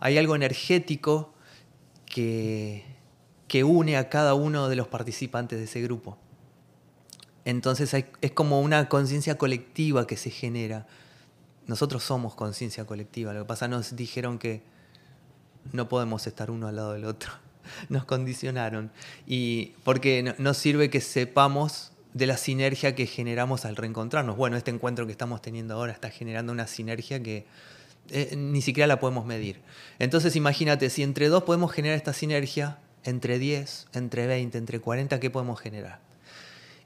Hay 0.00 0.18
algo 0.18 0.36
energético 0.36 1.34
que, 2.06 2.84
une 3.64 3.96
a 3.96 4.08
cada 4.08 4.34
uno 4.34 4.68
de 4.68 4.76
los 4.76 4.88
participantes 4.88 5.58
de 5.58 5.64
ese 5.64 5.80
grupo. 5.80 6.18
Entonces 7.44 7.94
es 8.20 8.30
como 8.32 8.60
una 8.60 8.88
conciencia 8.88 9.36
colectiva 9.38 10.06
que 10.06 10.16
se 10.16 10.30
genera. 10.30 10.86
Nosotros 11.66 12.02
somos 12.02 12.34
conciencia 12.34 12.84
colectiva. 12.84 13.32
Lo 13.32 13.42
que 13.42 13.46
pasa 13.46 13.68
nos 13.68 13.94
dijeron 13.96 14.38
que 14.38 14.62
no 15.72 15.88
podemos 15.88 16.26
estar 16.26 16.50
uno 16.50 16.66
al 16.68 16.76
lado 16.76 16.92
del 16.94 17.04
otro. 17.04 17.30
Nos 17.88 18.04
condicionaron. 18.04 18.90
Y 19.26 19.74
porque 19.84 20.22
no, 20.22 20.34
no 20.38 20.52
sirve 20.52 20.90
que 20.90 21.00
sepamos 21.00 21.92
de 22.12 22.26
la 22.26 22.36
sinergia 22.36 22.94
que 22.94 23.06
generamos 23.06 23.64
al 23.64 23.76
reencontrarnos. 23.76 24.36
Bueno, 24.36 24.56
este 24.56 24.70
encuentro 24.70 25.06
que 25.06 25.12
estamos 25.12 25.40
teniendo 25.42 25.74
ahora 25.74 25.92
está 25.92 26.10
generando 26.10 26.52
una 26.52 26.66
sinergia 26.66 27.22
que 27.22 27.46
eh, 28.10 28.34
ni 28.36 28.62
siquiera 28.62 28.86
la 28.86 29.00
podemos 29.00 29.26
medir. 29.26 29.60
Entonces 29.98 30.36
imagínate, 30.36 30.90
si 30.90 31.02
entre 31.02 31.28
dos 31.28 31.44
podemos 31.44 31.72
generar 31.72 31.96
esta 31.96 32.12
sinergia, 32.12 32.78
entre 33.04 33.38
10, 33.38 33.88
entre 33.92 34.26
20, 34.26 34.56
entre 34.56 34.80
40, 34.80 35.20
¿qué 35.20 35.30
podemos 35.30 35.60
generar? 35.60 36.00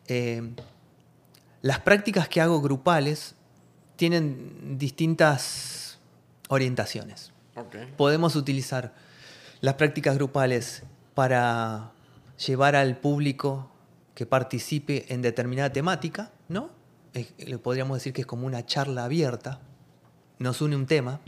Eh, 0.08 0.42
las 1.62 1.80
prácticas 1.80 2.28
que 2.28 2.40
hago 2.40 2.60
grupales 2.60 3.34
tienen 3.96 4.78
distintas 4.78 5.98
orientaciones 6.48 7.32
podemos 7.96 8.36
utilizar 8.36 8.92
las 9.60 9.74
prácticas 9.74 10.16
grupales 10.16 10.82
para 11.14 11.92
llevar 12.46 12.76
al 12.76 12.96
público 12.98 13.70
que 14.14 14.26
participe 14.26 15.12
en 15.12 15.22
determinada 15.22 15.72
temática, 15.72 16.30
¿no? 16.48 16.70
Le 17.38 17.58
podríamos 17.58 17.96
decir 17.96 18.12
que 18.12 18.20
es 18.20 18.26
como 18.26 18.46
una 18.46 18.64
charla 18.64 19.04
abierta. 19.04 19.60
Nos 20.38 20.60
une 20.60 20.76
un 20.76 20.86
tema 20.86 21.20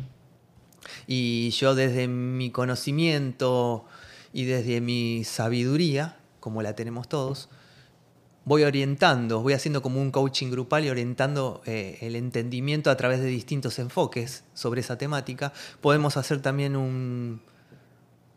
y 1.06 1.50
yo 1.50 1.74
desde 1.74 2.06
mi 2.08 2.50
conocimiento 2.50 3.84
y 4.32 4.44
desde 4.44 4.80
mi 4.80 5.24
sabiduría, 5.24 6.16
como 6.38 6.62
la 6.62 6.74
tenemos 6.76 7.08
todos, 7.08 7.48
voy 8.44 8.62
orientando, 8.62 9.42
voy 9.42 9.52
haciendo 9.52 9.82
como 9.82 10.00
un 10.00 10.10
coaching 10.10 10.50
grupal 10.50 10.84
y 10.84 10.90
orientando 10.90 11.62
eh, 11.66 11.98
el 12.02 12.14
entendimiento 12.16 12.90
a 12.90 12.96
través 12.96 13.20
de 13.20 13.26
distintos 13.26 13.78
enfoques 13.78 14.44
sobre 14.54 14.80
esa 14.80 14.96
temática. 14.96 15.52
Podemos 15.80 16.16
hacer 16.16 16.40
también 16.40 16.76
un, 16.76 17.42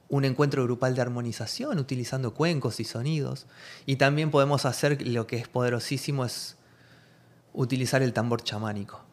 un 0.10 0.26
encuentro 0.26 0.64
grupal 0.64 0.96
de 0.96 1.02
armonización 1.02 1.78
utilizando 1.78 2.34
cuencos 2.34 2.80
y 2.80 2.84
sonidos. 2.84 3.46
Y 3.86 3.98
también 3.98 4.32
podemos 4.32 4.66
hacer 4.66 5.08
lo 5.08 5.28
que 5.28 5.38
es 5.38 5.48
poderosísimo, 5.48 6.26
es 6.26 6.58
utilizar 7.54 8.02
el 8.02 8.14
tambor 8.14 8.44
chamánico 8.44 9.13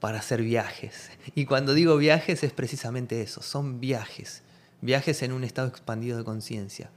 para 0.00 0.18
hacer 0.18 0.42
viajes. 0.42 1.10
Y 1.34 1.44
cuando 1.44 1.74
digo 1.74 1.96
viajes 1.96 2.44
es 2.44 2.52
precisamente 2.52 3.20
eso, 3.20 3.42
son 3.42 3.80
viajes, 3.80 4.42
viajes 4.80 5.22
en 5.22 5.32
un 5.32 5.44
estado 5.44 5.68
expandido 5.68 6.18
de 6.18 6.24
conciencia. 6.24 6.90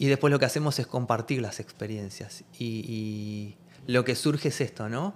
Y 0.00 0.06
después 0.06 0.30
lo 0.30 0.38
que 0.38 0.46
hacemos 0.46 0.78
es 0.78 0.86
compartir 0.86 1.42
las 1.42 1.60
experiencias. 1.60 2.44
Y, 2.58 3.56
lo 3.86 4.04
que 4.04 4.14
surge 4.14 4.48
es 4.48 4.60
esto, 4.60 4.88
¿no? 4.88 5.14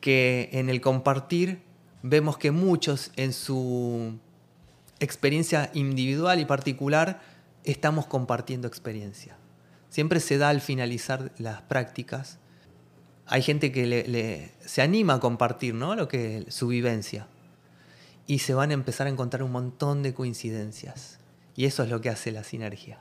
Que 0.00 0.50
en 0.52 0.68
el 0.68 0.80
compartir 0.80 1.62
vemos 2.02 2.36
que 2.36 2.50
muchos 2.50 3.12
en 3.16 3.32
su 3.32 4.18
experiencia 5.00 5.70
individual 5.74 6.40
y 6.40 6.44
particular 6.44 7.22
estamos 7.62 8.06
compartiendo 8.06 8.68
experiencia. 8.68 9.36
Siempre 9.88 10.20
se 10.20 10.36
da 10.36 10.50
al 10.50 10.60
finalizar 10.60 11.32
las 11.38 11.62
prácticas. 11.62 12.38
Hay 13.26 13.42
gente 13.42 13.72
que 13.72 13.86
le- 13.86 14.06
le- 14.06 14.52
se 14.64 14.82
anima 14.82 15.14
a 15.14 15.20
compartir 15.20 15.74
¿no? 15.74 15.94
lo 15.94 16.08
que, 16.08 16.44
su 16.48 16.68
vivencia. 16.68 17.26
Y 18.26 18.38
se 18.40 18.54
van 18.54 18.70
a 18.70 18.74
empezar 18.74 19.06
a 19.06 19.10
encontrar 19.10 19.42
un 19.42 19.52
montón 19.52 20.02
de 20.02 20.14
coincidencias. 20.14 21.18
Y 21.56 21.66
eso 21.66 21.82
es 21.82 21.90
lo 21.90 22.00
que 22.00 22.08
hace 22.08 22.32
la 22.32 22.42
sinergia. 22.44 22.98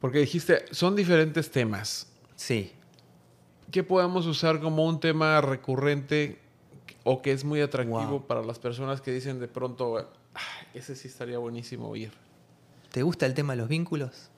Porque 0.00 0.18
dijiste, 0.18 0.64
son 0.70 0.96
diferentes 0.96 1.50
temas. 1.50 2.08
Sí. 2.36 2.72
¿Qué 3.70 3.82
podemos 3.82 4.26
usar 4.26 4.60
como 4.60 4.84
un 4.86 5.00
tema 5.00 5.40
recurrente 5.40 6.38
o 7.04 7.22
que 7.22 7.32
es 7.32 7.44
muy 7.44 7.60
atractivo 7.60 8.06
Wow. 8.08 8.26
para 8.26 8.42
las 8.42 8.58
personas 8.58 9.00
que 9.00 9.12
dicen 9.12 9.40
de 9.40 9.48
pronto, 9.48 9.96
"Ah, 10.34 10.40
ese 10.74 10.94
sí 10.94 11.08
estaría 11.08 11.38
buenísimo 11.38 11.88
oír? 11.88 12.12
¿Te 12.90 13.02
gusta 13.02 13.24
el 13.26 13.34
tema 13.34 13.54
de 13.54 13.58
los 13.58 13.68
vínculos? 13.68 14.28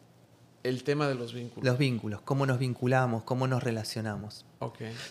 El 0.64 0.82
tema 0.82 1.06
de 1.06 1.14
los 1.14 1.34
vínculos. 1.34 1.62
Los 1.62 1.76
vínculos, 1.76 2.22
cómo 2.22 2.46
nos 2.46 2.58
vinculamos, 2.58 3.22
cómo 3.24 3.46
nos 3.46 3.62
relacionamos. 3.62 4.46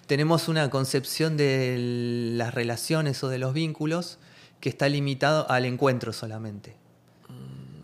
Tenemos 0.07 0.47
una 0.47 0.67
concepción 0.71 1.37
de 1.37 2.33
las 2.35 2.55
relaciones 2.55 3.23
o 3.23 3.29
de 3.29 3.37
los 3.37 3.53
vínculos 3.53 4.17
que 4.59 4.69
está 4.69 4.89
limitado 4.89 5.47
al 5.51 5.65
encuentro 5.65 6.11
solamente, 6.11 6.75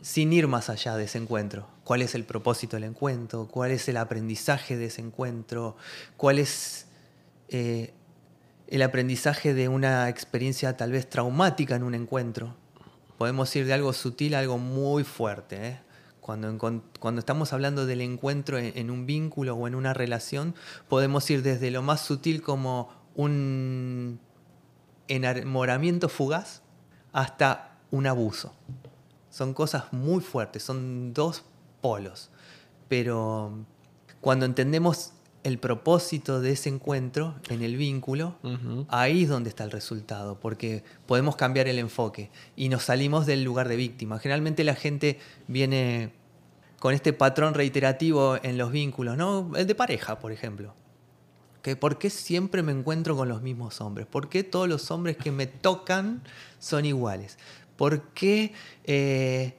sin 0.01 0.33
ir 0.33 0.47
más 0.47 0.71
allá 0.71 0.95
de 0.95 1.03
ese 1.03 1.19
encuentro. 1.19 1.67
¿Cuál 1.83 2.01
es 2.01 2.15
el 2.15 2.23
propósito 2.23 2.75
del 2.75 2.85
encuentro? 2.85 3.47
¿Cuál 3.47 3.69
es 3.69 3.87
el 3.87 3.97
aprendizaje 3.97 4.75
de 4.75 4.85
ese 4.85 5.01
encuentro? 5.01 5.77
¿Cuál 6.17 6.39
es 6.39 6.87
eh, 7.49 7.93
el 8.67 8.81
aprendizaje 8.81 9.53
de 9.53 9.67
una 9.67 10.09
experiencia 10.09 10.75
tal 10.75 10.91
vez 10.91 11.07
traumática 11.07 11.75
en 11.75 11.83
un 11.83 11.93
encuentro? 11.93 12.55
Podemos 13.19 13.55
ir 13.55 13.67
de 13.67 13.73
algo 13.73 13.93
sutil 13.93 14.33
a 14.33 14.39
algo 14.39 14.57
muy 14.57 15.03
fuerte. 15.03 15.67
¿eh? 15.67 15.88
Cuando, 16.99 17.19
estamos 17.19 17.53
hablando 17.53 17.85
del 17.85 18.01
encuentro 18.01 18.57
en, 18.57 18.71
en 18.77 18.91
un 18.91 19.05
vínculo 19.05 19.55
o 19.55 19.67
en 19.67 19.75
una 19.75 19.93
relación, 19.93 20.53
podemos 20.87 21.29
ir 21.29 21.41
desde 21.41 21.71
lo 21.71 21.81
más 21.81 22.01
sutil 22.01 22.41
como 22.41 22.89
un 23.15 24.19
enamoramiento 25.07 26.07
fugaz 26.07 26.61
hasta 27.11 27.77
un 27.91 28.07
abuso. 28.07 28.53
Son 29.29 29.53
cosas 29.53 29.91
muy 29.91 30.21
fuertes, 30.21 30.63
son 30.63 31.13
dos 31.13 31.43
polos. 31.81 32.29
Pero 32.87 33.65
cuando 34.21 34.45
entendemos 34.45 35.13
el 35.43 35.57
propósito 35.57 36.41
de 36.41 36.51
ese 36.51 36.69
encuentro 36.69 37.35
en 37.49 37.61
el 37.61 37.77
vínculo, 37.77 38.35
ahí 38.89 39.23
es 39.23 39.29
donde 39.29 39.49
está 39.49 39.63
el 39.63 39.71
resultado, 39.71 40.39
porque 40.39 40.83
podemos 41.05 41.35
cambiar 41.35 41.67
el 41.67 41.79
enfoque 41.79 42.29
y 42.55 42.69
nos 42.69 42.83
salimos 42.83 43.25
del 43.25 43.43
lugar 43.43 43.67
de 43.69 43.75
víctima. 43.75 44.19
Generalmente 44.19 44.63
la 44.63 44.75
gente 44.75 45.19
viene 45.47 46.11
con 46.79 46.93
este 46.93 47.13
patrón 47.13 47.53
reiterativo 47.53 48.37
en 48.41 48.57
los 48.57 48.71
vínculos, 48.71 49.17
¿no? 49.17 49.51
El 49.55 49.67
de 49.67 49.75
pareja, 49.75 50.19
por 50.19 50.31
ejemplo. 50.31 50.73
Que 51.61 51.75
¿Por 51.75 51.97
qué 51.97 52.09
siempre 52.09 52.63
me 52.63 52.71
encuentro 52.71 53.17
con 53.17 53.27
los 53.27 53.41
mismos 53.41 53.81
hombres? 53.81 54.07
¿Por 54.07 54.29
qué 54.29 54.43
todos 54.43 54.69
los 54.69 54.89
hombres 54.91 55.17
que 55.17 55.31
me 55.31 55.45
tocan 55.45 56.23
son 56.57 56.85
iguales? 56.85 57.37
¿Por 57.75 58.01
qué 58.13 58.53
eh, 58.85 59.55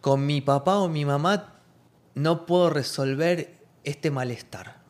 con 0.00 0.24
mi 0.24 0.40
papá 0.40 0.78
o 0.78 0.88
mi 0.88 1.04
mamá 1.04 1.54
no 2.14 2.46
puedo 2.46 2.70
resolver 2.70 3.58
este 3.84 4.10
malestar? 4.10 4.80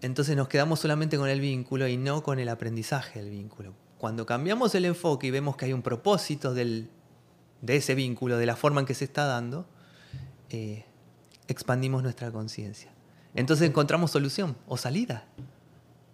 Entonces 0.00 0.36
nos 0.36 0.48
quedamos 0.48 0.80
solamente 0.80 1.18
con 1.18 1.28
el 1.28 1.40
vínculo 1.40 1.86
y 1.86 1.96
no 1.98 2.22
con 2.22 2.38
el 2.38 2.48
aprendizaje 2.48 3.20
del 3.20 3.30
vínculo. 3.30 3.74
Cuando 3.98 4.24
cambiamos 4.26 4.74
el 4.74 4.86
enfoque 4.86 5.26
y 5.26 5.30
vemos 5.30 5.56
que 5.56 5.66
hay 5.66 5.72
un 5.74 5.82
propósito 5.82 6.54
del- 6.54 6.88
de 7.60 7.76
ese 7.76 7.94
vínculo, 7.94 8.38
de 8.38 8.46
la 8.46 8.56
forma 8.56 8.80
en 8.80 8.86
que 8.86 8.94
se 8.94 9.04
está 9.04 9.26
dando, 9.26 9.66
eh, 10.52 10.84
expandimos 11.48 12.02
nuestra 12.02 12.30
conciencia. 12.30 12.92
Entonces 13.34 13.68
encontramos 13.68 14.10
solución 14.10 14.56
o 14.66 14.76
salida. 14.76 15.26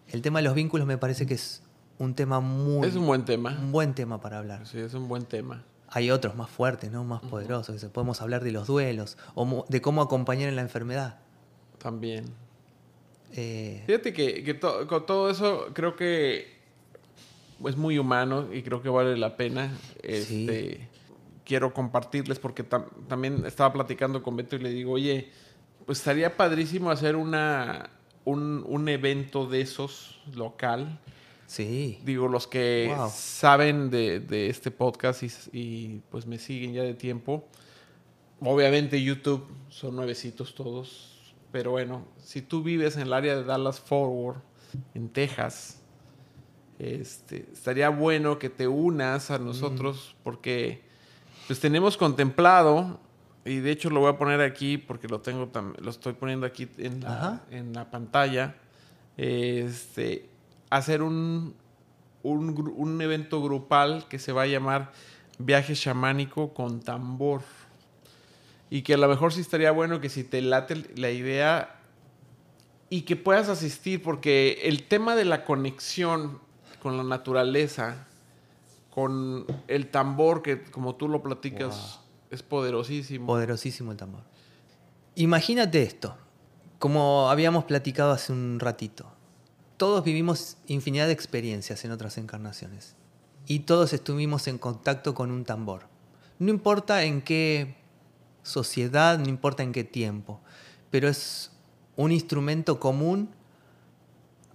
El 0.09 0.23
tema 0.23 0.39
de 0.39 0.45
los 0.45 0.55
vínculos 0.55 0.87
me 0.87 0.97
parece 0.97 1.27
que 1.27 1.35
es 1.35 1.63
un 1.99 2.15
tema 2.15 2.41
muy... 2.41 2.87
Es 2.87 2.95
un 2.95 3.07
buen 3.07 3.25
tema. 3.25 3.59
un 3.61 3.73
buen 3.73 3.95
tema 3.95 4.21
para 4.21 4.39
hablar. 4.39 4.67
Sí, 4.67 4.79
es 4.79 4.95
un 4.95 5.09
buen 5.09 5.25
tema. 5.25 5.65
hay 5.89 6.11
otros 6.11 6.37
más 6.37 6.49
fuertes, 6.49 6.91
¿no? 6.91 7.05
más 7.05 7.21
poderosos. 7.23 7.85
Podemos 7.87 8.23
hablar 8.23 8.45
de 8.45 8.53
los 8.53 8.67
duelos 8.67 9.19
o 9.35 9.67
de 9.69 9.81
cómo 9.81 10.03
acompañar 10.03 10.49
en 10.49 10.57
la 10.57 10.63
enfermedad. 10.63 11.19
También. 11.79 12.27
Eh, 13.33 13.83
Fíjate 13.87 14.13
que, 14.13 14.59
con 14.61 15.05
todo 15.07 15.31
eso 15.31 15.67
creo 15.75 15.97
que 15.97 16.59
es 17.67 17.77
muy 17.77 17.99
humano 17.99 18.53
y 18.53 18.63
creo 18.63 18.83
que 18.83 18.89
vale 18.89 19.17
la 19.17 19.37
pena. 19.37 19.77
Este, 20.03 20.89
quiero 21.49 21.73
compartirles 21.73 22.39
porque 22.39 22.63
también 22.63 23.47
estaba 23.47 23.73
platicando 23.73 24.23
con 24.23 24.37
Beto 24.37 24.55
y 24.57 24.59
le 24.59 24.69
digo, 24.69 24.93
oye, 24.93 25.31
pues 25.87 25.99
estaría 25.99 26.37
padrísimo 26.37 26.91
hacer 26.91 27.17
una, 27.17 27.89
un, 28.27 28.89
evento 28.89 29.47
de 29.47 29.63
esos 29.63 30.21
local. 30.35 31.01
Sí. 31.47 32.01
Digo, 32.05 32.29
los 32.29 32.47
que 32.47 32.95
saben 33.11 33.89
de, 33.89 34.49
este 34.51 34.71
podcast 34.71 35.23
y, 35.53 36.03
pues 36.11 36.27
me 36.27 36.39
siguen 36.39 36.75
ya 36.75 36.83
de 36.83 36.93
tiempo. 36.93 37.49
Obviamente 38.41 39.03
YouTube 39.03 39.47
son 39.71 39.97
nuevecitos 39.97 40.55
todos. 40.55 41.35
Pero 41.51 41.71
bueno, 41.71 42.07
si 42.19 42.43
tú 42.43 42.63
vives 42.63 42.97
en 42.97 43.03
el 43.03 43.13
área 43.15 43.35
de 43.35 43.45
Dallas 43.45 43.81
Forward, 43.81 44.43
en 44.93 45.09
Texas, 45.09 45.81
este, 46.79 47.49
estaría 47.51 47.89
bueno 47.89 48.39
que 48.39 48.51
te 48.51 48.69
unas 48.69 49.31
a 49.31 49.39
nosotros 49.39 50.15
porque 50.23 50.88
pues 51.49 51.61
tenemos 51.61 51.97
contemplado 51.97 53.01
y 53.47 53.61
de 53.61 53.71
hecho 53.71 53.89
lo 53.89 54.01
voy 54.01 54.11
a 54.11 54.19
poner 54.19 54.43
aquí 54.43 54.77
porque 54.77 55.09
lo 55.09 55.23
tengo 55.23 55.51
lo 55.79 55.91
estoy 55.91 56.13
poniendo 56.13 56.45
aquí 56.47 56.69
en 56.77 57.01
la, 57.01 57.43
en 57.51 57.73
la 57.73 57.91
pantalla. 57.91 58.57
Este, 59.17 60.29
hacer 60.69 61.03
un, 61.03 61.55
un, 62.23 63.01
evento 63.01 63.43
grupal 63.43 64.07
que 64.09 64.19
se 64.19 64.33
va 64.33 64.43
a 64.43 64.47
llamar 64.47 64.93
Viaje 65.39 65.75
Chamánico 65.75 66.53
con 66.53 66.81
Tambor. 66.81 67.41
Y 68.69 68.83
que 68.83 68.93
a 68.93 68.99
lo 68.99 69.09
mejor 69.09 69.33
sí 69.33 69.41
estaría 69.41 69.71
bueno 69.71 70.03
que 70.03 70.11
si 70.11 70.25
te 70.25 70.43
late 70.43 70.85
la 70.97 71.11
idea 71.11 71.81
y 72.91 73.03
que 73.03 73.17
puedas 73.17 73.49
asistir, 73.49 74.03
porque 74.03 74.61
el 74.65 74.83
tema 74.83 75.17
de 75.17 75.25
la 75.25 75.47
conexión 75.47 76.41
con 76.83 76.99
la 76.99 77.05
naturaleza, 77.05 78.07
con 78.99 79.47
el 79.69 79.93
tambor 79.93 80.43
que 80.43 80.65
como 80.65 80.97
tú 80.97 81.07
lo 81.09 81.23
platicas, 81.23 82.01
es 82.33 82.43
poderosísimo. 82.43 83.27
Poderosísimo 83.27 83.93
el 83.93 83.97
tambor. 83.97 84.23
Imagínate 85.15 85.85
esto, 85.85 86.17
como 86.81 87.31
habíamos 87.31 87.63
platicado 87.63 88.11
hace 88.11 88.33
un 88.33 88.59
ratito. 88.59 89.07
Todos 89.77 90.03
vivimos 90.03 90.57
infinidad 90.67 91.07
de 91.07 91.13
experiencias 91.13 91.85
en 91.85 91.93
otras 91.93 92.19
encarnaciones 92.19 92.97
y 93.47 93.61
todos 93.61 93.93
estuvimos 93.93 94.49
en 94.49 94.59
contacto 94.59 95.15
con 95.15 95.31
un 95.31 95.45
tambor. 95.45 95.87
No 96.41 96.51
importa 96.51 97.05
en 97.05 97.23
qué 97.23 97.77
sociedad, 98.43 99.17
no 99.17 99.29
importa 99.29 99.63
en 99.63 99.71
qué 99.71 99.85
tiempo, 99.85 100.41
pero 100.91 101.07
es 101.07 101.53
un 101.95 102.11
instrumento 102.11 102.81
común 102.81 103.31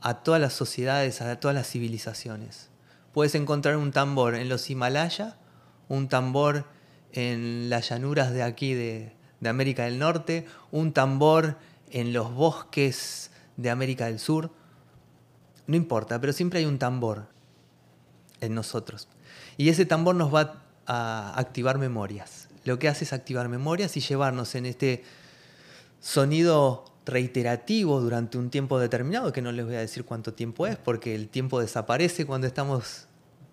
a 0.02 0.22
todas 0.22 0.42
las 0.42 0.52
sociedades, 0.52 1.22
a 1.22 1.40
todas 1.40 1.56
las 1.56 1.70
civilizaciones. 1.70 2.73
Puedes 3.14 3.36
encontrar 3.36 3.78
un 3.78 3.92
tambor 3.92 4.36
en 4.36 4.50
los 4.50 4.70
Himalayas, 4.70 5.36
un 5.88 6.10
tambor 6.10 6.66
en 7.12 7.70
las 7.70 7.90
llanuras 7.90 8.34
de 8.34 8.42
aquí 8.42 8.74
de, 8.74 9.16
América 9.46 9.84
del 9.84 10.00
Norte, 10.00 10.48
un 10.72 10.94
tambor 10.94 11.58
en 11.92 12.12
los 12.12 12.34
bosques 12.34 13.30
de 13.58 13.70
América 13.70 14.06
del 14.06 14.20
Sur. 14.20 14.52
No 15.68 15.76
importa, 15.76 16.20
pero 16.20 16.34
siempre 16.34 16.60
hay 16.60 16.66
un 16.66 16.80
tambor 16.80 17.28
en 18.42 18.56
nosotros. 18.56 19.08
Y 19.58 19.70
ese 19.70 19.86
tambor 19.86 20.16
nos 20.16 20.34
va 20.34 20.64
a 20.88 21.38
activar 21.40 21.78
memorias. 21.78 22.50
Lo 22.64 22.80
que 22.80 22.88
hace 22.88 23.04
es 23.04 23.14
activar 23.14 23.48
memorias 23.48 23.96
y 23.96 24.00
llevarnos 24.00 24.56
en 24.56 24.66
este 24.66 25.04
sonido 26.00 26.93
reiterativo 27.06 28.00
durante 28.00 28.38
un 28.38 28.50
tiempo 28.50 28.80
determinado, 28.80 29.32
que 29.34 29.42
no 29.42 29.52
les 29.52 29.66
voy 29.66 29.76
a 29.76 29.80
decir 29.80 30.06
cuánto 30.06 30.34
tiempo 30.34 30.68
es, 30.68 30.78
porque 30.78 31.16
el 31.16 31.30
tiempo 31.30 31.60
desaparece 31.60 32.26
cuando 32.26 32.48
estamos 32.48 33.08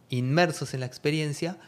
inmersos 0.09 0.75
en 0.75 0.81
la 0.81 0.87
experiencia, 0.87 1.59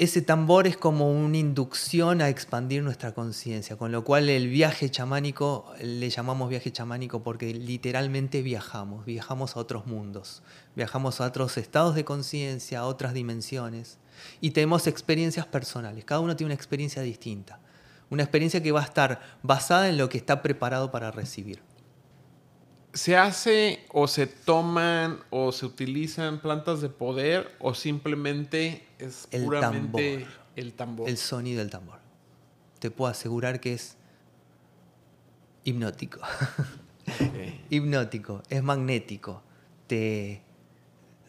ese 0.00 0.22
tambor 0.22 0.66
es 0.66 0.78
como 0.78 1.12
una 1.12 1.36
inducción 1.36 2.22
a 2.22 2.30
expandir 2.30 2.82
nuestra 2.82 3.12
conciencia, 3.12 3.76
con 3.76 3.92
lo 3.92 4.02
cual 4.02 4.30
el 4.30 4.48
viaje 4.48 4.88
chamánico 4.88 5.70
le 5.78 6.08
llamamos 6.08 6.48
viaje 6.48 6.72
chamánico 6.72 7.22
porque 7.22 7.52
literalmente 7.52 8.40
viajamos, 8.40 9.04
viajamos 9.04 9.56
a 9.56 9.60
otros 9.60 9.84
mundos, 9.84 10.42
viajamos 10.74 11.20
a 11.20 11.26
otros 11.26 11.58
estados 11.58 11.94
de 11.94 12.06
conciencia, 12.06 12.80
a 12.80 12.86
otras 12.86 13.12
dimensiones 13.12 13.98
y 14.40 14.52
tenemos 14.52 14.86
experiencias 14.86 15.44
personales, 15.44 16.06
cada 16.06 16.22
uno 16.22 16.34
tiene 16.34 16.48
una 16.48 16.54
experiencia 16.54 17.02
distinta, 17.02 17.60
una 18.10 18.24
experiencia 18.24 18.62
que 18.62 18.72
va 18.72 18.80
a 18.80 18.84
estar 18.84 19.20
basada 19.42 19.88
en 19.88 19.96
lo 19.96 20.08
que 20.08 20.18
está 20.18 20.42
preparado 20.42 20.90
para 20.90 21.10
recibir. 21.10 21.62
¿Se 22.92 23.16
hace 23.16 23.86
o 23.92 24.08
se 24.08 24.26
toman 24.26 25.20
o 25.30 25.52
se 25.52 25.64
utilizan 25.64 26.40
plantas 26.40 26.80
de 26.80 26.88
poder 26.88 27.56
o 27.60 27.72
simplemente 27.72 28.84
es 28.98 29.28
puramente 29.30 30.26
el 30.56 30.72
tambor? 30.74 31.08
El 31.08 31.16
sonido 31.16 31.60
del 31.60 31.70
tambor. 31.70 32.00
Te 32.80 32.90
puedo 32.90 33.10
asegurar 33.10 33.60
que 33.60 33.74
es 33.74 33.96
hipnótico. 35.62 36.20
hipnótico, 37.70 38.42
es 38.48 38.62
magnético, 38.62 39.42
te, 39.86 40.42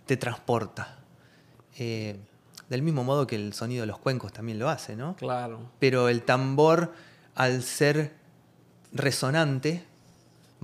te 0.07 0.17
transporta. 0.17 0.97
Eh, 1.77 2.19
del 2.71 2.83
mismo 2.83 3.03
modo 3.03 3.27
que 3.27 3.35
el 3.35 3.51
sonido 3.51 3.81
de 3.81 3.87
los 3.87 3.99
cuencos 3.99 4.31
también 4.31 4.57
lo 4.57 4.69
hace, 4.69 4.95
¿no? 4.95 5.17
Claro. 5.17 5.69
Pero 5.77 6.07
el 6.07 6.23
tambor, 6.23 6.93
al 7.35 7.63
ser 7.63 8.15
resonante, 8.93 9.83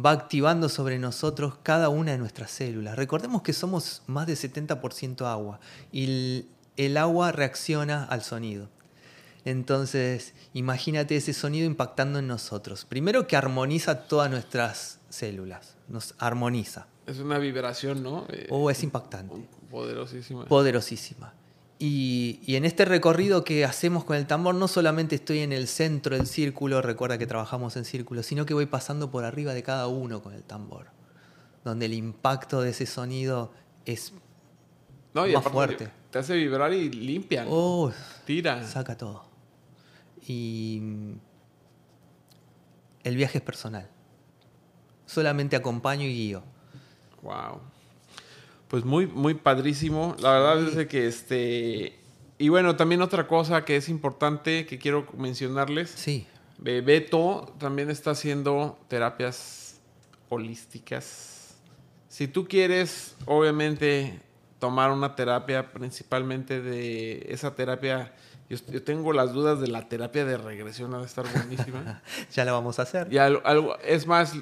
va 0.03 0.11
activando 0.11 0.69
sobre 0.69 0.99
nosotros 0.99 1.55
cada 1.63 1.89
una 1.89 2.13
de 2.13 2.17
nuestras 2.17 2.49
células. 2.49 2.95
Recordemos 2.95 3.41
que 3.41 3.51
somos 3.51 4.03
más 4.07 4.25
de 4.25 4.35
70% 4.35 5.25
agua 5.25 5.59
y 5.91 6.45
el, 6.77 6.95
agua 6.95 7.33
reacciona 7.33 8.05
al 8.05 8.23
sonido. 8.23 8.69
Entonces, 9.43 10.33
imagínate 10.53 11.17
ese 11.17 11.33
sonido 11.33 11.65
impactando 11.65 12.19
en 12.19 12.27
nosotros. 12.27 12.85
Primero 12.85 13.27
que 13.27 13.35
armoniza 13.35 14.07
todas 14.07 14.31
nuestras 14.31 14.99
células, 15.09 15.75
nos 15.89 16.15
armoniza. 16.19 16.87
Es 17.05 17.19
una 17.19 17.37
vibración, 17.37 18.01
¿no? 18.01 18.25
Eh, 18.29 18.47
oh, 18.49 18.69
es 18.71 18.81
impactante. 18.81 19.35
Poderosísima. 19.69 20.45
Poderosísima. 20.45 21.33
Y, 21.79 22.55
en 22.55 22.65
este 22.65 22.85
recorrido 22.85 23.43
que 23.43 23.63
hacemos 23.63 24.03
con 24.03 24.15
el 24.15 24.25
tambor, 24.25 24.55
no 24.55 24.67
solamente 24.67 25.15
estoy 25.15 25.39
en 25.39 25.53
el 25.53 25.67
centro 25.67 26.15
del 26.15 26.25
círculo, 26.25 26.81
recuerda 26.81 27.17
que 27.19 27.27
trabajamos 27.27 27.75
en 27.77 27.85
círculo, 27.85 28.23
sino 28.23 28.45
que 28.45 28.55
voy 28.55 28.65
pasando 28.65 29.11
por 29.11 29.25
arriba 29.25 29.53
de 29.53 29.61
cada 29.61 29.87
uno 29.87 30.23
con 30.23 30.33
el 30.33 30.43
tambor, 30.43 30.87
donde 31.63 31.85
el 31.85 31.93
impacto 31.93 32.61
de 32.61 32.71
ese 32.71 32.87
sonido 32.87 33.53
es 33.85 34.11
no, 35.13 35.27
y 35.27 35.33
más 35.33 35.43
fuerte. 35.43 35.89
Te 36.09 36.19
hace 36.19 36.35
vibrar 36.35 36.73
y 36.73 36.89
limpia. 36.89 37.45
Oh, 37.47 37.91
Tira. 38.25 38.63
Saca 38.65 38.97
todo. 38.97 39.25
Y 40.27 40.81
el 43.03 43.15
viaje 43.15 43.37
es 43.37 43.43
personal. 43.43 43.87
Solamente 45.05 45.55
acompaño 45.55 46.05
y 46.05 46.13
guío. 46.13 46.43
Wow. 47.21 47.61
Pues 48.67 48.83
muy, 48.83 49.07
muy 49.07 49.33
padrísimo. 49.33 50.15
La 50.19 50.31
verdad 50.31 50.79
es 50.79 50.87
que 50.87 51.07
este. 51.07 51.97
Y 52.37 52.49
bueno, 52.49 52.75
también 52.75 53.01
otra 53.01 53.27
cosa 53.27 53.65
que 53.65 53.77
es 53.77 53.89
importante 53.89 54.65
que 54.65 54.77
quiero 54.77 55.07
mencionarles. 55.17 55.89
Sí. 55.89 56.27
Beto 56.59 57.53
también 57.59 57.89
está 57.89 58.11
haciendo 58.11 58.77
terapias 58.87 59.79
holísticas. 60.29 61.55
Si 62.09 62.27
tú 62.27 62.47
quieres, 62.47 63.15
obviamente, 63.25 64.19
tomar 64.59 64.91
una 64.91 65.15
terapia, 65.15 65.71
principalmente 65.71 66.61
de 66.61 67.27
esa 67.29 67.55
terapia. 67.55 68.13
Yo, 68.49 68.83
tengo 68.83 69.11
las 69.11 69.33
dudas 69.33 69.59
de 69.59 69.67
la 69.67 69.89
terapia 69.89 70.23
de 70.23 70.37
regresión, 70.37 70.93
ha 70.93 70.99
de 70.99 71.05
estar 71.05 71.25
buenísima. 71.31 72.01
ya 72.31 72.45
la 72.45 72.53
vamos 72.53 72.79
a 72.79 72.83
hacer. 72.83 73.11
Y 73.11 73.17
algo, 73.17 73.77
es 73.79 74.07
más, 74.07 74.33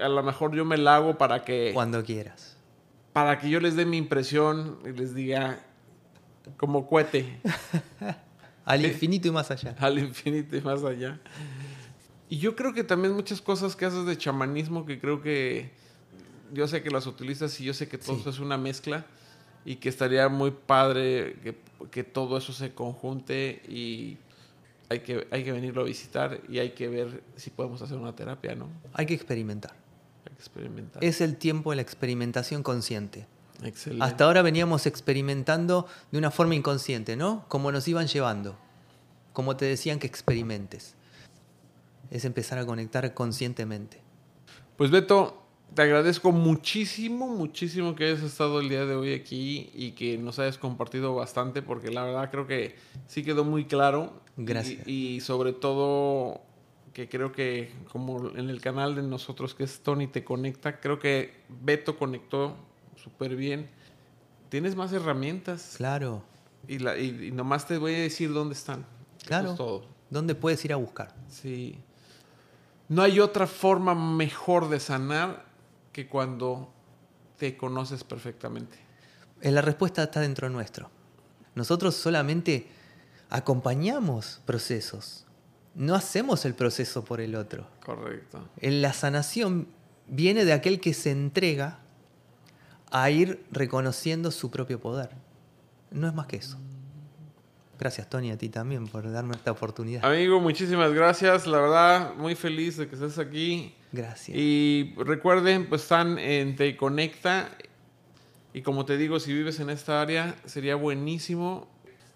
a 0.00 0.08
lo 0.08 0.22
mejor 0.22 0.54
yo 0.54 0.64
me 0.64 0.76
la 0.76 0.96
hago 0.96 1.18
para 1.18 1.44
que. 1.44 1.70
Cuando 1.74 2.02
quieras 2.02 2.55
para 3.16 3.38
que 3.38 3.48
yo 3.48 3.60
les 3.60 3.74
dé 3.76 3.86
mi 3.86 3.96
impresión 3.96 4.78
y 4.84 4.92
les 4.92 5.14
diga 5.14 5.58
como 6.58 6.86
cohete. 6.86 7.40
Al 8.66 8.84
infinito 8.84 9.28
y 9.28 9.30
más 9.30 9.50
allá. 9.50 9.74
Al 9.80 9.98
infinito 9.98 10.54
y 10.54 10.60
más 10.60 10.84
allá. 10.84 11.18
Y 12.28 12.36
yo 12.36 12.54
creo 12.54 12.74
que 12.74 12.84
también 12.84 13.14
muchas 13.14 13.40
cosas 13.40 13.74
que 13.74 13.86
haces 13.86 14.04
de 14.04 14.18
chamanismo 14.18 14.84
que 14.84 15.00
creo 15.00 15.22
que 15.22 15.70
yo 16.52 16.68
sé 16.68 16.82
que 16.82 16.90
las 16.90 17.06
utilizas 17.06 17.58
y 17.58 17.64
yo 17.64 17.72
sé 17.72 17.88
que 17.88 17.96
todo 17.96 18.18
eso 18.18 18.28
es 18.28 18.38
una 18.38 18.58
mezcla 18.58 19.06
y 19.64 19.76
que 19.76 19.88
estaría 19.88 20.28
muy 20.28 20.50
padre 20.50 21.38
que, 21.42 21.56
que, 21.90 22.04
todo 22.04 22.36
eso 22.36 22.52
se 22.52 22.74
conjunte 22.74 23.62
y 23.66 24.18
hay 24.90 25.00
que, 25.00 25.26
hay 25.30 25.42
que 25.42 25.52
venirlo 25.52 25.80
a 25.80 25.84
visitar 25.84 26.42
y 26.50 26.58
hay 26.58 26.72
que 26.72 26.86
ver 26.88 27.22
si 27.36 27.48
podemos 27.48 27.80
hacer 27.80 27.96
una 27.96 28.14
terapia, 28.14 28.54
¿no? 28.54 28.68
Hay 28.92 29.06
que 29.06 29.14
experimentar. 29.14 29.85
Experimentar. 30.38 31.02
Es 31.02 31.20
el 31.20 31.36
tiempo 31.36 31.70
de 31.70 31.76
la 31.76 31.82
experimentación 31.82 32.62
consciente. 32.62 33.26
Excelente. 33.62 34.04
Hasta 34.04 34.24
ahora 34.24 34.42
veníamos 34.42 34.86
experimentando 34.86 35.86
de 36.12 36.18
una 36.18 36.30
forma 36.30 36.54
inconsciente, 36.54 37.16
¿no? 37.16 37.44
Como 37.48 37.72
nos 37.72 37.88
iban 37.88 38.06
llevando, 38.06 38.56
como 39.32 39.56
te 39.56 39.64
decían 39.64 39.98
que 39.98 40.06
experimentes. 40.06 40.94
Es 42.10 42.24
empezar 42.24 42.58
a 42.58 42.66
conectar 42.66 43.14
conscientemente. 43.14 44.00
Pues 44.76 44.90
Beto, 44.90 45.42
te 45.74 45.82
agradezco 45.82 46.32
muchísimo, 46.32 47.28
muchísimo 47.28 47.94
que 47.94 48.04
hayas 48.04 48.22
estado 48.22 48.60
el 48.60 48.68
día 48.68 48.84
de 48.84 48.94
hoy 48.94 49.14
aquí 49.14 49.70
y 49.74 49.92
que 49.92 50.18
nos 50.18 50.38
hayas 50.38 50.58
compartido 50.58 51.14
bastante, 51.14 51.62
porque 51.62 51.90
la 51.90 52.04
verdad 52.04 52.30
creo 52.30 52.46
que 52.46 52.76
sí 53.06 53.24
quedó 53.24 53.44
muy 53.44 53.64
claro. 53.64 54.20
Gracias. 54.36 54.86
Y, 54.86 55.16
y 55.16 55.20
sobre 55.20 55.52
todo 55.52 56.42
que 56.96 57.10
creo 57.10 57.30
que 57.30 57.74
como 57.92 58.30
en 58.30 58.48
el 58.48 58.62
canal 58.62 58.94
de 58.94 59.02
nosotros 59.02 59.54
que 59.54 59.64
es 59.64 59.80
Tony 59.80 60.06
Te 60.06 60.24
Conecta, 60.24 60.80
creo 60.80 60.98
que 60.98 61.42
Beto 61.50 61.98
conectó 61.98 62.56
súper 62.96 63.36
bien. 63.36 63.68
Tienes 64.48 64.76
más 64.76 64.94
herramientas 64.94 65.74
Claro, 65.76 66.22
y, 66.66 66.78
la, 66.78 66.96
y, 66.96 67.26
y 67.26 67.30
nomás 67.32 67.66
te 67.66 67.76
voy 67.76 67.94
a 67.96 67.98
decir 67.98 68.32
dónde 68.32 68.54
están. 68.54 68.86
Eso 69.18 69.26
claro. 69.26 69.50
es 69.50 69.56
todo. 69.58 69.86
¿Dónde 70.08 70.34
puedes 70.34 70.64
ir 70.64 70.72
a 70.72 70.76
buscar? 70.76 71.14
Sí. 71.28 71.78
No 72.88 73.02
hay 73.02 73.20
otra 73.20 73.46
forma 73.46 73.94
mejor 73.94 74.70
de 74.70 74.80
sanar 74.80 75.44
que 75.92 76.08
cuando 76.08 76.72
te 77.36 77.58
conoces 77.58 78.04
perfectamente. 78.04 78.78
Eh, 79.42 79.50
La 79.50 79.60
respuesta 79.60 80.02
está 80.04 80.20
dentro 80.20 80.48
nuestro. 80.48 80.90
Nosotros 81.54 81.94
solamente 81.94 82.68
acompañamos 83.28 84.40
procesos. 84.46 85.25
No 85.76 85.94
hacemos 85.94 86.46
el 86.46 86.54
proceso 86.54 87.04
por 87.04 87.20
el 87.20 87.36
otro. 87.36 87.66
Correcto. 87.84 88.48
En 88.60 88.80
La 88.80 88.94
sanación 88.94 89.68
viene 90.08 90.46
de 90.46 90.54
aquel 90.54 90.80
que 90.80 90.94
se 90.94 91.10
entrega 91.10 91.80
a 92.90 93.10
ir 93.10 93.44
reconociendo 93.50 94.30
su 94.30 94.50
propio 94.50 94.80
poder. 94.80 95.10
No 95.90 96.08
es 96.08 96.14
más 96.14 96.26
que 96.26 96.36
eso. 96.36 96.58
Gracias, 97.78 98.08
Tony, 98.08 98.30
a 98.30 98.38
ti 98.38 98.48
también 98.48 98.86
por 98.86 99.10
darme 99.12 99.34
esta 99.34 99.50
oportunidad. 99.50 100.02
Amigo, 100.02 100.40
muchísimas 100.40 100.94
gracias. 100.94 101.46
La 101.46 101.60
verdad, 101.60 102.14
muy 102.14 102.34
feliz 102.34 102.78
de 102.78 102.88
que 102.88 102.94
estés 102.94 103.18
aquí. 103.18 103.74
Gracias. 103.92 104.34
Y 104.34 104.94
recuerden, 104.96 105.68
pues 105.68 105.82
están 105.82 106.18
en 106.18 106.56
Te 106.56 106.74
Conecta. 106.74 107.50
Y 108.54 108.62
como 108.62 108.86
te 108.86 108.96
digo, 108.96 109.20
si 109.20 109.34
vives 109.34 109.60
en 109.60 109.68
esta 109.68 110.00
área, 110.00 110.36
sería 110.46 110.74
buenísimo 110.74 111.68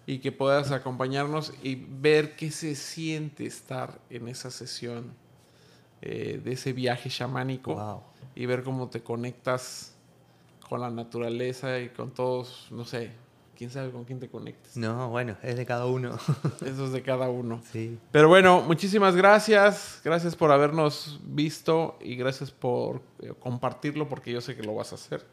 y 0.05 0.19
que 0.19 0.31
puedas 0.31 0.71
acompañarnos 0.71 1.53
y 1.63 1.75
ver 1.75 2.35
qué 2.35 2.51
se 2.51 2.75
siente 2.75 3.45
estar 3.45 3.99
en 4.09 4.27
esa 4.27 4.49
sesión 4.51 5.13
eh, 6.01 6.41
de 6.43 6.53
ese 6.53 6.73
viaje 6.73 7.09
chamánico 7.09 7.75
Wow. 7.75 8.01
y 8.35 8.45
ver 8.45 8.63
cómo 8.63 8.89
te 8.89 9.01
conectas 9.03 9.93
con 10.67 10.81
la 10.81 10.89
naturaleza 10.89 11.79
y 11.79 11.89
con 11.89 12.11
todos, 12.11 12.67
no 12.71 12.85
sé, 12.85 13.11
quién 13.55 13.69
sabe 13.69 13.91
con 13.91 14.05
quién 14.05 14.19
te 14.19 14.27
conectes. 14.29 14.75
No, 14.77 15.09
bueno, 15.09 15.35
es 15.43 15.55
de 15.55 15.65
cada 15.65 15.85
uno. 15.85 16.17
Eso 16.65 16.85
es 16.85 16.91
de 16.91 17.03
cada 17.03 17.29
uno. 17.29 17.61
sí. 17.71 17.99
Pero 18.11 18.27
bueno, 18.29 18.61
muchísimas 18.61 19.15
gracias. 19.15 20.01
Gracias 20.03 20.35
por 20.35 20.51
habernos 20.51 21.19
visto 21.23 21.97
y 22.01 22.15
gracias 22.15 22.49
por 22.51 23.01
eh, 23.21 23.33
compartirlo 23.39 24.09
porque 24.09 24.31
yo 24.31 24.41
sé 24.41 24.55
que 24.55 24.63
lo 24.63 24.73
vas 24.73 24.93
a 24.93 24.95
hacer. 24.95 25.23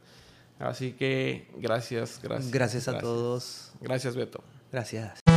Así 0.59 0.93
que 0.93 1.49
gracias, 1.57 2.21
gracias. 2.23 2.51
Gracias 2.53 2.89
a 2.89 2.99
todos. 2.99 3.73
Gracias, 3.81 4.15
Beto. 4.17 4.43
Gracias. 4.71 5.28